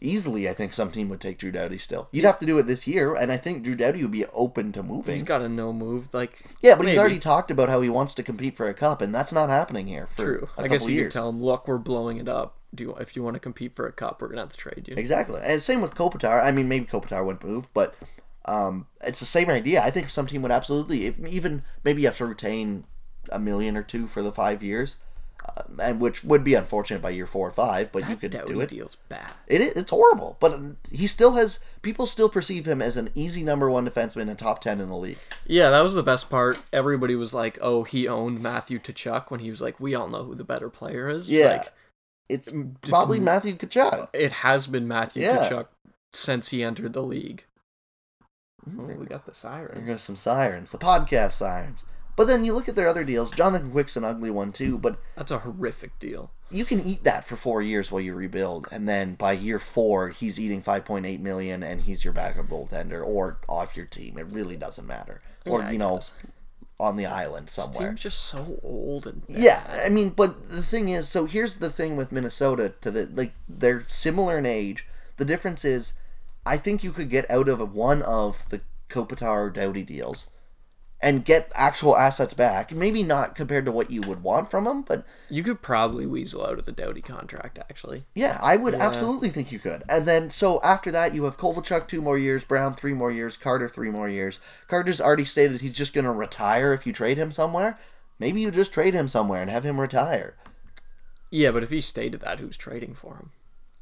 Easily, 0.00 0.48
I 0.48 0.52
think 0.52 0.72
some 0.72 0.92
team 0.92 1.08
would 1.08 1.20
take 1.20 1.38
Drew 1.38 1.50
Doughty 1.50 1.76
still. 1.76 2.08
You'd 2.12 2.24
have 2.24 2.38
to 2.38 2.46
do 2.46 2.56
it 2.58 2.68
this 2.68 2.86
year, 2.86 3.14
and 3.16 3.32
I 3.32 3.36
think 3.36 3.64
Drew 3.64 3.74
Doughty 3.74 4.00
would 4.02 4.12
be 4.12 4.26
open 4.26 4.70
to 4.72 4.82
moving. 4.84 5.14
He's 5.16 5.24
got 5.24 5.42
a 5.42 5.48
no 5.48 5.72
move. 5.72 6.14
Like 6.14 6.44
Yeah, 6.62 6.76
but 6.76 6.86
he's 6.86 6.96
already 6.96 7.18
talked 7.18 7.50
about 7.50 7.68
how 7.68 7.80
he 7.80 7.88
wants 7.90 8.14
to 8.14 8.22
compete 8.22 8.56
for 8.56 8.68
a 8.68 8.74
cup, 8.74 9.02
and 9.02 9.12
that's 9.12 9.32
not 9.32 9.48
happening 9.48 9.88
here 9.88 10.06
for 10.06 10.22
true. 10.24 10.48
I 10.56 10.68
guess 10.68 10.86
you 10.86 10.94
years. 10.94 11.12
could 11.12 11.18
tell 11.18 11.28
him, 11.28 11.42
look, 11.42 11.66
we're 11.66 11.78
blowing 11.78 12.18
it 12.18 12.28
up. 12.28 12.57
Do 12.74 12.84
you, 12.84 12.94
if 12.96 13.16
you 13.16 13.22
want 13.22 13.34
to 13.34 13.40
compete 13.40 13.74
for 13.74 13.86
a 13.86 13.92
cup, 13.92 14.20
we're 14.20 14.28
gonna 14.28 14.42
have 14.42 14.52
to 14.52 14.56
trade 14.56 14.84
you. 14.86 14.94
Exactly, 14.96 15.40
and 15.42 15.62
same 15.62 15.80
with 15.80 15.94
Kopitar. 15.94 16.44
I 16.44 16.50
mean, 16.50 16.68
maybe 16.68 16.86
Kopitar 16.86 17.24
wouldn't 17.24 17.44
move, 17.44 17.72
but 17.72 17.94
um, 18.44 18.86
it's 19.02 19.20
the 19.20 19.26
same 19.26 19.48
idea. 19.48 19.82
I 19.82 19.90
think 19.90 20.10
some 20.10 20.26
team 20.26 20.42
would 20.42 20.52
absolutely, 20.52 21.06
if, 21.06 21.26
even 21.26 21.62
maybe 21.84 22.02
you 22.02 22.08
have 22.08 22.16
to 22.18 22.26
retain 22.26 22.84
a 23.30 23.38
million 23.38 23.76
or 23.76 23.82
two 23.82 24.06
for 24.06 24.22
the 24.22 24.32
five 24.32 24.62
years. 24.62 24.96
Uh, 25.44 25.62
and 25.80 26.00
which 26.00 26.24
would 26.24 26.42
be 26.42 26.54
unfortunate 26.54 27.00
by 27.00 27.10
year 27.10 27.26
four 27.26 27.46
or 27.48 27.52
five, 27.52 27.92
but 27.92 28.06
you 28.08 28.16
could 28.16 28.32
do 28.32 28.60
it. 28.60 28.68
deal's 28.68 28.96
bad. 29.08 29.30
It 29.46 29.60
is, 29.60 29.72
it's 29.74 29.90
horrible, 29.90 30.36
but 30.40 30.58
he 30.90 31.06
still 31.06 31.34
has 31.34 31.60
people 31.80 32.06
still 32.06 32.28
perceive 32.28 32.66
him 32.66 32.82
as 32.82 32.96
an 32.96 33.10
easy 33.14 33.44
number 33.44 33.70
one 33.70 33.88
defenseman 33.88 34.28
and 34.28 34.38
top 34.38 34.60
ten 34.60 34.80
in 34.80 34.88
the 34.88 34.96
league. 34.96 35.18
Yeah, 35.46 35.70
that 35.70 35.80
was 35.80 35.94
the 35.94 36.02
best 36.02 36.28
part. 36.28 36.60
Everybody 36.72 37.14
was 37.14 37.32
like, 37.32 37.56
"Oh, 37.62 37.84
he 37.84 38.08
owned 38.08 38.42
Matthew 38.42 38.80
Tkachuk 38.80 39.30
when 39.30 39.40
he 39.40 39.48
was 39.48 39.60
like, 39.60 39.78
we 39.78 39.94
all 39.94 40.08
know 40.08 40.24
who 40.24 40.34
the 40.34 40.44
better 40.44 40.68
player 40.68 41.08
is." 41.08 41.30
Yeah. 41.30 41.52
Like, 41.52 41.72
Mm, 42.28 42.34
it's 42.36 42.52
probably 42.82 43.20
Matthew 43.20 43.56
Tkachuk. 43.56 44.08
it 44.12 44.32
has 44.32 44.66
been 44.66 44.86
Matthew 44.86 45.22
Yeah. 45.22 45.48
Tkachuk 45.48 45.66
since 46.12 46.48
he 46.48 46.62
entered 46.62 46.92
the 46.92 47.02
league. 47.02 47.44
Oh, 48.78 48.82
we 48.84 49.06
got 49.06 49.24
the 49.24 49.30
There 49.30 49.34
sirens. 49.34 49.86
goes 49.86 50.02
some 50.02 50.16
sirens, 50.16 50.72
the 50.72 50.78
podcast 50.78 51.32
sirens. 51.32 51.84
But 52.16 52.26
then 52.26 52.44
you 52.44 52.52
look 52.52 52.68
at 52.68 52.74
their 52.74 52.88
other 52.88 53.04
deals. 53.04 53.30
Jonathan 53.30 53.70
Quick's 53.70 53.96
an 53.96 54.04
ugly 54.04 54.30
one 54.30 54.50
too, 54.52 54.76
but 54.76 54.98
That's 55.16 55.30
a 55.30 55.38
horrific 55.38 55.98
deal. 56.00 56.32
you 56.50 56.64
can 56.64 56.80
eat 56.80 57.04
that 57.04 57.24
for 57.24 57.36
four 57.36 57.62
years 57.62 57.92
while 57.92 58.00
you 58.02 58.12
rebuild, 58.14 58.66
and 58.72 58.88
then 58.88 59.14
by 59.14 59.32
year 59.32 59.58
four, 59.60 60.08
he's 60.10 60.38
eating 60.40 60.60
five 60.60 60.84
point 60.84 61.06
eight 61.06 61.20
million, 61.20 61.62
and 61.62 61.82
he's 61.82 62.04
your 62.04 62.12
backup 62.12 62.46
goaltender 62.48 63.06
or 63.06 63.38
off 63.48 63.76
your 63.76 63.86
team. 63.86 64.18
It 64.18 64.26
really 64.26 64.56
doesn't 64.56 64.86
matter, 64.86 65.20
or 65.46 65.60
Yeah, 65.60 65.68
I 65.68 65.70
you 65.70 65.78
know, 65.78 65.94
guess. 65.94 66.12
On 66.80 66.96
the 66.96 67.06
island 67.06 67.46
This 67.48 67.54
somewhere. 67.54 67.88
team's 67.88 68.00
just 68.00 68.20
so 68.20 68.60
old 68.62 69.06
and 69.06 69.26
bad. 69.26 69.36
Yeah, 69.36 69.82
I 69.84 69.88
mean, 69.88 70.10
but 70.10 70.48
the 70.50 70.62
thing 70.62 70.88
is, 70.88 71.08
so 71.08 71.24
here's 71.26 71.58
the 71.58 71.70
thing 71.70 71.96
with 71.96 72.12
Minnesota 72.12 72.72
to 72.80 72.90
the 72.90 73.06
like 73.12 73.34
they're 73.48 73.82
similar 73.88 74.38
in 74.38 74.46
age. 74.46 74.86
The 75.16 75.24
difference 75.24 75.64
is, 75.64 75.94
I 76.46 76.56
think 76.56 76.84
you 76.84 76.92
could 76.92 77.10
get 77.10 77.28
out 77.30 77.48
of 77.48 77.74
one 77.74 78.02
of 78.02 78.48
the 78.50 78.60
Kopitar 78.88 79.52
Doughty 79.52 79.82
deals, 79.82 80.28
and 81.00 81.24
get 81.24 81.52
actual 81.54 81.96
assets 81.96 82.34
back. 82.34 82.72
Maybe 82.72 83.02
not 83.02 83.34
compared 83.36 83.64
to 83.66 83.72
what 83.72 83.90
you 83.90 84.00
would 84.02 84.22
want 84.22 84.50
from 84.50 84.64
them, 84.64 84.82
but 84.82 85.04
You 85.28 85.42
could 85.44 85.62
probably 85.62 86.06
weasel 86.06 86.44
out 86.44 86.58
of 86.58 86.64
the 86.64 86.72
Doughty 86.72 87.02
contract, 87.02 87.58
actually. 87.58 88.04
yeah, 88.14 88.38
I 88.42 88.56
would 88.56 88.74
absolutely 88.74 89.28
think 89.28 89.52
you 89.52 89.60
could. 89.60 89.84
And 89.88 90.08
then 90.08 90.30
so 90.30 90.60
after 90.64 90.90
that, 90.90 91.14
you 91.14 91.24
have 91.24 91.38
Kovalchuk 91.38 91.86
two 91.86 92.02
more 92.02 92.18
years, 92.18 92.44
Brown 92.44 92.74
three 92.74 92.94
more 92.94 93.12
years, 93.12 93.36
Carter 93.36 93.68
three 93.68 93.90
more 93.90 94.08
years. 94.08 94.40
Carter's 94.66 95.00
already 95.00 95.24
stated 95.24 95.60
he's 95.60 95.76
just 95.76 95.94
going 95.94 96.04
to 96.04 96.10
retire 96.12 96.72
if 96.72 96.84
you 96.86 96.92
trade 96.92 97.16
him 97.18 97.30
somewhere. 97.30 97.78
Maybe 98.18 98.40
you 98.40 98.50
just 98.50 98.74
trade 98.74 98.94
him 98.94 99.06
somewhere 99.06 99.40
and 99.40 99.50
have 99.50 99.64
him 99.64 99.80
retire. 99.80 100.34
Yeah, 101.30 101.52
but 101.52 101.62
if 101.62 101.70
he 101.70 101.80
stated 101.80 102.20
that, 102.22 102.40
who's 102.40 102.56
trading 102.56 102.94
for 102.94 103.14
him? 103.16 103.30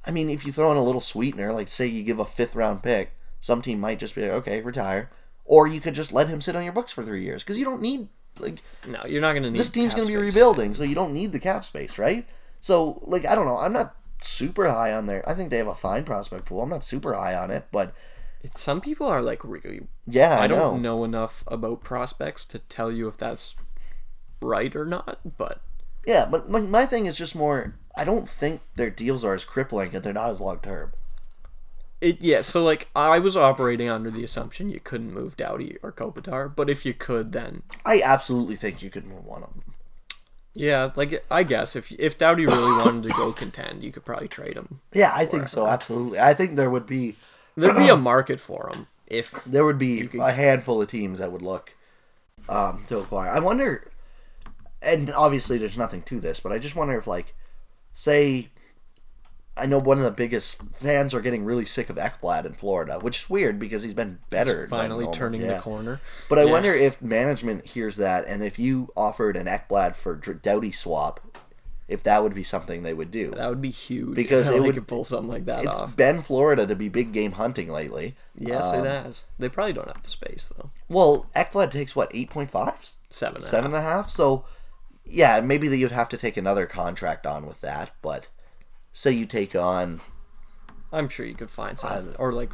I 0.05 0.11
mean, 0.11 0.29
if 0.29 0.45
you 0.45 0.53
throw 0.53 0.71
in 0.71 0.77
a 0.77 0.83
little 0.85 1.01
sweetener, 1.01 1.53
like 1.53 1.69
say 1.69 1.87
you 1.87 2.03
give 2.03 2.19
a 2.19 2.27
fifth 2.27 2.55
round 2.55 2.83
pick, 2.83 3.13
some 3.41 3.63
team 3.63 3.81
might 3.81 3.99
just 3.99 4.15
be 4.15 4.23
like, 4.23 4.33
okay, 4.33 4.61
retire. 4.61 5.11
Or 5.49 5.67
you 5.67 5.81
could 5.81 5.95
just 5.95 6.13
let 6.13 6.29
him 6.29 6.41
sit 6.41 6.57
on 6.57 6.65
your 6.65 6.73
books 6.73 6.93
for 6.93 7.03
three 7.05 7.23
years 7.23 7.43
because 7.43 7.57
you 7.59 7.65
don't 7.65 7.81
need 7.81 8.09
like 8.39 8.59
No, 8.87 9.03
you're 9.07 9.21
not 9.23 9.33
going 9.33 9.45
to 9.45 9.51
need 9.51 9.59
this 9.59 9.71
team's 9.71 9.95
going 9.95 10.07
to 10.07 10.13
be 10.13 10.19
space. 10.19 10.35
rebuilding, 10.35 10.75
so 10.75 10.83
you 10.83 10.95
don't 10.95 11.15
need 11.15 11.33
the 11.33 11.39
cap 11.39 11.65
space, 11.65 11.99
right? 11.99 12.27
So 12.61 13.01
like 13.05 13.27
I 13.27 13.35
don't 13.35 13.47
know, 13.47 13.57
I'm 13.59 13.73
not 13.73 13.95
super 14.21 14.69
high 14.69 14.93
on 14.93 15.07
there. 15.07 15.27
I 15.29 15.35
think 15.35 15.51
they 15.51 15.59
have 15.59 15.67
a 15.69 15.75
fine 15.75 16.05
prospect 16.05 16.47
pool. 16.47 16.63
I'm 16.63 16.71
not 16.71 16.85
super 16.85 17.15
high 17.15 17.35
on 17.35 17.51
it, 17.51 17.67
but 17.71 17.95
Some 18.57 18.81
people 18.81 19.07
are 19.07 19.23
like 19.23 19.45
really. 19.45 19.87
yeah, 20.07 20.37
I, 20.39 20.45
I, 20.45 20.47
know. 20.49 20.59
don't 20.59 20.83
know 20.83 21.05
enough 21.05 21.45
about 21.47 21.83
prospects 21.85 22.45
to 22.47 22.59
tell 22.59 22.91
you 22.91 23.07
if 23.09 23.17
that's 23.17 23.55
right 24.43 24.75
or 24.75 24.85
not, 24.85 25.21
but 25.39 25.61
Yeah, 26.07 26.27
but 26.31 26.49
my, 26.51 26.61
my 26.61 26.87
thing 26.87 27.07
is 27.07 27.17
just 27.17 27.35
more. 27.37 27.77
I 27.97 28.05
don't 28.05 28.29
think 28.29 28.61
their 28.75 28.91
deals 28.91 29.25
are 29.25 29.35
as 29.35 29.45
crippling 29.45 29.95
and 29.95 30.03
they're 30.05 30.13
not 30.13 30.31
as 30.31 30.41
long 30.41 30.59
term. 30.59 30.93
It 32.01 32.21
yeah. 32.21 32.43
So 32.43 32.63
like 32.63 32.89
I 32.95 33.19
was 33.19 33.37
operating 33.37 33.89
under 33.89 34.11
the 34.11 34.23
assumption 34.25 34.69
you 34.69 34.81
couldn't 34.81 35.13
move 35.15 35.37
Doughty 35.37 35.79
or 35.83 35.93
Kopitar, 35.93 36.55
but 36.55 36.69
if 36.69 36.85
you 36.85 36.93
could, 36.95 37.33
then 37.33 37.63
I 37.85 38.03
absolutely 38.05 38.57
think 38.57 38.83
you 38.83 38.91
could 38.91 39.07
move 39.07 39.25
one 39.25 39.43
of 39.43 39.55
them. 39.55 39.75
yeah, 40.55 40.91
like 40.95 41.25
I 41.31 41.43
guess 41.43 41.75
if 41.77 41.93
if 41.99 42.19
Doughty 42.19 42.47
really 42.47 42.73
wanted 42.85 43.05
to 43.05 43.15
go 43.17 43.33
contend, 43.33 43.83
you 43.83 43.93
could 43.93 44.05
probably 44.05 44.29
trade 44.29 44.57
him. 44.57 44.81
Yeah, 44.93 45.13
I 45.15 45.25
think 45.27 45.49
so. 45.49 45.67
Absolutely, 45.67 46.21
I 46.21 46.35
think 46.35 46.57
there 46.57 46.71
would 46.71 46.87
be 46.87 47.17
There'd 47.57 47.77
be 47.77 47.89
a 47.89 47.97
market 48.13 48.41
for 48.41 48.71
him 48.75 48.87
if 49.07 49.43
there 49.45 49.65
would 49.65 49.79
be 49.79 50.07
could- 50.09 50.21
a 50.21 50.33
handful 50.33 50.83
of 50.83 50.89
teams 50.89 51.19
that 51.19 51.33
would 51.33 51.43
look 51.43 51.75
um, 52.49 52.85
to 52.89 52.99
acquire. 52.99 53.31
I 53.31 53.39
wonder, 53.41 53.91
and 54.83 55.11
obviously 55.13 55.57
there's 55.59 55.79
nothing 55.79 56.03
to 56.03 56.21
this, 56.21 56.41
but 56.41 56.53
I 56.53 56.59
just 56.59 56.77
wonder 56.77 56.99
if 56.99 57.07
like, 57.07 57.35
say, 57.95 58.49
I 59.57 59.65
know 59.67 59.79
one 59.79 59.97
of 59.99 60.05
the 60.05 60.11
biggest 60.11 60.59
fans 60.75 61.15
are 61.15 61.21
getting 61.23 61.45
really 61.45 61.65
sick 61.65 61.89
of 61.89 61.97
Ekblad 61.97 62.45
in 62.45 62.53
Florida, 62.53 62.99
which 63.01 63.21
is 63.21 63.31
weird 63.31 63.59
because 63.59 63.83
he's 63.83 63.95
been 63.95 64.19
better. 64.29 64.61
than 64.63 64.69
finally 64.69 65.05
normal. 65.05 65.13
turning 65.13 65.41
Yeah. 65.43 65.55
the 65.55 65.61
corner. 65.61 66.01
But 66.29 66.39
I 66.39 66.45
Yeah. 66.45 66.53
wonder 66.53 66.75
if 66.75 67.01
management 67.01 67.65
hears 67.69 67.97
that, 67.97 68.27
and 68.27 68.45
if 68.45 68.59
you 68.59 68.93
offered 68.97 69.37
an 69.37 69.47
Ekblad 69.47 69.95
for 69.95 70.15
Dr- 70.15 70.43
Doughty 70.43 70.73
swap, 70.73 71.21
if 71.89 72.03
that 72.03 72.23
would 72.23 72.35
be 72.35 72.43
something 72.43 72.83
they 72.83 72.93
would 72.93 73.11
do. 73.13 73.31
That 73.31 73.49
would 73.49 73.63
be 73.63 73.71
huge 73.71 74.15
Because 74.17 74.47
it 74.51 74.55
they 74.55 74.61
would- 74.61 74.75
could 74.75 74.89
pull 74.89 75.05
something 75.05 75.29
like 75.31 75.47
that 75.47 75.65
It's 75.65 75.77
off. 75.77 75.97
been 75.97 76.21
Florida 76.21 76.67
to 76.67 76.75
be 76.77 76.89
big 76.89 77.13
game 77.13 77.33
hunting 77.33 77.71
lately. 77.71 78.17
Yes, 78.37 78.67
Um, 78.67 78.85
it 78.85 78.89
has. 78.89 79.25
They 79.39 79.49
probably 79.49 79.73
don't 79.73 79.87
have 79.89 80.03
the 80.03 80.11
space 80.11 80.53
though. 80.57 80.71
Well, 80.89 81.27
Ekblad 81.37 81.71
takes 81.71 81.95
what 81.97 82.11
eight 82.13 82.29
point 82.29 82.51
five, 82.51 82.75
Seven. 83.09 83.37
and 83.43 83.47
seven 83.51 83.67
and 83.67 83.75
a 83.77 83.81
half. 83.83 84.11
So, 84.11 84.45
yeah, 85.05 85.41
maybe 85.41 85.69
that 85.69 85.77
you'd 85.77 85.93
have 85.93 86.09
to 86.11 86.17
take 86.17 86.37
another 86.37 86.67
contract 86.67 87.25
on 87.27 87.47
with 87.47 87.61
that. 87.61 87.93
But 88.03 88.27
say 88.97 89.11
you 89.13 89.27
take 89.27 89.55
on 89.55 90.01
I'm 90.93 91.09
sure 91.09 91.27
you 91.27 91.35
could 91.35 91.51
find 91.51 91.79
something. 91.79 92.15
Or 92.19 92.33
like, 92.33 92.53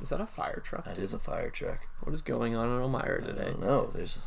is 0.00 0.10
that 0.10 0.20
a 0.20 0.26
fire 0.26 0.60
truck? 0.64 0.84
that 0.84 0.98
is 0.98 1.12
a 1.12 1.18
fire 1.18 1.50
truck. 1.50 1.88
What 2.02 2.14
is 2.14 2.22
going 2.22 2.54
on 2.54 2.68
in 2.68 2.80
Elmira 2.80 3.20
today? 3.20 3.54
No, 3.58 3.90
there's 3.92 4.18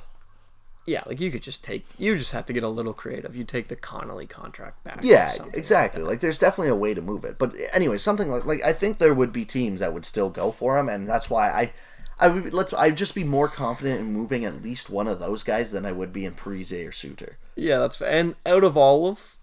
Yeah, 0.86 1.03
like 1.05 1.22
you 1.22 1.32
could 1.32 1.43
just 1.43 1.64
take. 1.64 1.86
You 1.97 2.16
just 2.18 2.32
have 2.32 2.45
to 2.47 2.53
get 2.53 2.64
a 2.64 2.68
little 2.68 2.93
creative. 2.93 3.36
You 3.36 3.45
take 3.45 3.70
the 3.70 3.78
Connolly 3.78 4.28
contract 4.28 4.84
back. 4.84 4.99
yeah, 5.03 5.30
something 5.30 5.51
like 5.53 5.57
exactly. 5.57 6.01
Like, 6.01 6.20
there's 6.20 6.39
definitely 6.39 6.70
a 6.70 6.76
way 6.76 6.93
to 6.93 7.01
move 7.01 7.24
it. 7.24 7.38
But 7.38 7.55
anyway, 7.72 7.97
something 7.97 8.30
like 8.30 8.45
like 8.45 8.61
I 8.64 8.74
think 8.74 8.97
there 8.97 9.14
would 9.14 9.32
be 9.32 9.45
teams 9.45 9.80
that 9.80 9.93
would 9.93 10.05
still 10.05 10.30
go 10.30 10.51
for 10.51 10.78
him, 10.78 10.89
and 10.89 11.07
that's 11.07 11.30
why 11.30 11.49
I. 11.49 11.74
I 12.20 12.28
would 12.28 12.53
let's. 12.53 12.74
I'd 12.74 12.95
just 12.95 13.16
be 13.16 13.24
more 13.24 13.47
confident 13.47 13.99
in 13.99 14.14
moving 14.14 14.45
at 14.45 14.61
least 14.61 14.89
one 14.89 15.07
of 15.07 15.20
those 15.20 15.41
guys 15.41 15.72
than 15.72 15.84
I 15.86 15.91
would 15.91 16.14
be 16.14 16.26
in 16.26 16.36
Parise 16.36 16.88
or 16.88 16.91
Suter. 16.91 17.38
Yeah, 17.55 17.80
that's 17.80 17.99
and 18.01 18.36
out 18.45 18.64
of 18.64 18.78
all 18.78 19.07
of 19.07 19.39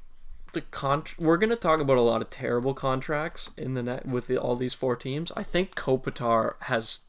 the 0.52 0.60
con, 0.62 1.04
we're 1.18 1.36
gonna 1.36 1.56
talk 1.56 1.80
about 1.80 1.96
a 1.98 2.02
lot 2.02 2.22
of 2.22 2.30
terrible 2.30 2.74
contracts 2.74 3.50
in 3.56 3.74
the 3.74 3.82
net 3.82 4.06
with 4.06 4.26
the, 4.26 4.36
all 4.38 4.56
these 4.56 4.74
four 4.74 4.96
teams. 4.96 5.30
I 5.36 5.42
think 5.42 5.74
Kopitar 5.74 6.54
has 6.62 7.00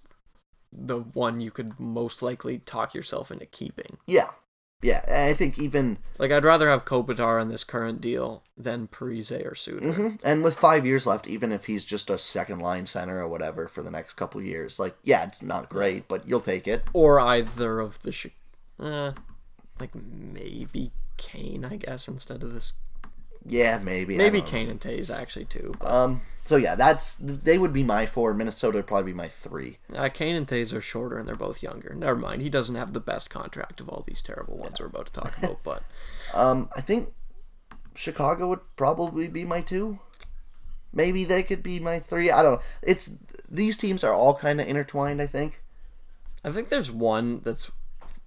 the 0.71 0.99
one 0.99 1.41
you 1.41 1.51
could 1.51 1.79
most 1.79 2.21
likely 2.21 2.59
talk 2.59 2.93
yourself 2.93 3.31
into 3.31 3.45
keeping. 3.45 3.97
Yeah, 4.07 4.29
yeah. 4.81 5.03
I 5.29 5.33
think 5.33 5.59
even 5.59 5.97
Like 6.17 6.31
I'd 6.31 6.45
rather 6.45 6.69
have 6.69 6.85
Kopitar 6.85 7.41
in 7.41 7.49
this 7.49 7.63
current 7.65 7.99
deal 7.99 8.43
than 8.55 8.87
Parise 8.87 9.45
or 9.45 9.53
Suter. 9.53 9.91
Mhm. 9.91 10.19
And 10.23 10.43
with 10.43 10.55
five 10.57 10.85
years 10.85 11.05
left, 11.05 11.27
even 11.27 11.51
if 11.51 11.65
he's 11.65 11.83
just 11.83 12.09
a 12.09 12.17
second 12.17 12.59
line 12.59 12.85
center 12.85 13.19
or 13.21 13.27
whatever 13.27 13.67
for 13.67 13.81
the 13.81 13.91
next 13.91 14.13
couple 14.13 14.41
years, 14.41 14.79
like 14.79 14.95
yeah, 15.03 15.23
it's 15.25 15.41
not 15.41 15.67
great, 15.69 16.07
but 16.07 16.27
you'll 16.27 16.39
take 16.39 16.67
it. 16.67 16.83
or 16.93 17.19
either 17.19 17.79
of 17.79 17.99
the, 18.03 18.11
Chi- 18.13 18.85
uh, 18.85 19.11
like 19.79 19.93
maybe 19.95 20.91
Kane, 21.17 21.65
I 21.65 21.75
guess, 21.77 22.07
instead 22.07 22.43
of 22.43 22.53
this. 22.53 22.73
Yeah, 23.45 23.79
maybe. 23.79 24.17
Maybe 24.17 24.39
don't 24.39 24.45
know. 24.45 24.51
Kane 24.51 24.69
and 24.69 24.79
Toews 24.79 25.09
actually 25.13 25.45
too. 25.45 25.73
But, 25.79 25.91
Um. 25.91 26.21
So 26.43 26.55
yeah, 26.55 26.73
that's 26.75 27.15
they 27.15 27.57
would 27.59 27.71
be 27.73 27.83
my 27.83 28.05
four. 28.07 28.33
Minnesota 28.33 28.79
would 28.79 28.87
probably 28.87 29.11
be 29.11 29.17
my 29.17 29.27
three. 29.27 29.77
uh, 29.95 30.09
Kane 30.09 30.35
and 30.35 30.47
Toews 30.47 30.73
are 30.73 30.81
shorter 30.81 31.17
and 31.17 31.27
they're 31.27 31.35
both 31.35 31.61
younger. 31.61 31.93
Never 31.93 32.15
mind, 32.15 32.41
he 32.41 32.49
doesn't 32.49 32.75
have 32.75 32.93
the 32.93 32.99
best 32.99 33.29
contract 33.29 33.79
of 33.79 33.89
all 33.89 34.03
these 34.07 34.21
terrible 34.21 34.57
ones 34.57 34.79
we're 34.79 34.87
about 34.87 35.07
to 35.07 35.13
talk 35.13 35.37
about. 35.37 35.63
But 35.63 35.83
Um. 36.33 36.69
I 36.75 36.81
think 36.81 37.09
Chicago 37.95 38.47
would 38.49 38.61
probably 38.75 39.27
be 39.27 39.43
my 39.45 39.61
two. 39.61 39.99
Maybe 40.93 41.23
they 41.23 41.43
could 41.43 41.61
be 41.63 41.79
my 41.79 41.99
three. 41.99 42.31
I 42.31 42.41
don't 42.41 42.53
know. 42.55 42.61
It's 42.81 43.09
these 43.49 43.77
teams 43.77 44.03
are 44.03 44.13
all 44.13 44.33
kind 44.35 44.59
of 44.61 44.67
intertwined. 44.67 45.21
I 45.21 45.27
think 45.27 45.61
I 46.43 46.51
think 46.51 46.69
there's 46.69 46.89
one 46.91 47.41
that's 47.43 47.69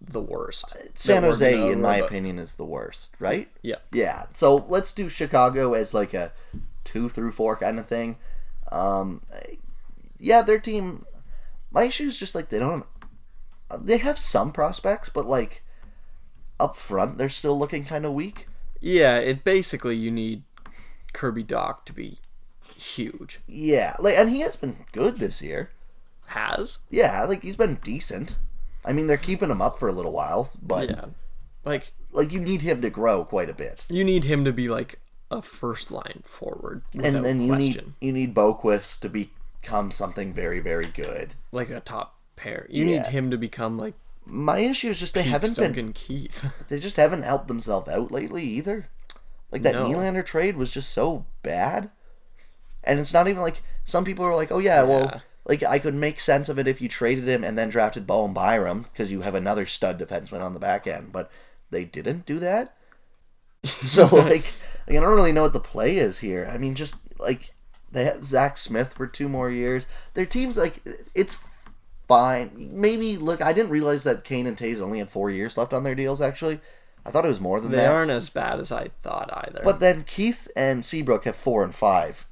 the 0.09 0.21
worst. 0.21 0.77
San 0.95 1.23
Jose, 1.23 1.71
in 1.73 1.81
my 1.81 1.97
opinion, 1.97 2.39
is 2.39 2.55
the 2.55 2.65
worst. 2.65 3.15
Right? 3.19 3.49
Yeah, 3.63 3.77
Yeah. 3.93 4.27
So 4.33 4.65
let's 4.69 4.93
do 4.93 5.09
Chicago 5.09 5.75
as 5.75 5.95
like 5.95 6.15
a 6.15 6.33
two 6.85 7.09
through 7.09 7.33
four 7.33 7.57
kind 7.57 7.79
of 7.79 7.87
thing. 7.87 8.17
Um, 8.71 9.23
yeah, 10.19 10.43
their 10.43 10.59
team. 10.59 11.05
My 11.71 11.85
issue 11.85 12.05
is 12.07 12.19
just 12.19 12.35
like 12.35 12.49
they 12.49 12.59
don't. 12.59 12.87
They 13.79 13.99
have 13.99 14.19
some 14.19 14.53
prospects, 14.53 15.09
but 15.09 15.27
like 15.27 15.63
up 16.61 16.77
front, 16.77 17.19
they're 17.19 17.29
still 17.29 17.59
looking 17.59 17.85
kind 17.85 18.05
of 18.07 18.13
weak. 18.13 18.47
yeah. 18.81 19.19
It 19.19 19.43
basically 19.45 19.97
you 19.97 20.11
need 20.11 20.45
Kirby 21.13 21.45
Dach 21.45 21.85
to 21.87 21.93
be 21.93 22.19
huge. 22.77 23.41
Yeah, 23.47 23.97
like 23.99 24.17
and 24.17 24.31
he 24.31 24.41
has 24.41 24.57
been 24.57 24.85
good 24.93 25.19
this 25.19 25.43
year. 25.43 25.71
Has 26.29 26.79
Yeah, 26.91 27.25
like 27.25 27.43
he's 27.43 27.57
been 27.57 27.77
decent. 27.77 28.37
I 28.85 28.93
mean, 28.93 29.07
they're 29.07 29.17
keeping 29.17 29.51
him 29.51 29.63
up 29.63 29.79
for 29.79 29.89
a 29.89 29.93
little 29.93 30.13
while, 30.13 30.49
but 30.63 30.91
yeah, 30.91 31.05
like 31.65 31.93
like 32.13 32.33
you 32.33 32.41
need 32.41 32.63
him 32.63 32.81
to 32.83 32.91
grow 32.91 33.25
quite 33.25 33.49
a 33.51 33.55
bit. 33.55 33.85
you 33.89 34.05
need 34.05 34.25
him 34.25 34.45
to 34.45 34.53
be 34.53 34.69
like 34.69 35.01
a 35.31 35.41
first 35.43 35.91
line 35.91 36.21
forward 36.25 36.83
and 37.03 37.25
then 37.25 37.41
you 37.41 37.49
question. 37.49 37.95
need 38.01 38.07
you 38.07 38.13
need 38.13 38.35
Boqvist 38.35 39.01
to 39.01 39.09
become 39.09 39.91
something 39.91 40.33
very 40.35 40.61
very 40.61 40.87
good. 40.87 41.35
like 41.51 41.71
a 41.71 41.81
top 41.81 42.19
pair. 42.37 42.67
You 42.71 42.85
Yeah. 42.85 42.99
need 43.03 43.07
him 43.09 43.31
to 43.31 43.39
become 43.39 43.77
like 43.79 43.95
My 44.27 44.59
issue 44.59 44.91
is 44.91 45.01
just 45.01 45.15
they 45.15 45.23
Pete 45.23 45.33
haven't 45.33 45.57
been 45.57 45.65
Duncan 45.73 45.93
Keith. 45.95 46.51
they 46.69 46.79
just 46.79 46.97
haven't 46.97 47.23
helped 47.23 47.49
themselves 47.49 47.89
out 47.89 48.13
lately 48.13 48.43
either. 48.45 48.89
Like 49.51 49.63
that 49.63 49.75
No. 49.75 49.89
Nylander 49.89 50.25
trade 50.25 50.57
was 50.57 50.73
just 50.73 50.91
so 50.91 51.25
bad. 51.43 51.91
And 52.85 53.01
it's 53.01 53.15
not 53.15 53.27
even 53.29 53.41
like 53.43 53.63
some 53.85 54.05
people 54.05 54.25
are 54.27 54.37
like, 54.37 54.53
"Oh 54.53 54.59
yeah, 54.59 54.83
Yeah. 54.83 54.89
well, 54.89 55.23
like 55.45 55.63
I 55.63 55.79
could 55.79 55.95
make 55.95 56.21
sense 56.21 56.49
of 56.49 56.59
it 56.59 56.69
if 56.69 56.81
you 56.81 56.89
traded 56.89 57.29
him 57.29 57.45
and 57.45 57.59
then 57.59 57.69
drafted 57.69 58.07
Bowen 58.07 58.33
Byram 58.33 58.83
because 58.83 59.13
you 59.13 59.23
have 59.23 59.35
another 59.35 59.67
stud 59.67 59.99
defenseman 59.99 60.43
on 60.43 60.55
the 60.55 60.61
back 60.61 60.87
end." 60.87 61.13
But 61.13 61.31
they 61.71 61.85
didn't 61.85 62.27
do 62.27 62.39
that. 62.41 62.77
So 63.65 64.05
like, 64.07 64.53
like 64.87 64.91
I 64.91 65.01
don't 65.01 65.17
really 65.17 65.33
know 65.33 65.43
what 65.43 65.55
the 65.55 65.61
play 65.61 65.97
is 65.97 66.19
here. 66.19 66.49
I 66.53 66.59
mean, 66.59 66.75
just 66.75 66.97
like 67.19 67.55
they 67.93 68.05
have 68.05 68.25
Zach 68.25 68.59
Smith 68.59 68.93
for 68.93 69.07
two 69.07 69.29
more 69.29 69.51
years. 69.51 69.87
Their 70.13 70.27
team's 70.27 70.59
like 70.59 70.83
it's 71.15 71.39
fine. 72.07 72.51
Maybe 72.73 73.17
look, 73.17 73.43
I 73.43 73.53
didn't 73.53 73.71
realize 73.71 74.05
that 74.05 74.25
Kane 74.25 74.47
and 74.47 74.57
Toews 74.57 74.81
only 74.81 74.99
had 74.99 75.11
four 75.11 75.31
years 75.31 75.57
left 75.57 75.73
on 75.73 75.83
their 75.83 75.95
deals. 75.95 76.21
Actually, 76.21 76.61
I 77.07 77.11
thought 77.11 77.25
it 77.25 77.29
was 77.29 77.41
more 77.41 77.61
than 77.61 77.71
They 77.71 77.79
that. 77.79 77.83
They 77.85 77.89
aren't 77.89 78.11
as 78.11 78.29
bad 78.29 78.61
as 78.61 78.71
I 78.73 78.89
thought 79.03 79.31
either. 79.33 79.61
But 79.65 79.81
then 79.81 80.05
Keith 80.05 80.49
and 80.57 80.85
Seabrook 80.85 81.25
have 81.25 81.37
four 81.37 81.65
and 81.65 81.75
five. 81.75 82.27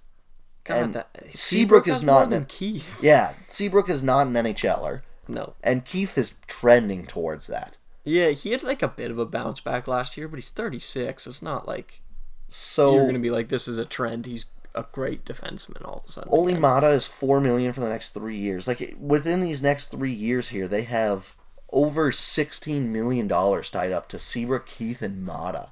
God, 0.65 0.77
and 0.79 0.95
that, 0.95 1.09
uh, 1.21 1.27
Seabrook 1.33 1.89
is 1.89 2.03
not 2.03 2.33
an- 2.33 2.45
Keith. 2.47 2.99
Yeah, 3.03 3.35
Seabrook 3.49 3.89
is 3.89 4.03
not 4.03 4.27
an 4.29 4.35
NHLer, 4.37 5.03
No. 5.29 5.55
and 5.63 5.85
Keith 5.85 6.17
is 6.17 6.35
trending 6.47 7.07
towards 7.07 7.47
that. 7.49 7.77
Yeah, 8.05 8.31
he 8.31 8.51
had 8.53 8.63
like 8.63 8.83
a 8.83 8.89
bit 8.89 9.11
of 9.11 9.19
a 9.19 9.27
bounce 9.27 9.61
back 9.61 9.87
last 9.87 10.17
year, 10.17 10.29
but 10.29 10.37
he's 10.37 10.51
36. 10.51 11.27
It's 11.27 11.43
not 11.43 11.67
like 11.69 12.03
So 12.49 12.95
you're 12.95 13.07
gonna 13.07 13.19
be 13.19 13.31
like, 13.31 13.49
this 13.49 13.67
is 13.69 13.79
a 13.79 13.85
trend. 13.85 14.27
He's 14.27 14.47
a 14.75 14.85
great 14.93 15.25
defenseman 15.25 15.85
all 15.87 15.99
of 15.99 16.09
a 16.09 16.13
sudden. 16.13 16.31
Oli 16.33 16.53
again. 16.53 16.63
Maatta 16.63 16.91
is 16.93 17.07
four 17.07 17.41
million 17.41 17.73
for 17.73 17.81
the 17.81 17.89
next 17.89 18.11
three 18.11 18.39
years. 18.39 18.67
Like 18.69 18.95
within 18.99 19.41
these 19.41 19.63
next 19.63 19.87
three 19.91 20.13
years 20.13 20.49
here, 20.49 20.67
they 20.69 20.83
have 20.83 21.35
over 21.73 22.11
sixteen 22.13 22.93
million 22.93 23.27
dollars 23.29 23.71
tied 23.71 23.93
up 23.93 24.09
to 24.09 24.19
Seabrook, 24.19 24.67
Keith, 24.67 25.01
and 25.03 25.27
Maatta. 25.27 25.71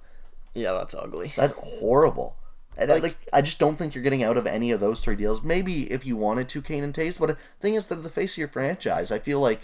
Yeah, 0.54 0.72
that's 0.72 0.94
ugly. 0.94 1.32
That's 1.36 1.52
horrible. 1.54 2.36
And 2.76 2.90
I, 2.90 2.94
Like- 2.94 3.02
like, 3.02 3.16
I 3.32 3.42
just 3.42 3.58
don't 3.58 3.76
think 3.76 3.94
you're 3.94 4.04
getting 4.04 4.22
out 4.22 4.36
of 4.36 4.46
any 4.46 4.70
of 4.70 4.80
those 4.80 5.00
three 5.00 5.16
deals. 5.16 5.42
Maybe 5.42 5.90
if 5.92 6.06
you 6.06 6.16
wanted 6.16 6.48
to, 6.50 6.62
Kane 6.62 6.84
and 6.84 6.94
Toews, 6.94 7.18
but 7.18 7.26
the 7.28 7.36
thing 7.60 7.74
is, 7.74 7.86
they're 7.86 7.98
the 7.98 8.08
face 8.08 8.34
of 8.34 8.38
your 8.38 8.48
franchise. 8.48 9.10
I 9.10 9.18
feel 9.18 9.40
like, 9.40 9.62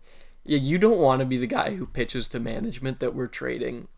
Yeah, 0.44 0.58
you 0.58 0.78
don't 0.78 0.98
want 0.98 1.20
to 1.20 1.26
be 1.26 1.36
the 1.36 1.46
guy 1.46 1.74
who 1.76 1.86
pitches 1.86 2.26
to 2.28 2.40
management 2.40 3.00
that 3.00 3.14
we're 3.14 3.26
trading. 3.26 3.88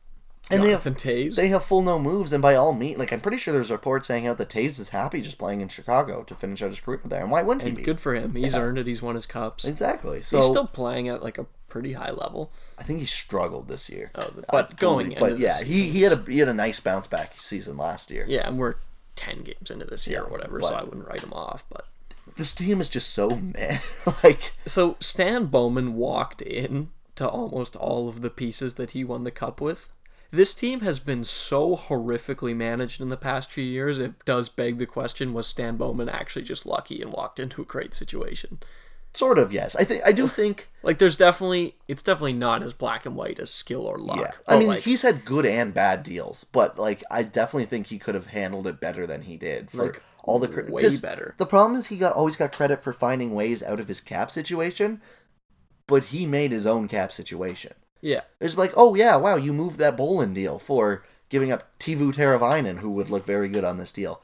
And 0.52 0.64
they 0.64 0.70
have 0.70 0.82
Toews. 0.82 1.36
they 1.36 1.48
have 1.48 1.64
full 1.64 1.82
no 1.82 1.98
moves, 1.98 2.32
and 2.32 2.42
by 2.42 2.56
all 2.56 2.72
means, 2.74 2.98
like 2.98 3.12
I'm 3.12 3.20
pretty 3.20 3.36
sure 3.36 3.54
there's 3.54 3.70
reports 3.70 4.08
saying 4.08 4.26
out 4.26 4.38
that 4.38 4.48
Toews 4.48 4.80
is 4.80 4.88
happy 4.88 5.20
just 5.20 5.38
playing 5.38 5.60
in 5.60 5.68
Chicago 5.68 6.22
to 6.24 6.34
finish 6.34 6.60
out 6.62 6.70
his 6.70 6.80
career 6.80 7.00
there. 7.04 7.20
And 7.22 7.30
why 7.30 7.42
wouldn't 7.42 7.62
he 7.62 7.68
and 7.68 7.78
be? 7.78 7.84
good 7.84 8.00
for 8.00 8.14
him. 8.14 8.34
He's 8.34 8.54
Yeah. 8.54 8.60
earned 8.60 8.78
it. 8.78 8.86
He's 8.88 9.00
won 9.02 9.14
his 9.14 9.26
cups. 9.26 9.64
Exactly. 9.64 10.22
So 10.22 10.38
He's 10.38 10.46
still 10.46 10.66
playing 10.66 11.08
at 11.08 11.22
like 11.22 11.38
a 11.38 11.46
pretty 11.68 11.92
high 11.92 12.10
level. 12.10 12.50
I 12.78 12.82
think 12.82 12.98
he 12.98 13.06
struggled 13.06 13.68
this 13.68 13.88
year. 13.88 14.10
Oh, 14.16 14.30
but 14.50 14.76
going 14.76 15.14
but 15.20 15.32
into 15.32 15.42
yeah, 15.42 15.62
he, 15.62 15.88
he 15.90 16.02
had 16.02 16.12
a 16.12 16.24
he 16.30 16.38
had 16.40 16.48
a 16.48 16.54
nice 16.54 16.80
bounce 16.80 17.06
back 17.06 17.34
season 17.40 17.76
last 17.76 18.10
year. 18.10 18.24
Yeah, 18.26 18.48
and 18.48 18.58
we're 18.58 18.74
10 19.14 19.42
games 19.42 19.70
into 19.70 19.84
this 19.84 20.06
year 20.08 20.22
or 20.22 20.30
whatever, 20.30 20.58
but- 20.58 20.68
so 20.70 20.74
I 20.74 20.82
wouldn't 20.82 21.06
write 21.06 21.22
him 21.22 21.32
off. 21.32 21.64
But 21.70 21.86
This 22.36 22.52
team 22.52 22.80
is 22.80 22.88
just 22.88 23.10
so 23.10 23.28
meh. 23.30 23.78
like 24.24 24.52
So 24.66 24.96
Stan 24.98 25.46
Bowman 25.46 25.94
walked 25.94 26.42
in 26.42 26.90
to 27.14 27.28
almost 27.28 27.76
all 27.76 28.08
of 28.08 28.20
the 28.22 28.30
pieces 28.30 28.74
that 28.74 28.92
he 28.92 29.04
won 29.04 29.22
the 29.22 29.30
cup 29.30 29.60
with. 29.60 29.88
This 30.32 30.54
team 30.54 30.80
has 30.80 31.00
been 31.00 31.24
so 31.24 31.74
horrifically 31.76 32.54
managed 32.54 33.00
in 33.00 33.08
the 33.08 33.16
past 33.16 33.50
few 33.50 33.64
years. 33.64 33.98
It 33.98 34.24
does 34.24 34.48
beg 34.48 34.78
the 34.78 34.86
question: 34.86 35.32
Was 35.32 35.46
Stan 35.48 35.76
Bowman 35.76 36.08
actually 36.08 36.44
just 36.44 36.66
lucky 36.66 37.02
and 37.02 37.12
walked 37.12 37.40
into 37.40 37.62
a 37.62 37.64
great 37.66 37.94
situation? 37.94 38.58
sort 39.12 39.38
of 39.40 39.52
yes. 39.52 39.74
I 39.74 39.82
think 39.82 40.02
I 40.06 40.12
do 40.12 40.28
think 40.28 40.68
Like, 40.84 40.98
there's 40.98 41.16
definitely 41.16 41.74
it's 41.88 42.02
definitely 42.02 42.32
not 42.34 42.62
as 42.62 42.72
black 42.72 43.04
and 43.06 43.16
white 43.16 43.40
as 43.40 43.50
skill 43.50 43.82
or 43.82 43.98
luck. 43.98 44.18
yeah. 44.20 44.30
I 44.46 44.56
mean, 44.58 44.68
like, 44.68 44.82
he's 44.82 45.02
had 45.02 45.24
good 45.24 45.44
and 45.44 45.74
bad 45.74 46.02
deals, 46.04 46.44
but 46.44 46.78
like 46.78 47.02
I 47.10 47.24
definitely 47.24 47.66
think 47.66 47.88
he 47.88 47.98
could 47.98 48.14
have 48.14 48.26
handled 48.26 48.66
it 48.68 48.80
better 48.80 49.06
than 49.08 49.22
he 49.22 49.36
did 49.36 49.70
for 49.70 49.86
Like, 49.86 50.02
all 50.22 50.38
the 50.38 50.46
credit. 50.48 50.70
way 50.72 50.96
better. 50.98 51.34
The 51.38 51.46
problem 51.46 51.76
is 51.78 51.88
he 51.88 51.96
got 51.96 52.12
always 52.12 52.36
got 52.36 52.52
credit 52.52 52.84
for 52.84 52.92
finding 52.92 53.34
ways 53.34 53.62
out 53.64 53.80
of 53.80 53.88
his 53.88 54.00
cap 54.00 54.30
situation, 54.30 55.00
but 55.88 56.04
he 56.04 56.24
made 56.24 56.52
his 56.52 56.64
own 56.66 56.86
cap 56.86 57.10
situation. 57.10 57.72
Yeah, 58.02 58.22
It's 58.40 58.56
like, 58.56 58.72
oh 58.76 58.94
yeah, 58.94 59.16
wow, 59.16 59.36
you 59.36 59.52
moved 59.52 59.78
that 59.78 59.96
Bolin 59.96 60.34
deal 60.34 60.58
for 60.58 61.04
giving 61.28 61.52
up 61.52 61.78
Teuvo 61.78 62.12
Teravainen, 62.12 62.78
who 62.78 62.90
would 62.92 63.10
look 63.10 63.24
very 63.26 63.48
good 63.48 63.64
on 63.64 63.76
this 63.76 63.92
deal. 63.92 64.22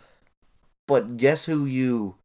But 0.87 1.17
guess 1.17 1.45
who 1.45 1.67
you 1.67 2.17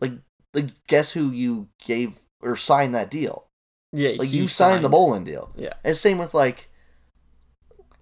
like? 0.00 0.12
Like 0.54 0.70
guess 0.86 1.12
who 1.12 1.30
you 1.30 1.68
gave 1.84 2.14
or 2.40 2.56
signed 2.56 2.94
that 2.94 3.10
deal? 3.10 3.46
yeah. 3.92 4.12
Like 4.18 4.32
you 4.32 4.48
signed, 4.48 4.84
the 4.84 4.90
Bolin 4.90 5.24
deal. 5.24 5.50
Yeah. 5.56 5.74
And 5.84 5.96
same 5.96 6.18
with 6.18 6.34
like, 6.34 6.68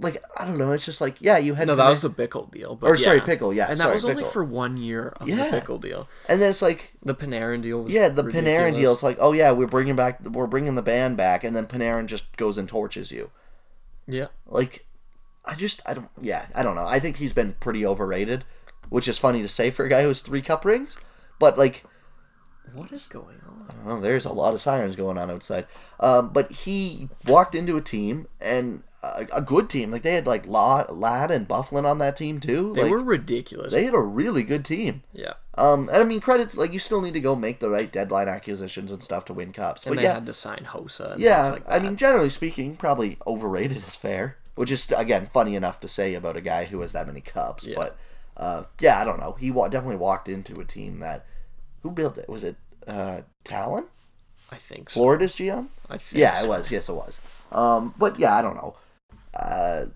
like 0.01 0.23
I 0.37 0.45
don't 0.45 0.59
know. 0.59 0.73
It's 0.73 0.85
just 0.85 1.01
like 1.01 1.17
yeah, 1.21 1.39
you 1.39 1.55
had 1.55 1.69
No, 1.69 1.77
that 1.77 1.89
was 1.89 2.03
the 2.03 2.11
Bickell 2.11 2.51
deal. 2.53 2.75
But 2.77 2.89
or 2.91 2.97
sorry 2.97 3.21
pickle 3.21 3.53
yeah, 3.55 3.67
and 3.71 3.79
that 3.79 3.85
sorry 3.85 3.95
was 3.95 4.05
only 4.05 4.25
for 4.25 4.43
one 4.45 4.77
year 4.77 5.15
of 5.21 5.29
Yeah. 5.29 5.51
the 5.51 5.61
Bickell 5.61 5.81
deal. 5.81 6.09
and 6.29 6.41
then 6.43 6.51
it's 6.51 6.63
like 6.63 6.93
The 7.03 7.15
Panarin 7.15 7.63
deal 7.63 7.83
was 7.85 7.93
yeah, 7.93 8.09
the 8.09 8.25
Panarin 8.25 8.75
deal. 8.75 8.93
It's 8.93 9.03
like 9.03 9.19
oh 9.21 9.33
yeah, 9.33 9.53
we're 9.53 9.67
bringing 9.67 9.97
back 9.97 10.21
we're 10.25 10.47
bringing 10.49 10.75
the 10.75 10.83
band 10.83 11.17
back, 11.17 11.45
and 11.45 11.55
then 11.55 11.67
Panarin 11.67 12.07
just 12.07 12.37
goes 12.37 12.59
and 12.59 12.69
torches 12.69 13.13
you. 13.13 13.31
Yeah. 14.07 14.27
Like, 14.47 14.85
I 15.47 15.55
just, 15.55 15.81
I 15.87 15.95
don't, 15.95 16.11
yeah, 16.21 16.47
I 16.55 16.63
don't 16.63 16.75
know. 16.75 16.87
I 16.87 16.99
think 16.99 17.17
he's 17.17 17.33
been 17.33 17.55
pretty 17.55 17.87
overrated, 17.87 18.45
which 18.91 19.09
is 19.09 19.19
funny 19.19 19.41
to 19.41 19.49
say 19.49 19.71
for 19.71 19.87
a 19.87 19.89
guy 19.89 20.03
who 20.03 20.09
has 20.09 20.21
three 20.21 20.43
cup 20.43 20.63
rings. 20.65 20.99
But, 21.39 21.57
like, 21.57 21.85
What 22.75 22.93
is 22.93 23.07
going 23.07 23.41
on? 23.49 23.67
I 23.71 23.73
don't 23.73 23.87
know, 23.87 24.01
there's 24.01 24.27
a 24.27 24.33
lot 24.33 24.53
of 24.53 24.61
sirens 24.61 24.95
going 24.95 25.17
on 25.17 25.31
outside. 25.31 25.67
Um, 26.01 26.31
but 26.35 26.53
he 26.53 27.09
walked 27.27 27.55
into 27.55 27.79
a 27.79 27.81
team, 27.81 28.27
and 28.43 28.83
a, 29.05 29.27
a 29.37 29.43
good 29.43 29.69
team. 29.71 29.91
Like, 29.91 30.03
they 30.03 30.15
had, 30.15 30.27
like, 30.27 30.47
Ladd, 30.47 30.91
Ladd 30.91 31.31
and 31.31 31.47
Byfuglien 31.49 31.85
on 31.85 31.99
that 31.99 32.17
team, 32.17 32.41
too. 32.41 32.73
They 32.75 32.83
like, 32.83 32.91
were 32.91 33.03
ridiculous. 33.03 33.73
they 33.73 33.85
had 33.85 33.95
a 33.95 34.01
really 34.01 34.43
good 34.43 34.65
team. 34.65 35.03
yeah. 35.13 35.35
Um, 35.57 35.89
and 35.93 35.99
I 36.03 36.05
mean, 36.05 36.21
credit, 36.21 36.57
like, 36.57 36.73
you 36.73 36.81
still 36.81 37.01
need 37.01 37.15
to 37.15 37.21
go 37.21 37.37
make 37.37 37.61
the 37.61 37.71
right 37.71 37.91
deadline 37.93 38.27
acquisitions 38.29 38.91
and 38.91 39.01
stuff 39.03 39.25
to 39.27 39.33
win 39.33 39.53
cups. 39.53 39.85
And 39.87 39.95
But 39.95 39.99
they 40.01 40.05
yeah, 40.09 40.15
had 40.15 40.27
to 40.27 40.35
sign 40.35 40.67
Hossa. 40.71 41.13
And 41.13 41.23
Yeah, 41.23 41.43
things 41.45 41.53
like 41.53 41.67
that. 41.67 41.75
I 41.75 41.79
mean, 41.79 41.95
generally 41.97 42.31
speaking, 42.31 42.75
probably 42.77 43.19
overrated 43.27 43.77
is 43.77 43.95
fair. 43.95 44.37
Which 44.57 44.71
is 44.71 44.91
again 44.93 45.29
funny 45.33 45.55
enough 45.57 45.79
to 45.81 45.89
say 45.89 46.15
about 46.15 46.37
a 46.37 46.41
guy 46.41 46.65
who 46.67 46.81
has 46.81 46.93
that 46.93 47.07
many 47.09 47.21
cups. 47.21 47.67
Yeah. 47.67 47.75
But 47.77 47.97
uh, 48.37 48.65
yeah, 48.81 49.01
I 49.01 49.05
don't 49.05 49.19
know. 49.21 49.37
He 49.39 49.51
wa- 49.51 49.67
definitely 49.69 49.97
walked 49.97 50.29
into 50.29 50.61
a 50.61 50.65
team 50.65 50.99
that 51.01 51.25
who 51.83 51.91
built 51.91 52.19
it? 52.19 52.29
Was 52.29 52.45
it 52.45 52.57
uh, 52.87 53.23
Tallon? 53.45 53.87
I 54.53 54.57
think 54.57 54.91
so. 54.91 55.01
Florida's 55.01 55.35
GM? 55.35 55.69
I 55.91 55.99
think 55.99 56.21
Yeah, 56.21 56.39
so. 56.39 56.45
it 56.45 56.49
was. 56.49 56.71
Yes, 56.73 56.89
it 56.89 56.95
was. 56.95 57.21
Um, 57.51 57.95
but 57.99 58.19
yeah, 58.19 58.37
I 58.37 58.43
don't 58.43 58.55
know. 58.57 58.75
Uh, 59.35 59.87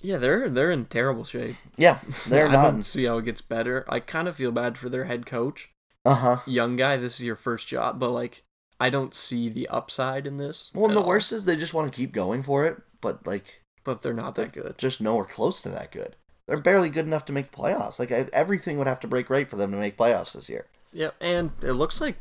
Yeah, 0.00 0.18
they're 0.18 0.48
they're 0.48 0.70
in 0.70 0.86
terrible 0.86 1.24
shape. 1.24 1.56
yeah, 1.76 2.00
they're 2.28 2.48
I 2.48 2.52
not. 2.52 2.62
don't 2.70 2.82
see 2.82 3.04
how 3.04 3.18
it 3.18 3.24
gets 3.24 3.40
better. 3.42 3.84
I 3.88 4.00
kind 4.00 4.28
of 4.28 4.36
feel 4.36 4.52
bad 4.52 4.76
for 4.78 4.88
their 4.88 5.04
head 5.04 5.26
coach, 5.26 5.70
Uh 6.04 6.14
huh. 6.14 6.36
young 6.46 6.76
guy. 6.76 6.96
This 6.96 7.16
is 7.16 7.24
your 7.24 7.36
first 7.36 7.68
job, 7.68 7.98
but 7.98 8.10
like, 8.10 8.42
I 8.80 8.90
don't 8.90 9.14
see 9.14 9.48
the 9.48 9.68
upside 9.68 10.26
in 10.26 10.36
this. 10.36 10.70
Well, 10.74 10.86
and 10.86 10.96
the 10.96 11.00
all. 11.00 11.06
worst 11.08 11.32
is 11.32 11.44
they 11.44 11.56
just 11.56 11.74
want 11.74 11.90
to 11.90 11.96
keep 11.96 12.12
going 12.12 12.42
for 12.42 12.64
it, 12.66 12.76
but 13.00 13.26
like 13.26 13.62
but 13.84 14.02
they're 14.02 14.12
not 14.12 14.34
that 14.36 14.52
good. 14.52 14.76
just 14.78 15.00
nowhere 15.00 15.24
close 15.24 15.60
to 15.62 15.68
that 15.70 15.92
good. 15.92 16.16
They're 16.46 16.56
barely 16.58 16.90
good 16.90 17.06
enough 17.06 17.24
to 17.26 17.32
make 17.32 17.50
playoffs. 17.50 17.98
Like 17.98 18.12
I- 18.12 18.28
everything 18.32 18.78
would 18.78 18.86
have 18.86 19.00
to 19.00 19.08
break 19.08 19.30
right 19.30 19.48
for 19.48 19.56
them 19.56 19.70
to 19.72 19.76
make 19.78 19.96
playoffs 19.96 20.32
this 20.34 20.48
year. 20.48 20.66
Yeah, 20.92 21.10
and 21.20 21.50
it 21.62 21.72
looks 21.72 22.00
like 22.00 22.16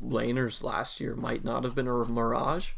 Lehner's 0.00 0.62
last 0.62 1.00
year 1.00 1.14
might 1.14 1.44
not 1.44 1.64
have 1.64 1.74
been 1.74 1.88
a 1.88 2.04
mirage, 2.04 2.70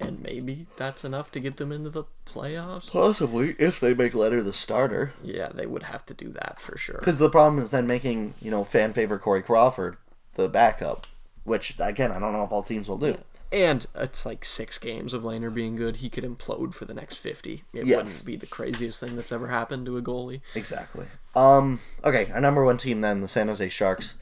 and 0.00 0.22
maybe 0.22 0.66
that's 0.76 1.04
enough 1.04 1.30
to 1.32 1.40
get 1.40 1.56
them 1.56 1.72
into 1.72 1.90
the 1.90 2.04
playoffs. 2.26 2.90
Possibly, 2.90 3.54
if 3.58 3.80
they 3.80 3.94
make 3.94 4.12
Lehner 4.12 4.42
the 4.44 4.52
starter. 4.52 5.12
Yeah, 5.22 5.48
they 5.52 5.66
would 5.66 5.84
have 5.84 6.04
to 6.06 6.14
do 6.14 6.28
that 6.30 6.60
for 6.60 6.76
sure. 6.76 6.98
Because 6.98 7.18
the 7.18 7.30
problem 7.30 7.62
is 7.62 7.70
then 7.70 7.86
making, 7.86 8.34
you 8.40 8.50
know, 8.50 8.64
fan 8.64 8.92
favorite 8.92 9.20
Corey 9.20 9.42
Crawford 9.42 9.96
the 10.34 10.48
backup, 10.48 11.06
which, 11.44 11.74
again, 11.80 12.12
I 12.12 12.18
don't 12.18 12.32
know 12.32 12.44
if 12.44 12.52
all 12.52 12.62
teams 12.62 12.88
will 12.88 12.98
do. 12.98 13.18
And 13.50 13.86
it's 13.94 14.26
like 14.26 14.44
six 14.44 14.76
games 14.78 15.14
of 15.14 15.22
Lehner 15.22 15.52
being 15.52 15.74
good. 15.74 15.96
He 15.96 16.10
could 16.10 16.22
implode 16.22 16.74
for 16.74 16.84
the 16.84 16.92
next 16.92 17.16
50. 17.16 17.64
It 17.72 17.86
Yes. 17.86 17.96
wouldn't 17.96 18.24
be 18.26 18.36
the 18.36 18.46
craziest 18.46 19.00
thing 19.00 19.16
that's 19.16 19.32
ever 19.32 19.48
happened 19.48 19.86
to 19.86 19.96
a 19.96 20.02
goalie. 20.02 20.42
Exactly. 20.54 21.06
Um. 21.34 21.80
Okay, 22.04 22.30
our 22.32 22.40
number 22.42 22.62
one 22.62 22.76
team 22.76 23.00
then, 23.00 23.22
the 23.22 23.28
San 23.28 23.48
Jose 23.48 23.66
Sharks. 23.70 24.16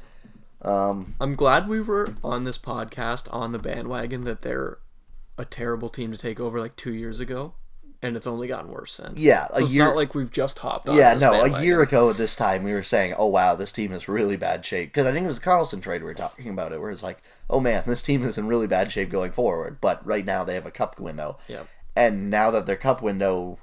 Um. 0.62 1.17
I'm 1.21 1.35
glad 1.35 1.69
we 1.69 1.81
were 1.81 2.14
on 2.23 2.45
this 2.45 2.57
podcast 2.57 3.27
on 3.35 3.51
the 3.53 3.59
bandwagon 3.59 4.23
that 4.25 4.43
they're 4.43 4.79
a 5.39 5.45
terrible 5.45 5.89
team 5.89 6.12
to 6.12 6.18
take 6.18 6.41
over 6.41 6.59
like 6.61 6.76
two 6.76 6.93
years 6.95 7.20
ago, 7.20 7.55
and 8.03 8.16
it's 8.16 8.26
only 8.26 8.47
gotten 8.49 8.70
worse 8.70 8.93
since. 8.93 9.20
Yeah, 9.20 9.47
a 9.51 9.59
So 9.59 9.64
it's 9.64 9.74
year. 9.74 9.84
not 9.84 9.97
like 9.97 10.14
we've 10.14 10.30
just 10.30 10.59
hopped 10.61 10.89
on. 10.89 10.97
yeah, 10.97 11.14
no, 11.14 11.43
a 11.45 11.62
year 11.62 11.82
ago 11.82 12.11
at 12.11 12.16
this 12.16 12.37
time 12.37 12.62
we 12.62 12.72
were 12.72 12.82
saying, 12.82 13.14
"Oh 13.18 13.26
wow, 13.26 13.55
this 13.55 13.72
team 13.72 13.93
is 13.93 14.09
really 14.09 14.37
bad 14.37 14.64
shape." 14.64 14.91
Because 14.93 15.07
I 15.07 15.12
think 15.12 15.24
it 15.24 15.28
was 15.28 15.39
the 15.41 15.45
Karlsson 15.47 15.82
trade 15.82 16.03
we 16.03 16.07
were 16.07 16.14
talking 16.14 16.49
about 16.49 16.72
it, 16.72 16.80
where 16.80 16.91
it's 16.91 17.03
like, 17.03 17.22
"Oh 17.51 17.61
man, 17.61 17.84
this 17.87 18.03
team 18.03 18.22
is 18.24 18.39
in 18.39 18.47
really 18.49 18.66
bad 18.66 18.93
shape 18.93 19.11
going 19.11 19.32
forward." 19.32 19.78
But 19.80 20.05
right 20.07 20.24
now 20.24 20.45
they 20.45 20.55
have 20.55 20.66
a 20.66 20.70
cup 20.70 20.99
window, 21.01 21.39
Yeah, 21.49 21.64
and 21.95 22.30
now 22.30 22.51
that 22.51 22.66
their 22.66 22.76
cup 22.76 23.03
window, 23.03 23.59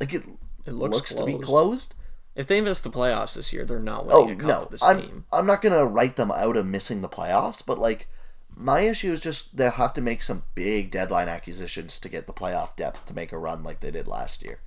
like 0.00 0.14
it, 0.14 0.22
it 0.64 0.72
looks, 0.72 0.94
looks, 0.96 1.14
to 1.14 1.24
be 1.24 1.38
closed. 1.38 1.94
If 2.34 2.46
they 2.46 2.62
miss 2.62 2.80
the 2.80 2.90
playoffs 2.90 3.34
this 3.34 3.52
year, 3.52 3.66
they're 3.66 3.78
not 3.78 4.06
Oh 4.08 4.22
winning 4.24 4.40
a 4.40 4.42
cup 4.44 4.48
no, 4.48 4.68
this 4.70 4.82
I'm 4.82 5.02
team. 5.02 5.24
I'm 5.32 5.44
not 5.46 5.60
gonna 5.60 5.84
write 5.84 6.16
them 6.16 6.30
out 6.30 6.56
of 6.56 6.64
missing 6.66 7.02
the 7.02 7.08
playoffs, 7.08 7.62
but 7.64 7.78
like 7.78 8.08
my 8.56 8.80
issue 8.80 9.12
is 9.12 9.20
just 9.20 9.56
they'll 9.56 9.70
have 9.72 9.94
to 9.94 10.00
make 10.00 10.22
some 10.22 10.44
big 10.54 10.90
deadline 10.90 11.28
acquisitions 11.28 11.98
to 12.00 12.08
get 12.08 12.26
the 12.26 12.32
playoff 12.32 12.76
depth 12.76 13.06
to 13.06 13.14
make 13.14 13.32
a 13.32 13.38
run 13.38 13.62
like 13.62 13.80
they 13.80 13.90
did 13.90 14.06
last 14.08 14.42
year. 14.44 14.60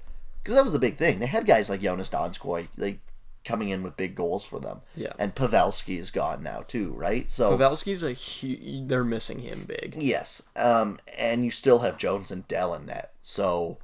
because 0.43 0.55
that 0.55 0.63
was 0.63 0.73
the 0.73 0.79
big 0.79 0.97
thing. 0.97 1.19
They 1.19 1.27
had 1.27 1.45
guys 1.45 1.69
like 1.69 1.81
Joonas 1.81 2.09
Donskoi, 2.11 2.67
like 2.77 2.99
coming 3.43 3.69
in 3.69 3.83
with 3.83 3.95
big 3.95 4.15
goals 4.15 4.43
for 4.43 4.59
them. 4.59 4.81
Yeah. 4.95 5.13
And 5.19 5.35
Pavelski 5.35 5.99
is 5.99 6.09
gone 6.11 6.41
now 6.41 6.63
too, 6.67 6.93
right? 6.97 7.29
So 7.29 7.55
Pavelski's 7.57 8.01
a 8.03 8.13
hu- 8.13 8.87
they're 8.87 9.03
missing 9.03 9.39
him 9.39 9.65
big. 9.67 9.95
yes, 9.99 10.41
um, 10.55 10.97
and 11.17 11.45
you 11.45 11.51
still 11.51 11.79
have 11.79 11.97
Jones 11.97 12.31
and 12.31 12.47
Dell 12.47 12.73
in 12.73 12.87
net. 12.87 13.13
So, 13.21 13.77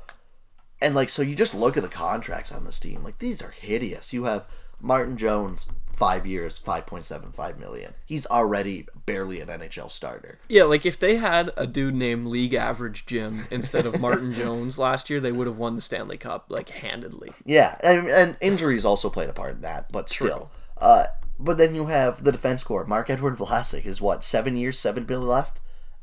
and 0.81 0.95
like 0.95 1.09
so, 1.09 1.21
you 1.21 1.35
just 1.35 1.53
look 1.53 1.77
at 1.77 1.83
the 1.83 1.89
contracts 1.89 2.51
on 2.51 2.63
this 2.65 2.79
team. 2.79 3.03
Like 3.03 3.19
these 3.19 3.41
are 3.43 3.51
hideous. 3.51 4.13
You 4.13 4.23
have 4.23 4.47
Martin 4.79 5.15
Jones, 5.15 5.67
five 6.01 6.25
years, 6.25 6.57
five 6.57 6.87
point 6.87 7.05
seven 7.05 7.31
five 7.31 7.59
million. 7.59 7.93
He's 8.05 8.25
already 8.25 8.87
barely 9.05 9.39
an 9.39 9.49
NHL 9.49 9.91
starter. 9.91 10.39
Yeah, 10.49 10.63
like 10.63 10.83
if 10.83 10.99
they 10.99 11.17
had 11.17 11.51
a 11.55 11.67
dude 11.67 11.93
named 11.93 12.25
League 12.25 12.55
Average 12.55 13.05
Jim 13.05 13.45
instead 13.51 13.85
of 13.85 14.01
Martin 14.01 14.33
Jones 14.41 14.79
last 14.79 15.11
year, 15.11 15.19
they 15.19 15.31
would 15.31 15.45
have 15.45 15.59
won 15.59 15.75
the 15.75 15.81
Stanley 15.81 16.17
Cup 16.17 16.47
like 16.49 16.69
handedly. 16.69 17.29
Yeah, 17.45 17.77
and, 17.83 18.09
and 18.09 18.35
injuries 18.41 18.83
also 18.83 19.11
played 19.11 19.29
a 19.29 19.33
part 19.33 19.53
in 19.53 19.61
that, 19.61 19.91
but 19.91 20.09
still. 20.09 20.49
Uh, 20.79 21.05
but 21.39 21.59
then 21.59 21.75
you 21.75 21.85
have 21.85 22.23
the 22.23 22.31
defense 22.31 22.63
core. 22.63 22.85
Mark 22.87 23.11
Edward 23.11 23.37
Vlasic 23.37 23.85
is 23.85 24.01
what 24.01 24.23
seven 24.23 24.57
years, 24.57 24.79
seven 24.79 25.05
mil 25.07 25.21
left. 25.21 25.59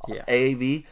Yeah. 0.06 0.24
AAV. 0.28 0.86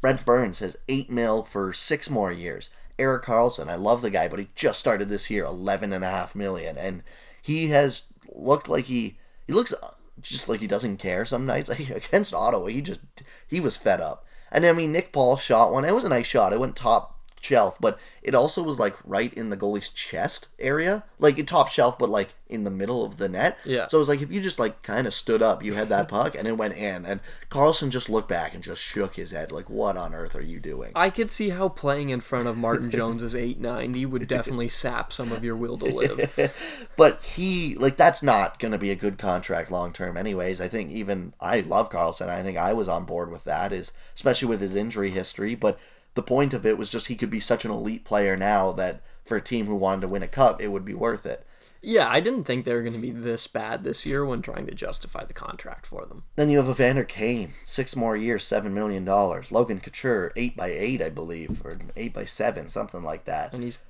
Brent 0.00 0.24
Burns 0.24 0.60
has 0.60 0.76
eight 0.88 1.10
mil 1.10 1.42
for 1.42 1.72
six 1.72 2.08
more 2.08 2.30
years. 2.30 2.70
Erik 3.00 3.24
Karlsson, 3.24 3.68
I 3.68 3.74
love 3.74 4.02
the 4.02 4.10
guy, 4.10 4.28
but 4.28 4.38
he 4.38 4.48
just 4.54 4.78
started 4.78 5.08
this 5.08 5.28
year, 5.28 5.44
eleven 5.44 5.92
and 5.92 6.04
a 6.04 6.10
half 6.10 6.36
million, 6.36 6.78
and 6.78 7.02
he 7.42 7.68
has 7.68 8.04
looked 8.34 8.68
like 8.68 8.86
he 8.86 9.18
he 9.46 9.52
looks 9.52 9.72
just 10.20 10.48
like 10.48 10.60
he 10.60 10.66
doesn't 10.66 10.98
care 10.98 11.24
some 11.24 11.46
nights. 11.46 11.68
Like 11.78 11.90
against 11.90 12.34
Ottawa, 12.34 12.66
he 12.66 12.82
just 12.82 13.00
he 13.48 13.60
was 13.60 13.76
fed 13.76 14.00
up. 14.00 14.26
And 14.50 14.64
I 14.64 14.72
mean, 14.72 14.92
Nick 14.92 15.12
Paul 15.12 15.36
shot 15.36 15.72
one. 15.72 15.84
It 15.84 15.94
was 15.94 16.04
a 16.04 16.08
nice 16.08 16.26
shot. 16.26 16.52
It 16.52 16.60
went 16.60 16.76
top 16.76 17.13
shelf, 17.44 17.76
but 17.80 17.98
it 18.22 18.34
also 18.34 18.62
was 18.62 18.78
like 18.78 18.96
right 19.04 19.32
in 19.34 19.50
the 19.50 19.56
goalie's 19.56 19.88
chest 19.88 20.48
area, 20.58 21.04
like 21.18 21.44
top 21.46 21.68
shelf, 21.68 21.98
but 21.98 22.08
like 22.08 22.34
in 22.48 22.64
the 22.64 22.70
middle 22.70 23.04
of 23.04 23.16
the 23.16 23.28
net. 23.28 23.58
Yeah. 23.64 23.86
So 23.88 23.98
it 23.98 24.00
was 24.00 24.08
like 24.08 24.22
if 24.22 24.30
you 24.30 24.40
just 24.40 24.58
like 24.58 24.82
kind 24.82 25.06
of 25.06 25.14
stood 25.14 25.42
up, 25.42 25.62
you 25.62 25.74
had 25.74 25.88
that 25.88 26.08
puck, 26.08 26.34
and 26.34 26.46
it 26.46 26.56
went 26.56 26.74
in. 26.74 27.04
And 27.04 27.20
Karlsson 27.50 27.90
just 27.90 28.08
looked 28.08 28.28
back 28.28 28.54
and 28.54 28.62
just 28.62 28.82
shook 28.82 29.16
his 29.16 29.32
head, 29.32 29.52
like, 29.52 29.68
"What 29.68 29.96
on 29.96 30.14
earth 30.14 30.34
are 30.34 30.42
you 30.42 30.60
doing?" 30.60 30.92
I 30.94 31.10
could 31.10 31.30
see 31.30 31.50
how 31.50 31.68
playing 31.68 32.10
in 32.10 32.20
front 32.20 32.48
of 32.48 32.56
Martin 32.56 32.90
Jones's 32.90 33.34
890 33.34 34.06
would 34.06 34.28
definitely 34.28 34.68
sap 34.68 35.12
some 35.12 35.32
of 35.32 35.44
your 35.44 35.56
will 35.56 35.78
to 35.78 35.86
live. 35.86 36.88
but 36.96 37.22
he 37.22 37.74
like 37.76 37.96
that's 37.96 38.22
not 38.22 38.58
going 38.58 38.72
to 38.72 38.78
be 38.78 38.90
a 38.90 38.94
good 38.94 39.18
contract 39.18 39.70
long 39.70 39.92
term 39.92 40.16
anyways 40.16 40.60
i 40.60 40.68
think 40.68 40.90
even 40.90 41.32
i 41.40 41.60
love 41.60 41.90
karlsson 41.90 42.28
i 42.28 42.42
think 42.42 42.56
i 42.56 42.72
was 42.72 42.88
on 42.88 43.04
board 43.04 43.30
with 43.30 43.44
that 43.44 43.72
is 43.72 43.92
especially 44.14 44.48
with 44.48 44.60
his 44.60 44.74
injury 44.74 45.10
history 45.10 45.54
but 45.54 45.78
the 46.14 46.22
point 46.22 46.54
of 46.54 46.64
it 46.64 46.78
was 46.78 46.90
just 46.90 47.06
he 47.08 47.16
could 47.16 47.30
be 47.30 47.40
such 47.40 47.64
an 47.64 47.70
elite 47.70 48.04
player 48.04 48.36
now 48.36 48.72
that 48.72 49.02
for 49.24 49.36
a 49.36 49.42
team 49.42 49.66
who 49.66 49.74
wanted 49.76 50.02
to 50.02 50.08
win 50.08 50.22
a 50.22 50.28
cup 50.28 50.60
it 50.62 50.68
would 50.68 50.84
be 50.84 50.94
worth 50.94 51.26
it 51.26 51.46
Yeah, 51.82 52.08
I 52.08 52.20
didn't 52.20 52.44
think 52.44 52.64
they 52.64 52.72
were 52.74 52.82
going 52.82 52.94
to 52.94 52.98
be 52.98 53.10
this 53.10 53.46
bad 53.46 53.84
this 53.84 54.06
year 54.06 54.24
when 54.24 54.40
trying 54.42 54.66
to 54.66 54.74
justify 54.74 55.24
the 55.24 55.32
contract 55.34 55.86
for 55.86 56.06
them. 56.06 56.24
then 56.36 56.48
you 56.50 56.58
have 56.58 56.68
evander 56.68 57.04
kane 57.04 57.52
six 57.64 57.94
more 57.96 58.16
years 58.16 58.44
seven 58.44 58.72
million 58.74 59.04
dollars 59.04 59.50
logan 59.52 59.80
couture 59.80 60.32
eight 60.36 60.56
by 60.56 60.68
eight 60.68 61.02
i 61.02 61.08
believe 61.08 61.60
or 61.64 61.78
eight 61.96 62.12
by 62.14 62.24
seven 62.24 62.68
something 62.68 63.02
like 63.02 63.24
that 63.24 63.52
And 63.52 63.62
he's 63.62 63.84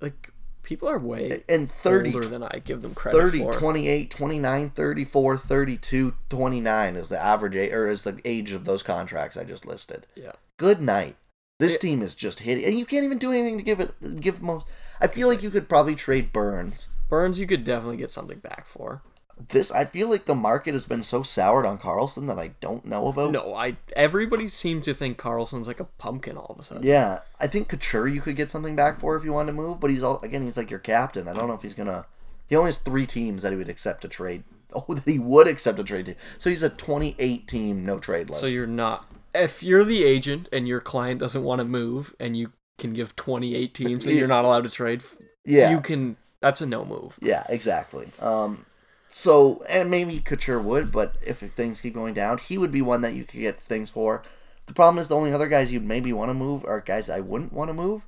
like 0.00 0.30
people 0.62 0.88
are 0.88 0.98
way 0.98 1.44
and 1.48 1.70
30 1.70 2.12
older 2.14 2.26
than 2.28 2.42
I 2.42 2.58
give 2.64 2.82
them 2.82 2.92
credit 2.94 3.16
30 3.18 3.38
for. 3.38 3.52
28 3.52 4.10
29 4.10 4.70
34 4.70 5.36
32 5.38 6.14
29 6.28 6.96
is 6.96 7.08
the 7.08 7.18
average 7.22 7.54
age 7.56 7.72
or 7.72 7.86
is 7.88 8.02
the 8.02 8.20
age 8.24 8.50
of 8.52 8.64
those 8.64 8.82
contracts 8.82 9.36
i 9.36 9.44
just 9.44 9.64
listed 9.64 10.06
Yeah. 10.16 10.32
good 10.56 10.80
night 10.80 11.14
this 11.58 11.78
team 11.78 12.02
is 12.02 12.14
just 12.14 12.40
hitting 12.40 12.64
and 12.64 12.78
you 12.78 12.84
can't 12.86 13.04
even 13.04 13.18
do 13.18 13.32
anything 13.32 13.56
to 13.56 13.62
give 13.62 13.80
it 13.80 14.20
give 14.20 14.42
most 14.42 14.66
i 15.00 15.06
feel 15.06 15.28
like 15.28 15.42
you 15.42 15.50
could 15.50 15.68
probably 15.68 15.94
trade 15.94 16.32
burns. 16.32 16.88
Burns 17.08 17.38
you 17.38 17.46
could 17.46 17.64
definitely 17.64 17.96
get 17.98 18.10
something 18.10 18.38
back 18.40 18.66
for. 18.66 19.00
this 19.48 19.70
i 19.70 19.84
feel 19.84 20.08
like 20.08 20.24
the 20.26 20.34
market 20.34 20.74
has 20.74 20.86
been 20.86 21.02
so 21.02 21.22
soured 21.22 21.64
on 21.64 21.78
karlsson 21.78 22.26
that 22.26 22.38
i 22.38 22.48
don't 22.60 22.84
know 22.84 23.06
about 23.08 23.30
No, 23.32 23.54
I 23.54 23.76
everybody 23.94 24.48
seems 24.48 24.84
to 24.86 24.94
think 24.94 25.18
Karlsson's 25.18 25.66
like 25.68 25.80
a 25.80 25.84
pumpkin 25.84 26.36
all 26.36 26.46
of 26.50 26.58
a 26.58 26.62
sudden. 26.62 26.82
yeah 26.82 27.20
i 27.40 27.46
think 27.46 27.68
couture 27.68 28.08
you 28.08 28.20
could 28.20 28.36
get 28.36 28.50
something 28.50 28.74
back 28.76 28.98
for 29.00 29.14
if 29.16 29.24
you 29.24 29.32
wanted 29.32 29.52
to 29.52 29.56
move 29.56 29.78
but 29.80 29.90
he's 29.90 30.02
all 30.02 30.20
again 30.22 30.44
he's 30.44 30.56
like 30.56 30.70
your 30.70 30.78
captain. 30.80 31.28
I 31.28 31.32
don't 31.32 31.48
know 31.48 31.54
if 31.54 31.62
he's 31.62 31.74
gonna 31.74 32.06
he 32.48 32.54
only 32.56 32.68
has 32.68 32.78
three 32.78 33.06
teams 33.06 33.42
that 33.42 33.52
he 33.52 33.56
would 33.58 33.68
accept 33.68 34.02
to 34.02 34.08
trade. 34.08 34.44
Oh 34.74 34.84
that 34.94 35.04
he 35.04 35.18
would 35.18 35.46
accept 35.48 35.78
a 35.78 35.84
trade 35.84 36.06
to. 36.06 36.14
So 36.38 36.50
he's 36.50 36.62
a 36.62 36.68
28 36.68 37.46
team 37.48 37.84
no 37.86 37.98
trade 37.98 38.28
list. 38.28 38.40
So 38.40 38.46
you're 38.46 38.66
not 38.66 39.06
if 39.42 39.62
you're 39.62 39.84
the 39.84 40.04
agent 40.04 40.48
and 40.52 40.66
your 40.66 40.80
client 40.80 41.20
doesn't 41.20 41.42
want 41.42 41.60
to 41.60 41.64
move 41.64 42.14
and 42.18 42.36
you 42.36 42.52
can 42.78 42.92
give 42.92 43.16
28 43.16 43.74
teams 43.74 44.04
that 44.04 44.14
you're 44.14 44.28
not 44.28 44.44
allowed 44.44 44.64
to 44.64 44.70
trade, 44.70 45.02
yeah 45.44 45.70
you 45.70 45.80
can 45.80 46.16
that's 46.40 46.60
a 46.60 46.66
no 46.66 46.84
move. 46.84 47.18
Yeah, 47.20 47.44
exactly. 47.48 48.08
Um, 48.20 48.66
so 49.08 49.64
and 49.68 49.90
maybe 49.90 50.18
Couture 50.18 50.60
would, 50.60 50.92
but 50.92 51.16
if 51.24 51.38
things 51.38 51.80
keep 51.80 51.94
going 51.94 52.14
down, 52.14 52.38
he 52.38 52.58
would 52.58 52.70
be 52.70 52.82
one 52.82 53.00
that 53.00 53.14
you 53.14 53.24
could 53.24 53.40
get 53.40 53.60
things 53.60 53.90
for. 53.90 54.22
The 54.66 54.74
problem 54.74 55.00
is 55.00 55.08
the 55.08 55.16
only 55.16 55.32
other 55.32 55.48
guys 55.48 55.72
you'd 55.72 55.84
maybe 55.84 56.12
want 56.12 56.30
to 56.30 56.34
move 56.34 56.64
are 56.64 56.80
guys 56.80 57.08
I 57.08 57.20
wouldn't 57.20 57.52
want 57.52 57.70
to 57.70 57.74
move. 57.74 58.06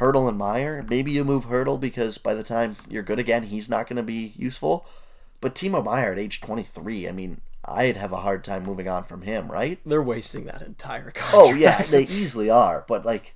Hertl 0.00 0.28
and 0.28 0.38
Meier. 0.38 0.84
Maybe 0.88 1.10
you 1.10 1.24
move 1.24 1.46
Hertl 1.46 1.78
because 1.78 2.18
by 2.18 2.34
the 2.34 2.44
time 2.44 2.76
you're 2.88 3.02
good 3.02 3.18
again, 3.18 3.44
he's 3.44 3.68
not 3.68 3.88
going 3.88 3.96
to 3.96 4.02
be 4.04 4.32
useful. 4.36 4.86
But 5.40 5.54
Timo 5.54 5.84
Meier 5.84 6.12
at 6.12 6.18
age 6.18 6.40
23, 6.40 7.08
I 7.08 7.12
mean, 7.12 7.40
I'd 7.70 7.96
have 7.96 8.12
a 8.12 8.18
hard 8.18 8.44
time 8.44 8.64
moving 8.64 8.88
on 8.88 9.04
from 9.04 9.22
him, 9.22 9.50
right? 9.50 9.78
They're 9.86 10.02
wasting 10.02 10.44
that 10.46 10.62
entire 10.62 11.10
contract. 11.10 11.34
Oh 11.34 11.54
yeah, 11.54 11.82
they 11.90 12.02
easily 12.02 12.50
are. 12.50 12.84
But 12.88 13.04
like, 13.04 13.34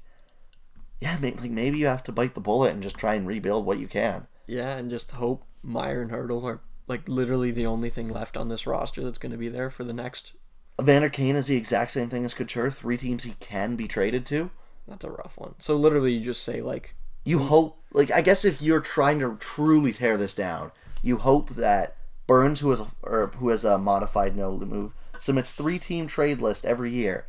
yeah, 1.01 1.17
maybe, 1.21 1.39
like 1.41 1.51
maybe 1.51 1.79
you 1.79 1.87
have 1.87 2.03
to 2.05 2.13
bite 2.13 2.35
the 2.35 2.41
bullet 2.41 2.73
and 2.73 2.83
just 2.83 2.97
try 2.97 3.15
and 3.15 3.27
rebuild 3.27 3.67
what 3.67 3.79
you 3.79 3.89
can. 3.89 4.27
yeah, 4.47 4.77
and 4.77 4.91
just 4.91 5.13
hope 5.13 5.45
Meier 5.63 6.03
and 6.03 6.11
Hertl 6.11 6.45
are 6.45 6.61
like 6.89 7.09
literally 7.09 7.51
the 7.51 7.67
only 7.67 7.91
thing 7.91 8.09
left 8.09 8.37
on 8.37 8.49
this 8.49 8.67
roster 8.67 9.03
that's 9.05 9.19
going 9.19 9.33
to 9.33 9.39
be 9.39 9.49
there 9.49 9.71
for 9.71 9.85
the 9.85 9.93
next. 9.93 10.33
Evander 10.81 11.09
Kane 11.11 11.37
is 11.37 11.47
the 11.47 11.57
exact 11.57 11.91
same 11.91 12.09
thing 12.09 12.25
as 12.25 12.35
Couture. 12.35 12.71
Three 12.71 12.97
teams 12.97 13.25
he 13.25 13.35
can 13.41 13.77
be 13.77 13.87
traded 13.87 14.25
to. 14.27 14.51
That's 14.89 15.05
a 15.05 15.11
rough 15.11 15.37
one. 15.39 15.55
So 15.59 15.77
literally, 15.77 16.15
you 16.15 16.21
just 16.25 16.43
say 16.43 16.61
like, 16.61 16.97
You 17.25 17.39
hope, 17.41 17.79
like, 17.93 18.11
I 18.11 18.21
guess 18.21 18.45
if 18.45 18.61
you're 18.61 18.81
trying 18.81 19.21
to 19.21 19.37
truly 19.39 19.93
tear 19.93 20.17
this 20.17 20.35
down, 20.35 20.73
you 21.03 21.19
hope 21.19 21.51
that 21.51 21.97
Burns, 22.27 22.61
who 22.61 22.71
has 22.71 22.81
a, 22.81 22.87
or 23.03 23.29
who 23.37 23.49
has 23.49 23.65
a 23.65 23.79
modified 23.79 24.37
no 24.37 24.57
move, 24.57 24.93
submits 25.19 25.53
three 25.53 25.79
team 25.79 26.07
trade 26.07 26.41
list 26.41 26.65
every 26.65 26.91
year. 26.91 27.27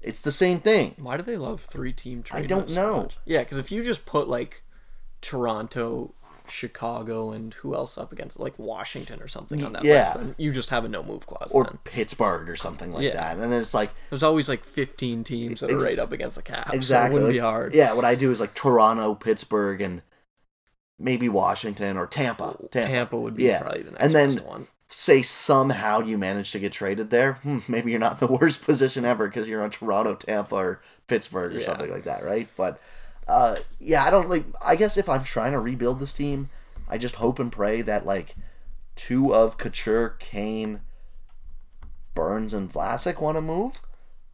It's 0.00 0.22
the 0.22 0.32
same 0.32 0.60
thing. 0.60 0.94
why 0.98 1.16
do 1.18 1.22
they 1.22 1.36
love 1.36 1.60
three 1.60 1.92
team 1.92 2.22
trade? 2.22 2.44
I 2.44 2.46
don't 2.46 2.60
lists 2.62 2.74
so 2.74 2.86
know. 2.94 3.02
much? 3.02 3.18
Yeah, 3.26 3.40
because 3.40 3.58
if 3.58 3.70
you 3.70 3.82
just 3.82 4.06
put 4.06 4.28
like 4.28 4.62
Toronto, 5.20 6.14
Chicago, 6.48 7.30
and 7.32 7.52
who 7.54 7.74
else 7.74 7.98
up 7.98 8.10
against 8.12 8.40
like 8.40 8.58
Washington 8.58 9.20
or 9.20 9.28
something 9.28 9.62
on 9.64 9.74
that 9.74 9.84
yeah. 9.84 10.00
list, 10.04 10.14
then 10.14 10.34
you 10.38 10.52
just 10.52 10.70
have 10.70 10.84
a 10.84 10.88
no 10.88 11.02
move 11.02 11.26
clause. 11.26 11.50
Or 11.52 11.64
then. 11.64 11.78
Pittsburgh 11.84 12.48
or 12.48 12.56
something 12.56 12.92
like 12.92 13.02
Yeah. 13.04 13.12
that. 13.14 13.32
And 13.38 13.52
then 13.52 13.60
it's 13.60 13.74
like, 13.74 13.90
There's 14.08 14.22
always 14.22 14.48
like 14.48 14.64
15 14.64 15.22
teams 15.22 15.60
that 15.60 15.70
are 15.70 15.78
right 15.78 15.98
up 15.98 16.12
against 16.12 16.36
the 16.36 16.42
cap. 16.42 16.72
exactly. 16.72 16.86
So 16.86 16.96
it 17.10 17.12
wouldn't 17.12 17.28
like- 17.28 17.34
be 17.34 17.38
hard. 17.40 17.74
Yeah, 17.74 17.92
what 17.92 18.04
I 18.06 18.14
do 18.14 18.30
is 18.30 18.40
like 18.40 18.54
Toronto, 18.54 19.14
Pittsburgh, 19.14 19.80
and 19.82 20.02
maybe 21.00 21.28
Washington 21.28 21.96
or 21.96 22.06
Tampa. 22.06 22.56
Tampa. 22.70 22.88
Tampa 22.88 23.16
would 23.18 23.34
be 23.34 23.44
Yeah. 23.44 23.60
probably 23.62 23.82
the 23.82 23.90
next 23.92 24.04
And 24.04 24.14
then- 24.14 24.36
one. 24.44 24.66
say 24.92 25.22
somehow 25.22 26.00
you 26.00 26.18
manage 26.18 26.50
to 26.50 26.58
get 26.58 26.72
traded 26.72 27.10
there, 27.10 27.34
hmm, 27.44 27.60
maybe 27.68 27.92
you're 27.92 28.00
not 28.00 28.20
in 28.20 28.26
the 28.26 28.32
worst 28.40 28.60
position 28.62 29.04
ever 29.04 29.28
because 29.28 29.46
you're 29.46 29.62
on 29.62 29.70
Toronto, 29.70 30.14
Tampa, 30.16 30.54
or 30.56 30.80
Pittsburgh 31.06 31.54
or 31.54 31.60
Yeah. 31.60 31.66
something 31.66 31.90
like 31.90 32.02
that, 32.04 32.24
right? 32.24 32.48
But 32.56 32.80
uh, 33.28 33.56
yeah, 33.78 34.04
I 34.04 34.10
don't 34.10 34.28
like. 34.28 34.44
I 34.64 34.74
guess 34.74 34.96
if 34.96 35.08
I'm 35.08 35.22
trying 35.22 35.52
to 35.52 35.60
rebuild 35.60 36.00
this 36.00 36.12
team, 36.12 36.50
I 36.88 36.98
just 36.98 37.14
hope 37.16 37.38
and 37.38 37.52
pray 37.52 37.80
that 37.82 38.04
like 38.04 38.34
two 38.96 39.32
of 39.32 39.56
Couture, 39.58 40.16
Kane, 40.18 40.80
Burns, 42.14 42.52
and 42.52 42.72
Vlasic 42.72 43.20
want 43.20 43.36
to 43.36 43.40
move. 43.40 43.80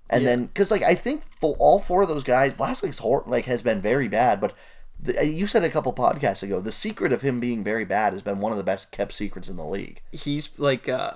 And 0.09 0.23
Yeah. 0.23 0.31
then, 0.31 0.47
because 0.47 0.71
like 0.71 0.83
I 0.83 0.95
think 0.95 1.23
for 1.39 1.55
all 1.59 1.79
four 1.81 2.03
of 2.03 2.09
those 2.09 2.25
guys, 2.25 2.55
Vlasic's 2.55 2.99
hor- 2.99 3.25
like 3.27 3.45
has 3.45 3.61
been 3.61 3.83
very 3.83 4.09
bad. 4.09 4.41
But 4.41 4.55
the, 4.99 5.27
you 5.27 5.47
said 5.47 5.65
a 5.65 5.71
couple 5.71 5.93
podcasts 5.93 6.43
ago, 6.43 6.61
the 6.61 6.73
secret 6.73 7.13
of 7.13 7.23
him 7.23 7.41
being 7.41 7.63
very 7.63 7.85
bad 7.85 8.13
has 8.13 8.23
been 8.23 8.41
one 8.41 8.53
of 8.53 8.59
the 8.59 8.65
best 8.65 8.91
kept 8.93 9.13
secrets 9.13 9.49
in 9.49 9.57
the 9.57 9.65
league. 9.67 10.01
He's 10.13 10.51
like, 10.57 10.89
uh, 10.89 11.13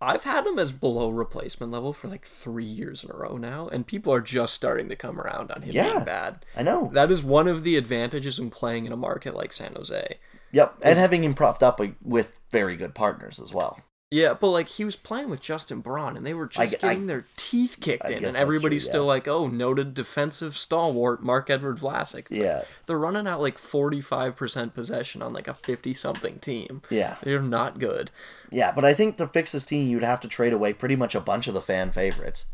I've 0.00 0.24
had 0.24 0.46
him 0.46 0.58
as 0.58 0.72
below 0.72 1.08
replacement 1.10 1.72
level 1.72 1.92
for 1.92 2.08
like 2.08 2.24
three 2.24 2.64
years 2.64 3.02
in 3.02 3.10
a 3.10 3.16
row 3.16 3.36
now, 3.36 3.68
and 3.68 3.86
people 3.86 4.12
are 4.12 4.20
just 4.20 4.54
starting 4.54 4.88
to 4.90 4.96
come 4.96 5.20
around 5.20 5.50
on 5.50 5.62
him 5.62 5.72
Yeah. 5.72 5.92
being 5.92 6.04
bad. 6.04 6.44
I 6.56 6.62
know. 6.62 6.90
That 6.92 7.10
is 7.10 7.22
one 7.24 7.48
of 7.48 7.62
the 7.62 7.76
advantages 7.76 8.38
in 8.38 8.50
playing 8.50 8.86
in 8.86 8.92
a 8.92 8.96
market 8.96 9.34
like 9.34 9.52
San 9.52 9.74
Jose. 9.74 10.18
Yep, 10.52 10.78
and 10.82 10.98
having 10.98 11.24
him 11.24 11.34
propped 11.34 11.62
up 11.62 11.80
with 12.02 12.32
very 12.50 12.76
good 12.76 12.94
partners 12.94 13.40
as 13.40 13.52
well. 13.52 13.80
Yeah, 14.16 14.32
but 14.34 14.48
like 14.48 14.68
he 14.68 14.84
was 14.84 14.96
playing 14.96 15.28
with 15.28 15.40
Justin 15.40 15.80
Braun, 15.80 16.16
and 16.16 16.24
they 16.24 16.32
were 16.32 16.46
just 16.46 16.60
I- 16.60 16.78
I- 16.88 16.92
getting 16.92 17.06
their 17.06 17.26
teeth 17.36 17.76
kicked 17.80 18.06
I 18.06 18.12
in, 18.12 18.24
and 18.24 18.36
everybody's 18.36 18.84
true, 18.84 18.90
still 18.92 19.02
yeah. 19.02 19.08
like, 19.08 19.28
"Oh, 19.28 19.48
noted 19.48 19.92
defensive 19.92 20.56
stalwart 20.56 21.22
Mark 21.22 21.50
Edward 21.50 21.76
Vlasic." 21.78 22.26
Yeah, 22.30 22.62
They're 22.86 22.98
running 22.98 23.26
out 23.26 23.40
like 23.42 23.58
forty-five 23.58 24.34
percent 24.36 24.74
possession 24.74 25.20
on 25.20 25.32
like 25.34 25.48
a 25.48 25.54
fifty-something 25.54 26.38
team. 26.38 26.80
yeah, 26.88 27.16
They're 27.22 27.42
not 27.42 27.78
good. 27.78 28.10
yeah. 28.50 28.72
But 28.72 28.84
I 28.86 28.94
think 28.94 29.18
to 29.18 29.26
fix 29.26 29.52
this 29.52 29.66
team, 29.66 29.86
you'd 29.88 30.02
have 30.02 30.20
to 30.20 30.28
trade 30.28 30.52
away 30.54 30.72
pretty 30.72 30.96
much 30.96 31.14
a 31.14 31.20
bunch 31.20 31.46
of 31.46 31.54
the 31.54 31.60
fan 31.60 31.92
favorites. 31.92 32.46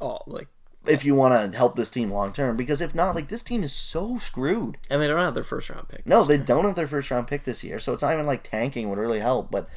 Oh, 0.00 0.20
like 0.26 0.46
if 0.86 1.04
you 1.04 1.14
want 1.14 1.52
to 1.52 1.58
help 1.58 1.74
this 1.74 1.90
team 1.90 2.10
long 2.12 2.32
term. 2.32 2.56
Because 2.56 2.80
if 2.80 2.94
not, 2.94 3.14
like 3.16 3.26
this 3.28 3.42
team 3.42 3.64
is 3.64 3.72
so 3.72 4.18
screwed. 4.18 4.78
And 4.88 5.02
they 5.02 5.08
don't 5.08 5.18
have 5.18 5.34
their 5.34 5.42
first 5.42 5.68
round 5.68 5.88
pick. 5.88 6.06
No, 6.06 6.22
they 6.24 6.38
don't 6.38 6.64
have 6.64 6.76
their 6.76 6.86
first 6.86 7.10
round 7.10 7.26
pick 7.26 7.42
this 7.42 7.64
year, 7.64 7.78
so 7.80 7.92
it's 7.92 8.02
not 8.02 8.12
even 8.12 8.26
like 8.26 8.44
tanking 8.44 8.88
would 8.88 8.98
really 9.00 9.18
help. 9.20 9.50
But 9.50 9.68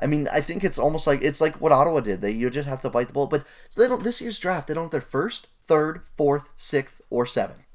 I 0.00 0.06
mean, 0.06 0.28
I 0.32 0.40
think 0.40 0.64
it's 0.64 0.78
almost 0.78 1.06
like 1.06 1.22
it's 1.22 1.40
like 1.40 1.60
what 1.60 1.72
Ottawa 1.72 2.00
did. 2.00 2.20
They 2.20 2.32
you 2.32 2.50
just 2.50 2.68
have 2.68 2.80
to 2.82 2.90
bite 2.90 3.06
the 3.08 3.12
bullet. 3.12 3.30
But 3.30 3.44
they 3.76 3.86
don't. 3.86 4.02
This 4.02 4.20
year's 4.20 4.38
draft, 4.38 4.68
they 4.68 4.74
don't 4.74 4.84
have 4.84 4.90
their 4.90 5.00
first, 5.00 5.46
third, 5.64 6.02
fourth, 6.16 6.50
sixth, 6.56 7.00
or 7.10 7.26
seventh. 7.26 7.66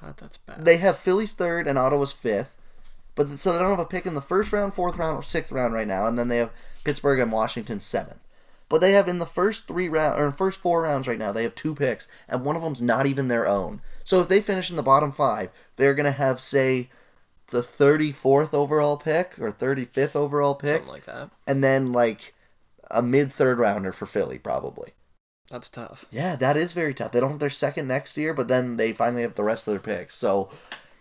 God, 0.00 0.14
that's 0.16 0.38
bad. 0.38 0.64
They 0.64 0.78
have 0.78 0.98
Philly's 0.98 1.32
third 1.32 1.66
and 1.66 1.78
Ottawa's 1.78 2.12
fifth. 2.12 2.54
But 3.14 3.30
so 3.38 3.52
they 3.52 3.58
don't 3.58 3.70
have 3.70 3.78
a 3.78 3.84
pick 3.84 4.06
in 4.06 4.14
the 4.14 4.20
first 4.20 4.52
round, 4.52 4.74
fourth 4.74 4.96
round, 4.96 5.18
or 5.18 5.22
sixth 5.22 5.50
round 5.50 5.74
right 5.74 5.86
now, 5.86 6.06
and 6.06 6.18
then 6.18 6.28
they 6.28 6.36
have 6.38 6.52
Pittsburgh 6.84 7.18
and 7.18 7.32
Washington 7.32 7.80
seventh. 7.80 8.20
But 8.68 8.80
they 8.80 8.92
have 8.92 9.08
in 9.08 9.18
the 9.18 9.26
first 9.26 9.68
three 9.68 9.88
round 9.88 10.20
or 10.20 10.26
in 10.26 10.32
first 10.32 10.60
four 10.60 10.82
rounds 10.82 11.06
right 11.06 11.18
now, 11.18 11.32
they 11.32 11.44
have 11.44 11.54
two 11.54 11.74
picks, 11.74 12.08
and 12.28 12.44
one 12.44 12.56
of 12.56 12.62
them's 12.62 12.82
not 12.82 13.06
even 13.06 13.28
their 13.28 13.46
own. 13.46 13.80
So 14.04 14.20
if 14.20 14.28
they 14.28 14.40
finish 14.40 14.70
in 14.70 14.76
the 14.76 14.82
bottom 14.82 15.12
five, 15.12 15.50
they're 15.76 15.94
gonna 15.94 16.12
have 16.12 16.40
say 16.40 16.90
the 17.48 17.62
thirty 17.62 18.12
fourth 18.12 18.52
overall 18.54 18.96
pick 18.96 19.38
or 19.38 19.50
thirty 19.50 19.84
fifth 19.84 20.16
overall 20.16 20.54
pick, 20.54 20.76
Something 20.78 20.92
like 20.92 21.04
that. 21.06 21.30
and 21.46 21.62
then 21.62 21.92
like 21.92 22.34
a 22.90 23.02
mid 23.02 23.32
third 23.32 23.58
rounder 23.58 23.92
for 23.92 24.06
Philly 24.06 24.38
probably. 24.38 24.92
That's 25.50 25.68
tough. 25.68 26.06
Yeah, 26.10 26.34
that 26.36 26.56
is 26.56 26.72
very 26.72 26.92
tough. 26.92 27.12
They 27.12 27.20
don't 27.20 27.30
have 27.30 27.38
their 27.38 27.50
second 27.50 27.86
next 27.86 28.16
year, 28.16 28.34
but 28.34 28.48
then 28.48 28.76
they 28.78 28.92
finally 28.92 29.22
have 29.22 29.36
the 29.36 29.44
rest 29.44 29.68
of 29.68 29.72
their 29.72 29.80
picks. 29.96 30.16
So 30.16 30.48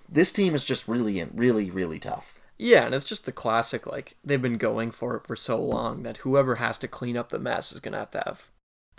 this 0.08 0.32
team 0.32 0.54
is 0.54 0.66
just 0.66 0.88
really, 0.88 1.24
really, 1.34 1.72
really 1.72 1.98
tough. 1.98 2.39
Yeah, 2.58 2.86
and 2.86 2.93
it's 2.93 3.06
just 3.06 3.26
the 3.26 3.32
classic, 3.32 3.86
like, 3.88 4.16
they've 4.24 4.41
been 4.41 4.58
going 4.60 4.91
for 4.91 5.16
it 5.18 5.26
for 5.26 5.36
so 5.36 5.60
long 5.60 6.04
that 6.04 6.18
whoever 6.18 6.56
has 6.56 6.78
to 6.78 6.88
clean 6.88 7.18
up 7.18 7.30
the 7.30 7.39
mess 7.39 7.72
is 7.74 7.80
going 7.80 7.93
to 7.93 8.00
have 8.00 8.12
to 8.12 8.24
have 8.26 8.50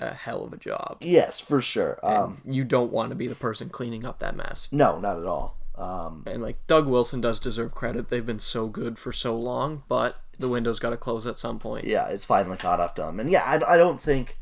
a 0.00 0.12
hell 0.14 0.44
of 0.44 0.52
a 0.52 0.56
job. 0.58 0.98
Yes, 1.00 1.38
for 1.40 1.62
sure. 1.62 1.98
Um, 2.02 2.42
you 2.44 2.64
don't 2.64 2.92
want 2.92 3.10
to 3.10 3.14
be 3.14 3.28
the 3.28 3.34
person 3.36 3.70
cleaning 3.70 4.04
up 4.04 4.18
that 4.18 4.36
mess. 4.36 4.66
no, 4.72 4.98
not 4.98 5.16
at 5.18 5.26
all. 5.26 5.56
Um, 5.76 6.24
And, 6.26 6.42
like, 6.42 6.66
Doug 6.66 6.86
Wilson 6.86 7.20
does 7.20 7.38
deserve 7.38 7.74
credit. 7.74 8.08
They've 8.08 8.24
been 8.24 8.38
so 8.38 8.66
good 8.66 8.98
for 8.98 9.12
so 9.12 9.36
long, 9.38 9.82
but 9.88 10.20
the 10.38 10.48
window's 10.48 10.78
got 10.78 10.90
to 10.90 10.96
close 10.96 11.26
at 11.26 11.36
some 11.38 11.58
point. 11.58 11.84
yeah, 11.86 12.08
it's 12.08 12.24
finally 12.24 12.56
caught 12.56 12.80
up 12.80 12.94
to 12.96 13.02
them. 13.02 13.20
And 13.20 13.30
yeah, 13.30 13.42
I, 13.44 13.74
I 13.74 13.76
don't 13.76 14.00
think, 14.00 14.38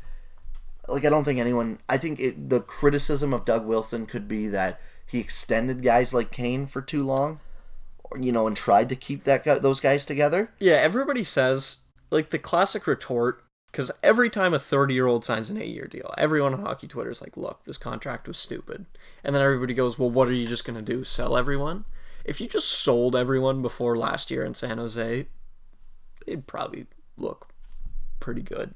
like, 0.87 1.05
I 1.05 1.09
don't 1.09 1.23
think 1.23 1.39
anyone. 1.39 1.79
I 1.89 1.97
think 1.97 2.19
it, 2.19 2.49
the 2.49 2.59
criticism 2.61 3.33
of 3.33 3.45
Doug 3.45 3.65
Wilson 3.65 4.05
could 4.05 4.27
be 4.27 4.47
that 4.47 4.79
he 5.05 5.19
extended 5.19 5.83
guys 5.83 6.13
like 6.13 6.31
Kane 6.31 6.67
for 6.67 6.81
too 6.81 7.05
long, 7.05 7.39
or 8.03 8.17
you 8.17 8.31
know, 8.31 8.47
and 8.47 8.57
tried 8.57 8.89
to 8.89 8.95
keep 8.95 9.23
that 9.23 9.43
those 9.61 9.79
guys 9.79 10.05
together. 10.05 10.51
Yeah, 10.59 10.75
everybody 10.75 11.23
says 11.23 11.77
like 12.11 12.29
the 12.29 12.39
classic 12.39 12.87
retort 12.87 13.43
because 13.75 13.91
every 14.01 14.29
time 14.29 14.53
a 14.53 14.59
30 14.59 14.93
year 14.93 15.05
old 15.05 15.25
signs 15.25 15.49
an 15.49 15.61
eight 15.61 15.73
year 15.75 15.85
deal, 15.85 16.13
everyone 16.17 16.53
on 16.53 16.61
hockey 16.61 16.87
Twitter 16.87 17.09
is 17.11 17.19
like, 17.21 17.35
"Look, 17.35 17.65
this 17.65 17.77
contract 17.77 18.25
was 18.25 18.37
stupid," 18.37 18.85
and 19.21 19.35
then 19.35 19.41
everybody 19.43 19.73
goes, 19.73 19.99
"Well, 19.99 20.09
what 20.09 20.29
are 20.29 20.33
you 20.33 20.47
just 20.47 20.63
gonna 20.63 20.81
do? 20.81 21.03
Sell 21.03 21.35
everyone?" 21.35 21.83
If 22.23 22.39
you 22.39 22.47
just 22.47 22.69
sold 22.69 23.17
everyone 23.17 23.61
before 23.61 23.97
last 23.97 24.31
year 24.31 24.45
in 24.45 24.53
San 24.53 24.77
Jose, 24.77 25.27
it'd 26.25 26.47
probably 26.47 26.87
look 27.17 27.49
pretty 28.21 28.41
good 28.41 28.73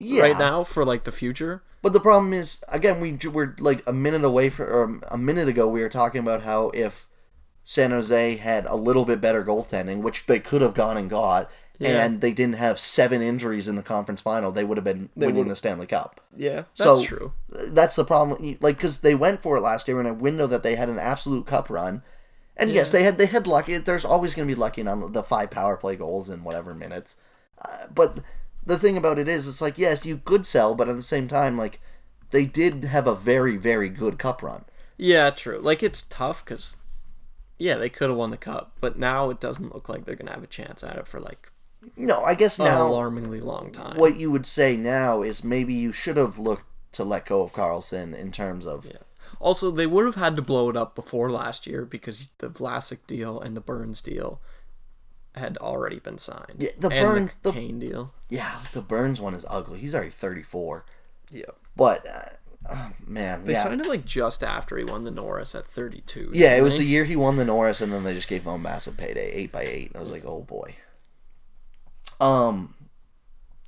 Yeah. 0.00 0.24
right 0.24 0.38
now 0.38 0.64
for 0.64 0.84
like 0.84 1.04
the 1.04 1.12
future. 1.12 1.62
But 1.80 1.92
the 1.92 2.00
problem 2.00 2.32
is, 2.32 2.62
again, 2.66 3.00
we 3.00 3.16
were 3.30 3.54
like 3.60 3.84
a 3.86 3.92
minute 3.92 4.24
away 4.24 4.50
from, 4.50 4.66
or 4.66 4.82
um, 4.82 5.02
a 5.08 5.16
minute 5.16 5.46
ago, 5.46 5.68
we 5.68 5.80
were 5.80 5.88
talking 5.88 6.20
about 6.20 6.42
how 6.42 6.70
if 6.74 7.08
San 7.62 7.92
Jose 7.92 8.34
had 8.36 8.66
a 8.66 8.74
little 8.74 9.04
bit 9.04 9.20
better 9.20 9.44
goaltending, 9.44 10.02
which 10.02 10.26
they 10.26 10.40
could 10.40 10.60
have 10.60 10.74
gone 10.74 10.96
and 10.96 11.08
got, 11.08 11.48
Yeah. 11.80 12.04
and 12.04 12.20
they 12.20 12.32
didn't 12.32 12.56
have 12.56 12.78
seven 12.78 13.22
injuries 13.22 13.66
in 13.66 13.74
the 13.74 13.82
conference 13.82 14.20
final, 14.20 14.52
they 14.52 14.64
would 14.64 14.76
have 14.76 14.84
been 14.84 15.08
winning 15.16 15.36
would've- 15.36 15.48
the 15.48 15.56
Stanley 15.56 15.86
Cup. 15.86 16.20
Yeah, 16.36 16.64
that's 16.76 16.82
So 16.82 17.02
true. 17.04 17.32
that's 17.48 17.96
the 17.96 18.04
problem. 18.04 18.58
Like, 18.60 18.76
because 18.76 18.98
they 18.98 19.14
went 19.14 19.40
for 19.42 19.56
it 19.56 19.62
last 19.62 19.88
year 19.88 19.98
in 19.98 20.06
a 20.06 20.12
window 20.12 20.46
that 20.46 20.62
they 20.62 20.74
had 20.76 20.88
an 20.90 20.98
absolute 20.98 21.46
cup 21.46 21.70
run. 21.70 22.02
And 22.56 22.70
yes, 22.70 22.90
they 22.90 23.02
had 23.02 23.16
they 23.16 23.24
had 23.26 23.46
lucky. 23.46 23.78
There's 23.78 24.04
always 24.04 24.34
going 24.34 24.46
to 24.46 24.54
be 24.54 24.60
lucky 24.60 24.86
on 24.86 25.12
the 25.12 25.22
five 25.22 25.50
power 25.50 25.78
play 25.78 25.96
goals 25.96 26.28
in 26.28 26.44
whatever 26.44 26.74
minutes. 26.74 27.16
Uh, 27.58 27.86
but 27.94 28.18
the 28.66 28.78
thing 28.78 28.98
about 28.98 29.18
it 29.18 29.28
is, 29.28 29.48
it's 29.48 29.62
like 29.62 29.78
yes, 29.78 30.04
you 30.04 30.18
could 30.18 30.44
sell, 30.44 30.74
but 30.74 30.86
at 30.88 30.96
the 30.96 31.02
same 31.02 31.26
time, 31.26 31.56
like 31.56 31.80
they 32.30 32.44
did 32.44 32.84
have 32.84 33.06
a 33.06 33.14
very 33.14 33.56
very 33.56 33.88
good 33.88 34.18
cup 34.18 34.42
run. 34.42 34.66
Yeah, 34.98 35.30
true. 35.30 35.58
Like 35.58 35.82
it's 35.82 36.02
tough 36.02 36.44
because, 36.44 36.76
yeah, 37.56 37.76
they 37.76 37.88
could 37.88 38.10
have 38.10 38.18
won 38.18 38.30
the 38.30 38.36
cup, 38.36 38.72
but 38.80 38.98
now 38.98 39.30
it 39.30 39.40
doesn't 39.40 39.72
look 39.74 39.88
like 39.88 40.04
they're 40.04 40.14
gonna 40.16 40.32
have 40.34 40.42
a 40.44 40.46
chance 40.46 40.84
at 40.84 40.96
it 40.96 41.08
for 41.08 41.18
like 41.20 41.49
No, 41.96 42.22
I 42.22 42.34
guess 42.34 42.58
an 42.58 42.66
now 42.66 42.86
alarmingly 42.86 43.40
long 43.40 43.72
time. 43.72 43.96
what 43.96 44.16
you 44.18 44.30
would 44.30 44.46
say 44.46 44.76
now 44.76 45.22
is 45.22 45.42
maybe 45.44 45.72
you 45.74 45.92
should 45.92 46.16
have 46.16 46.38
looked 46.38 46.64
to 46.92 47.04
let 47.04 47.26
go 47.26 47.42
of 47.42 47.52
Karlsson 47.52 48.14
in 48.14 48.32
terms 48.32 48.66
of 48.66 48.84
Yeah. 48.86 48.98
Also, 49.38 49.70
they 49.70 49.86
would 49.86 50.04
have 50.04 50.16
had 50.16 50.36
to 50.36 50.42
blow 50.42 50.68
it 50.68 50.76
up 50.76 50.94
before 50.94 51.30
last 51.30 51.66
year 51.66 51.84
because 51.86 52.28
the 52.38 52.50
Vlasic 52.50 52.98
deal 53.06 53.40
and 53.40 53.56
the 53.56 53.60
Burns 53.60 54.02
deal 54.02 54.40
had 55.34 55.56
already 55.58 55.98
been 55.98 56.18
signed. 56.18 56.56
Yeah, 56.58 56.70
the 56.78 56.90
Burns 56.90 57.30
the 57.42 57.50
the- 57.50 57.58
Kane 57.58 57.78
deal. 57.78 58.12
yeah. 58.28 58.58
The 58.72 58.82
Burns 58.82 59.20
one 59.20 59.32
is 59.34 59.46
ugly. 59.48 59.78
He's 59.78 59.94
already 59.94 60.10
34, 60.10 60.84
Yeah. 61.30 61.44
but 61.76 62.04
uh, 62.06 62.22
oh, 62.70 62.90
man, 63.06 63.44
They 63.44 63.52
yeah. 63.52 63.62
signed 63.62 63.80
him 63.80 63.88
like 63.88 64.04
just 64.04 64.42
after 64.44 64.76
he 64.76 64.84
won 64.84 65.04
the 65.04 65.10
Norris 65.10 65.54
at 65.54 65.66
32. 65.66 66.32
Yeah, 66.34 66.56
it 66.56 66.62
was 66.62 66.74
they? 66.74 66.80
the 66.80 66.90
year 66.90 67.04
he 67.04 67.16
won 67.16 67.36
the 67.36 67.44
Norris, 67.44 67.80
and 67.80 67.90
then 67.92 68.04
they 68.04 68.12
just 68.12 68.28
gave 68.28 68.42
him 68.42 68.52
a 68.52 68.58
massive 68.58 68.96
payday, 68.98 69.30
eight 69.32 69.52
by 69.52 69.62
eight. 69.62 69.92
I 69.94 70.00
was 70.00 70.10
like, 70.10 70.24
oh 70.26 70.42
boy. 70.42 70.74
Um, 72.20 72.74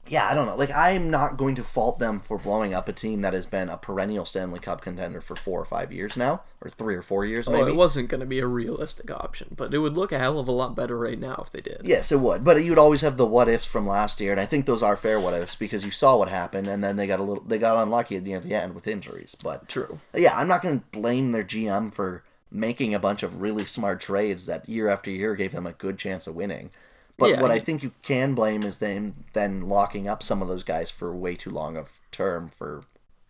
yeah, 0.08 0.28
I 0.28 0.34
don't 0.34 0.46
know. 0.46 0.56
Like, 0.56 0.72
I'm 0.74 1.10
not 1.10 1.36
going 1.36 1.54
to 1.54 1.62
fault 1.62 2.00
them 2.00 2.18
for 2.18 2.36
blowing 2.36 2.74
up 2.74 2.88
a 2.88 2.92
team 2.92 3.22
that 3.22 3.32
has 3.34 3.46
been 3.46 3.68
a 3.68 3.76
perennial 3.76 4.24
Stanley 4.24 4.58
Cup 4.58 4.82
contender 4.82 5.20
for 5.20 5.36
four 5.36 5.60
or 5.60 5.64
five 5.64 5.92
years 5.92 6.16
now, 6.16 6.42
or 6.60 6.68
three 6.70 6.96
or 6.96 7.02
four 7.02 7.24
years 7.24 7.46
Oh, 7.46 7.52
maybe. 7.52 7.70
it 7.70 7.76
wasn't 7.76 8.08
going 8.08 8.20
to 8.20 8.26
be 8.26 8.40
a 8.40 8.46
realistic 8.46 9.12
option, 9.12 9.54
but 9.56 9.72
it 9.72 9.78
would 9.78 9.96
look 9.96 10.10
a 10.10 10.18
hell 10.18 10.40
of 10.40 10.48
a 10.48 10.52
lot 10.52 10.74
better 10.74 10.98
right 10.98 11.18
now 11.18 11.36
if 11.40 11.50
they 11.52 11.60
did. 11.60 11.82
Yes, 11.84 12.10
it 12.10 12.18
would. 12.20 12.42
But 12.42 12.62
you'd 12.64 12.78
always 12.78 13.00
have 13.02 13.16
the 13.16 13.24
what 13.24 13.48
ifs 13.48 13.64
from 13.64 13.86
last 13.86 14.20
year, 14.20 14.32
and 14.32 14.40
I 14.40 14.44
think 14.44 14.66
those 14.66 14.82
are 14.82 14.96
fair 14.96 15.20
what 15.20 15.34
ifs 15.34 15.54
because 15.54 15.84
you 15.84 15.92
saw 15.92 16.16
what 16.16 16.28
happened, 16.28 16.66
and 16.66 16.82
then 16.82 16.96
they 16.96 17.06
got 17.06 17.20
a 17.20 17.22
little, 17.22 17.44
they 17.44 17.58
got 17.58 17.80
unlucky 17.80 18.16
at 18.16 18.24
the 18.24 18.32
end, 18.32 18.42
of 18.42 18.48
the 18.50 18.56
end 18.56 18.74
with 18.74 18.88
injuries. 18.88 19.36
But 19.40 19.68
True. 19.68 20.00
yeah, 20.14 20.36
I'm 20.36 20.48
not 20.48 20.62
going 20.62 20.80
to 20.80 20.86
blame 20.90 21.30
their 21.30 21.44
GM 21.44 21.94
for 21.94 22.24
making 22.50 22.92
a 22.92 22.98
bunch 22.98 23.22
of 23.22 23.40
really 23.40 23.64
smart 23.64 24.00
trades 24.00 24.46
that 24.46 24.68
year 24.68 24.88
after 24.88 25.10
year 25.10 25.36
gave 25.36 25.52
them 25.52 25.66
a 25.66 25.72
good 25.72 25.96
chance 25.96 26.26
of 26.26 26.34
winning. 26.34 26.70
But 27.18 27.30
Yeah, 27.30 27.40
what 27.42 27.50
I 27.50 27.58
think 27.58 27.82
you 27.82 27.92
can 28.02 28.34
blame 28.34 28.62
is 28.62 28.78
them 28.78 29.24
then 29.32 29.62
locking 29.68 30.08
up 30.08 30.22
some 30.22 30.42
of 30.42 30.48
those 30.48 30.64
guys 30.64 30.90
for 30.90 31.14
way 31.14 31.34
too 31.34 31.50
long 31.50 31.76
of 31.76 32.00
term 32.10 32.48
for 32.48 32.84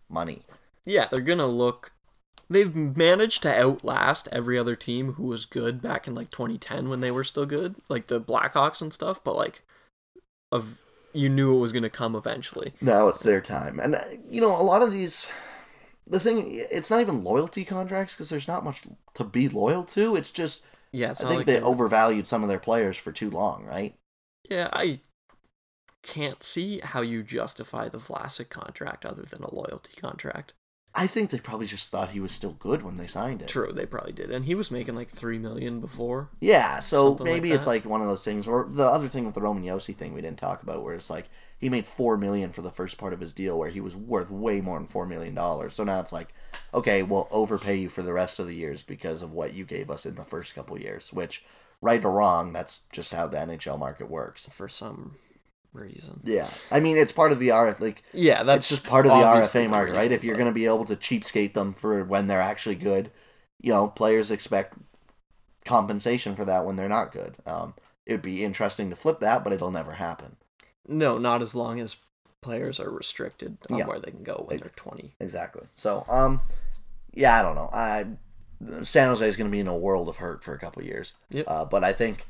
money. 0.08 0.42
Yeah, 0.84 1.08
they're 1.10 1.20
going 1.20 1.38
to 1.38 1.46
look. 1.46 1.92
They've 2.48 2.74
managed 2.74 3.42
to 3.42 3.54
outlast 3.54 4.28
every 4.30 4.58
other 4.58 4.76
team 4.76 5.14
who 5.14 5.24
was 5.24 5.46
good 5.46 5.80
back 5.80 6.06
in 6.06 6.14
like 6.14 6.30
2010 6.30 6.88
when 6.88 7.00
they 7.00 7.10
were 7.10 7.24
still 7.24 7.46
good, 7.46 7.76
like 7.88 8.08
the 8.08 8.20
Blackhawks 8.20 8.80
and 8.80 8.92
stuff, 8.92 9.22
but 9.22 9.36
like, 9.36 9.62
of 10.50 10.82
you 11.12 11.28
knew 11.28 11.56
it 11.56 11.60
was 11.60 11.72
going 11.72 11.82
to 11.82 11.90
come 11.90 12.14
eventually. 12.14 12.74
Now 12.80 13.08
it's 13.08 13.22
their 13.22 13.40
time, 13.40 13.78
and 13.78 13.94
uh, 13.94 14.00
you 14.30 14.40
know 14.40 14.60
a 14.60 14.62
lot 14.62 14.82
of 14.82 14.92
these. 14.92 15.30
The 16.06 16.20
thing, 16.20 16.46
it's 16.50 16.90
not 16.90 17.00
even 17.00 17.22
loyalty 17.22 17.64
contracts 17.64 18.12
because 18.12 18.28
there's 18.28 18.48
not 18.48 18.64
much 18.64 18.82
to 19.14 19.24
be 19.24 19.48
loyal 19.48 19.84
to. 19.84 20.16
It's 20.16 20.32
just 20.32 20.64
Yeah, 20.92 21.10
I 21.12 21.14
think 21.14 21.30
like 21.30 21.46
they 21.46 21.54
they're- 21.54 21.64
overvalued 21.64 22.26
some 22.26 22.42
of 22.42 22.48
their 22.48 22.58
players 22.58 22.96
for 22.96 23.12
too 23.12 23.30
long, 23.30 23.64
right? 23.64 23.94
Yeah, 24.48 24.68
I 24.72 25.00
can't 26.02 26.42
see 26.42 26.80
how 26.80 27.00
you 27.00 27.22
justify 27.22 27.88
the 27.88 27.98
Vlasic 27.98 28.50
contract 28.50 29.04
other 29.06 29.22
than 29.22 29.42
a 29.42 29.54
loyalty 29.54 29.92
contract. 29.96 30.54
I 30.94 31.06
think 31.06 31.30
they 31.30 31.38
probably 31.38 31.66
just 31.66 31.88
thought 31.88 32.10
he 32.10 32.20
was 32.20 32.32
still 32.32 32.52
good 32.58 32.82
when 32.82 32.98
they 32.98 33.06
signed 33.06 33.40
it. 33.40 33.48
True, 33.48 33.72
they 33.72 33.86
probably 33.86 34.12
did, 34.12 34.30
and 34.30 34.44
he 34.44 34.54
was 34.54 34.70
making 34.70 34.94
like 34.94 35.08
three 35.08 35.38
million 35.38 35.80
before. 35.80 36.28
Yeah, 36.38 36.80
so 36.80 37.08
Something 37.10 37.26
like 37.26 37.34
maybe 37.34 37.52
it's 37.52 37.64
that. 37.64 37.70
like 37.70 37.84
one 37.86 38.02
of 38.02 38.08
those 38.08 38.24
things. 38.24 38.46
Or 38.46 38.68
the 38.70 38.84
other 38.84 39.08
thing 39.08 39.24
with 39.24 39.34
the 39.34 39.40
Roman 39.40 39.64
Josi 39.64 39.94
thing 39.96 40.12
we 40.12 40.20
didn't 40.20 40.38
talk 40.38 40.62
about, 40.62 40.82
where 40.82 40.94
it's 40.94 41.08
like 41.08 41.30
he 41.58 41.70
made 41.70 41.86
four 41.86 42.18
million 42.18 42.52
for 42.52 42.60
the 42.60 42.70
first 42.70 42.98
part 42.98 43.14
of 43.14 43.20
his 43.20 43.32
deal, 43.32 43.58
where 43.58 43.70
he 43.70 43.80
was 43.80 43.96
worth 43.96 44.30
way 44.30 44.60
more 44.60 44.76
than 44.78 44.86
four 44.86 45.06
million 45.06 45.34
dollars. 45.34 45.72
So 45.72 45.82
now 45.82 46.00
it's 46.00 46.12
like, 46.12 46.28
okay, 46.74 47.02
we'll 47.02 47.26
overpay 47.30 47.76
you 47.76 47.88
for 47.88 48.02
the 48.02 48.12
rest 48.12 48.38
of 48.38 48.46
the 48.46 48.54
years 48.54 48.82
because 48.82 49.22
of 49.22 49.32
what 49.32 49.54
you 49.54 49.64
gave 49.64 49.90
us 49.90 50.04
in 50.04 50.16
the 50.16 50.24
first 50.24 50.54
couple 50.54 50.78
years. 50.78 51.10
Which, 51.10 51.42
right 51.80 52.04
or 52.04 52.12
wrong, 52.12 52.52
that's 52.52 52.80
just 52.92 53.14
how 53.14 53.26
the 53.28 53.38
NHL 53.38 53.78
market 53.78 54.10
works. 54.10 54.46
for 54.50 54.68
some 54.68 55.16
reason. 55.72 56.20
Yeah, 56.24 56.48
I 56.70 56.80
mean 56.80 56.96
it's 56.96 57.12
part 57.12 57.32
of 57.32 57.38
the 57.40 57.48
RF 57.48 57.80
like 57.80 58.02
Yeah, 58.12 58.42
that's 58.42 58.58
it's 58.70 58.80
just 58.80 58.88
part 58.88 59.06
of 59.06 59.12
the 59.12 59.18
RFA 59.18 59.68
market, 59.70 59.94
right? 59.94 60.12
If 60.12 60.22
you're 60.24 60.36
going 60.36 60.46
to 60.48 60.52
be 60.54 60.66
able 60.66 60.84
to 60.86 60.96
cheapskate 60.96 61.54
them 61.54 61.72
for 61.74 62.04
when 62.04 62.26
they're 62.26 62.40
actually 62.40 62.74
good, 62.76 63.10
you 63.60 63.72
know, 63.72 63.88
players 63.88 64.30
expect 64.30 64.74
compensation 65.64 66.34
for 66.34 66.44
that 66.44 66.64
when 66.64 66.76
they're 66.76 66.88
not 66.88 67.12
good. 67.12 67.36
Um, 67.46 67.74
it 68.04 68.12
would 68.12 68.22
be 68.22 68.44
interesting 68.44 68.90
to 68.90 68.96
flip 68.96 69.20
that, 69.20 69.44
but 69.44 69.52
it'll 69.52 69.70
never 69.70 69.92
happen. 69.92 70.36
No, 70.88 71.18
not 71.18 71.40
as 71.42 71.54
long 71.54 71.78
as 71.80 71.96
players 72.40 72.80
are 72.80 72.90
restricted 72.90 73.56
on 73.70 73.78
Yeah. 73.78 73.86
where 73.86 74.00
they 74.00 74.10
can 74.10 74.24
go 74.24 74.44
when 74.48 74.58
they're 74.58 74.72
twenty. 74.74 75.14
Exactly. 75.20 75.62
So, 75.76 76.04
um, 76.08 76.40
yeah, 77.14 77.38
I 77.38 77.42
don't 77.42 77.54
know. 77.54 77.70
I 77.72 78.06
San 78.84 79.08
Jose 79.08 79.26
is 79.26 79.36
going 79.36 79.48
to 79.50 79.52
be 79.52 79.60
in 79.60 79.66
a 79.68 79.76
world 79.76 80.08
of 80.08 80.16
hurt 80.16 80.42
for 80.44 80.54
a 80.54 80.58
couple 80.58 80.82
years. 80.84 81.14
Yep. 81.30 81.44
Uh, 81.48 81.64
but 81.64 81.82
I 81.84 81.92
think 81.92 82.26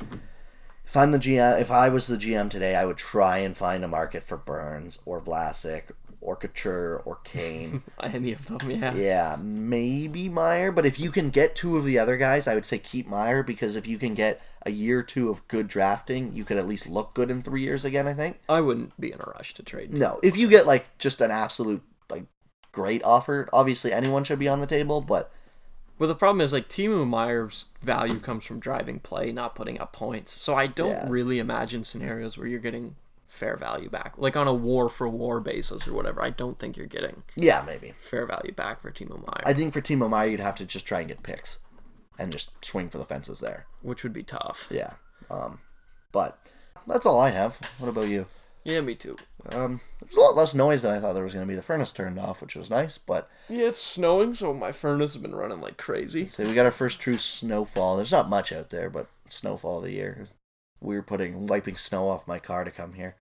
if 0.93 0.97
I'm 0.99 1.11
the 1.11 1.18
GM, 1.18 1.59
if 1.59 1.70
I 1.70 1.88
was 1.88 2.07
the 2.07 2.18
GM 2.18 2.51
today, 2.51 2.76
I 2.76 2.84
would 2.84 2.99
try 2.99 3.38
and 3.38 3.57
find 3.57 3.82
a 3.82 3.88
market 3.88 4.22
for 4.22 4.36
Burns 4.36 4.99
or 5.07 5.22
Vlasic 5.22 5.84
or 6.20 6.36
Couture 6.36 7.01
or 7.07 7.16
Kane. 7.24 7.82
Any 8.03 8.32
of 8.34 8.47
them, 8.47 8.70
yeah. 8.70 8.93
yeah, 8.93 9.36
maybe 9.40 10.28
Meier. 10.28 10.70
But 10.70 10.84
if 10.84 11.01
you 11.01 11.11
can 11.11 11.30
get 11.30 11.57
two 11.57 11.78
of 11.78 11.86
the 11.86 11.99
other 11.99 12.18
guys, 12.18 12.47
I 12.47 12.55
would 12.55 12.66
say 12.66 12.76
keep 12.76 13.09
Meier 13.09 13.43
because 13.43 13.74
if 13.74 13.86
you 13.86 13.97
can 13.97 14.12
get 14.12 14.43
a 14.66 14.70
year 14.70 14.99
or 14.99 15.03
two 15.03 15.30
of 15.30 15.49
good 15.49 15.66
drafting, 15.66 16.36
you 16.36 16.45
could 16.45 16.59
at 16.59 16.68
least 16.68 16.86
look 16.86 17.14
good 17.14 17.30
in 17.30 17.40
three 17.40 17.62
years 17.62 17.86
again. 17.86 18.07
I 18.07 18.12
think. 18.12 18.40
I 18.47 18.61
wouldn't 18.61 19.01
be 19.01 19.12
in 19.12 19.18
a 19.18 19.32
rush 19.34 19.55
to 19.55 19.62
trade. 19.62 19.95
No, 19.95 20.20
if 20.22 20.36
you 20.36 20.47
get 20.47 20.66
like 20.66 20.99
just 20.99 21.22
an 21.22 21.30
absolute 21.30 21.80
like 22.11 22.26
great 22.70 23.03
offer, 23.03 23.49
obviously 23.51 23.95
anyone 23.95 24.24
should 24.24 24.38
be 24.38 24.47
on 24.47 24.61
the 24.61 24.66
table. 24.66 25.01
But 25.01 25.32
Well, 25.99 26.09
the 26.09 26.14
problem 26.14 26.40
is 26.40 26.53
like 26.53 26.68
Timo 26.68 27.09
Meier's 27.09 27.66
value 27.82 28.18
comes 28.18 28.45
from 28.45 28.59
driving 28.59 28.99
play, 28.99 29.30
not 29.32 29.55
putting 29.55 29.80
up 29.80 29.93
points. 29.93 30.32
So 30.32 30.55
I 30.55 30.66
don't 30.66 30.90
Yeah. 30.90 31.07
really 31.09 31.38
imagine 31.38 31.84
scenarios 31.84 32.36
where 32.36 32.47
you're 32.49 32.59
getting 32.61 32.97
fair 33.28 33.57
value 33.57 33.88
back, 33.88 34.14
like 34.16 34.36
on 34.36 34.47
a 34.49 34.53
war 34.55 34.88
for 34.88 35.09
war 35.09 35.40
basis 35.40 35.86
or 35.86 35.93
whatever. 35.95 36.20
I 36.22 36.30
don't 36.30 36.59
think 36.59 36.76
you're 36.76 36.86
getting 36.86 37.22
yeah, 37.36 37.62
maybe. 37.66 37.95
fair 37.99 38.26
value 38.26 38.53
back 38.53 38.82
for 38.82 38.90
Timo 38.90 39.18
Meier, 39.24 39.43
I 39.47 39.55
think 39.55 39.72
for 39.72 39.80
Timo 39.80 40.09
Meier, 40.11 40.28
you'd 40.28 40.40
have 40.40 40.57
to 40.57 40.64
just 40.66 40.84
try 40.86 40.99
and 41.01 41.09
get 41.09 41.22
picks 41.22 41.59
and 42.18 42.30
just 42.32 42.51
swing 42.64 42.88
for 42.90 42.99
the 42.99 43.07
fences 43.07 43.40
there. 43.40 43.66
which 43.80 44.03
would 44.03 44.12
be 44.12 44.22
tough. 44.22 44.66
Yeah. 44.70 44.95
Um, 45.30 45.61
but 46.11 46.38
that's 46.86 47.07
all 47.07 47.20
I 47.20 47.30
have. 47.30 47.59
What 47.78 47.88
about 47.88 48.09
you? 48.09 48.26
Yeah, 48.65 48.81
me 48.81 48.95
too. 48.95 49.17
Um, 49.53 49.81
there's 50.01 50.17
a 50.17 50.21
lot 50.21 50.37
less 50.37 50.55
noise 50.55 50.83
than 50.83 50.95
I 50.95 51.01
thought 51.01 51.15
there 51.15 51.25
was 51.25 51.35
going 51.35 51.45
to 51.45 51.49
be. 51.51 51.57
The 51.57 51.63
furnace 51.63 51.91
turned 51.93 52.19
off, 52.19 52.41
which 52.41 52.55
was 52.55 52.71
nice, 52.71 52.97
but 52.99 53.29
Yeah, 53.49 53.67
it's 53.69 53.83
snowing, 53.83 54.35
so 54.35 54.55
my 54.55 54.71
furnace 54.71 55.15
has 55.15 55.23
been 55.23 55.35
running 55.35 55.61
like 55.61 55.77
crazy. 55.77 56.29
so 56.29 56.45
we 56.45 56.55
got 56.55 56.65
our 56.67 56.71
first 56.71 57.01
true 57.01 57.19
snowfall. 57.19 57.97
There's 57.97 58.13
not 58.13 58.29
much 58.29 58.53
out 58.53 58.71
there, 58.71 58.89
but 58.89 59.09
snowfall 59.27 59.79
of 59.79 59.85
the 59.85 59.93
year. 59.93 60.29
We 60.81 60.95
were 60.95 61.03
putting 61.03 61.47
wiping 61.47 61.77
snow 61.77 62.09
off 62.09 62.29
my 62.29 62.39
car 62.39 62.65
to 62.65 62.71
come 62.71 62.95
here. 62.95 63.17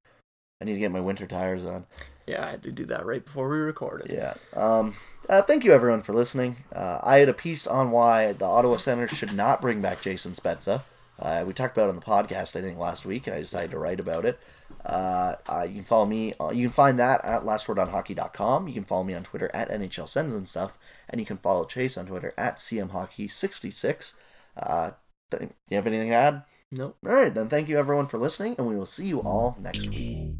I 0.61 0.65
need 0.65 0.73
to 0.73 0.79
get 0.79 0.91
my 0.91 0.99
winter 0.99 1.25
tires 1.25 1.65
on. 1.65 1.85
Yeah, 2.27 2.45
I 2.45 2.49
had 2.51 2.63
to 2.63 2.71
do 2.71 2.85
that 2.85 3.05
right 3.05 3.23
before 3.25 3.49
we 3.49 3.57
recorded. 3.57 4.11
Yeah. 4.11 4.35
Um, 4.55 4.95
uh, 5.27 5.41
thank 5.41 5.63
you 5.63 5.73
everyone 5.73 6.01
for 6.01 6.13
listening. 6.13 6.57
Uh, 6.73 6.99
I 7.03 7.17
had 7.17 7.29
a 7.29 7.33
piece 7.33 7.65
on 7.65 7.89
why 7.91 8.33
the 8.33 8.45
Ottawa 8.45 8.77
Senators 8.77 9.17
should 9.17 9.33
not 9.33 9.59
bring 9.61 9.81
back 9.81 10.01
Jason 10.01 10.33
Spezza. 10.33 10.83
Uh, 11.19 11.43
we 11.45 11.53
talked 11.53 11.75
about 11.77 11.87
it 11.87 11.89
on 11.89 11.95
the 11.95 12.01
podcast, 12.01 12.55
I 12.55 12.61
think, 12.61 12.77
last 12.77 13.05
week, 13.05 13.27
and 13.27 13.35
I 13.35 13.39
decided 13.39 13.71
to 13.71 13.77
write 13.79 13.99
about 13.99 14.25
it. 14.25 14.39
Uh, 14.85 15.35
uh, 15.47 15.63
you 15.63 15.75
can 15.75 15.83
follow 15.83 16.05
me. 16.05 16.33
Uh, 16.39 16.51
you 16.51 16.67
can 16.67 16.73
find 16.73 16.99
that 16.99 17.23
at 17.23 17.43
lastwordonhockey.com. 17.43 18.67
You 18.67 18.73
can 18.73 18.83
follow 18.83 19.03
me 19.03 19.13
on 19.13 19.23
Twitter 19.23 19.51
at 19.53 19.69
NHL 19.69 20.09
Sends 20.09 20.33
and 20.33 20.47
stuff, 20.47 20.77
and 21.09 21.21
you 21.21 21.25
can 21.25 21.37
follow 21.37 21.65
Chase 21.65 21.97
on 21.97 22.07
Twitter 22.07 22.33
at 22.37 22.57
CMHockey66. 22.57 24.13
Uh, 24.57 24.91
th- 25.29 25.41
do 25.43 25.49
you 25.69 25.75
have 25.75 25.87
anything 25.87 26.09
to 26.09 26.15
add? 26.15 26.43
Nope. 26.71 26.97
All 27.05 27.13
right, 27.13 27.33
then. 27.33 27.49
Thank 27.49 27.67
you 27.67 27.77
everyone 27.77 28.07
for 28.07 28.17
listening, 28.17 28.55
and 28.57 28.67
we 28.67 28.75
will 28.75 28.85
see 28.85 29.05
you 29.05 29.19
all 29.21 29.57
next 29.59 29.87
week. 29.89 30.33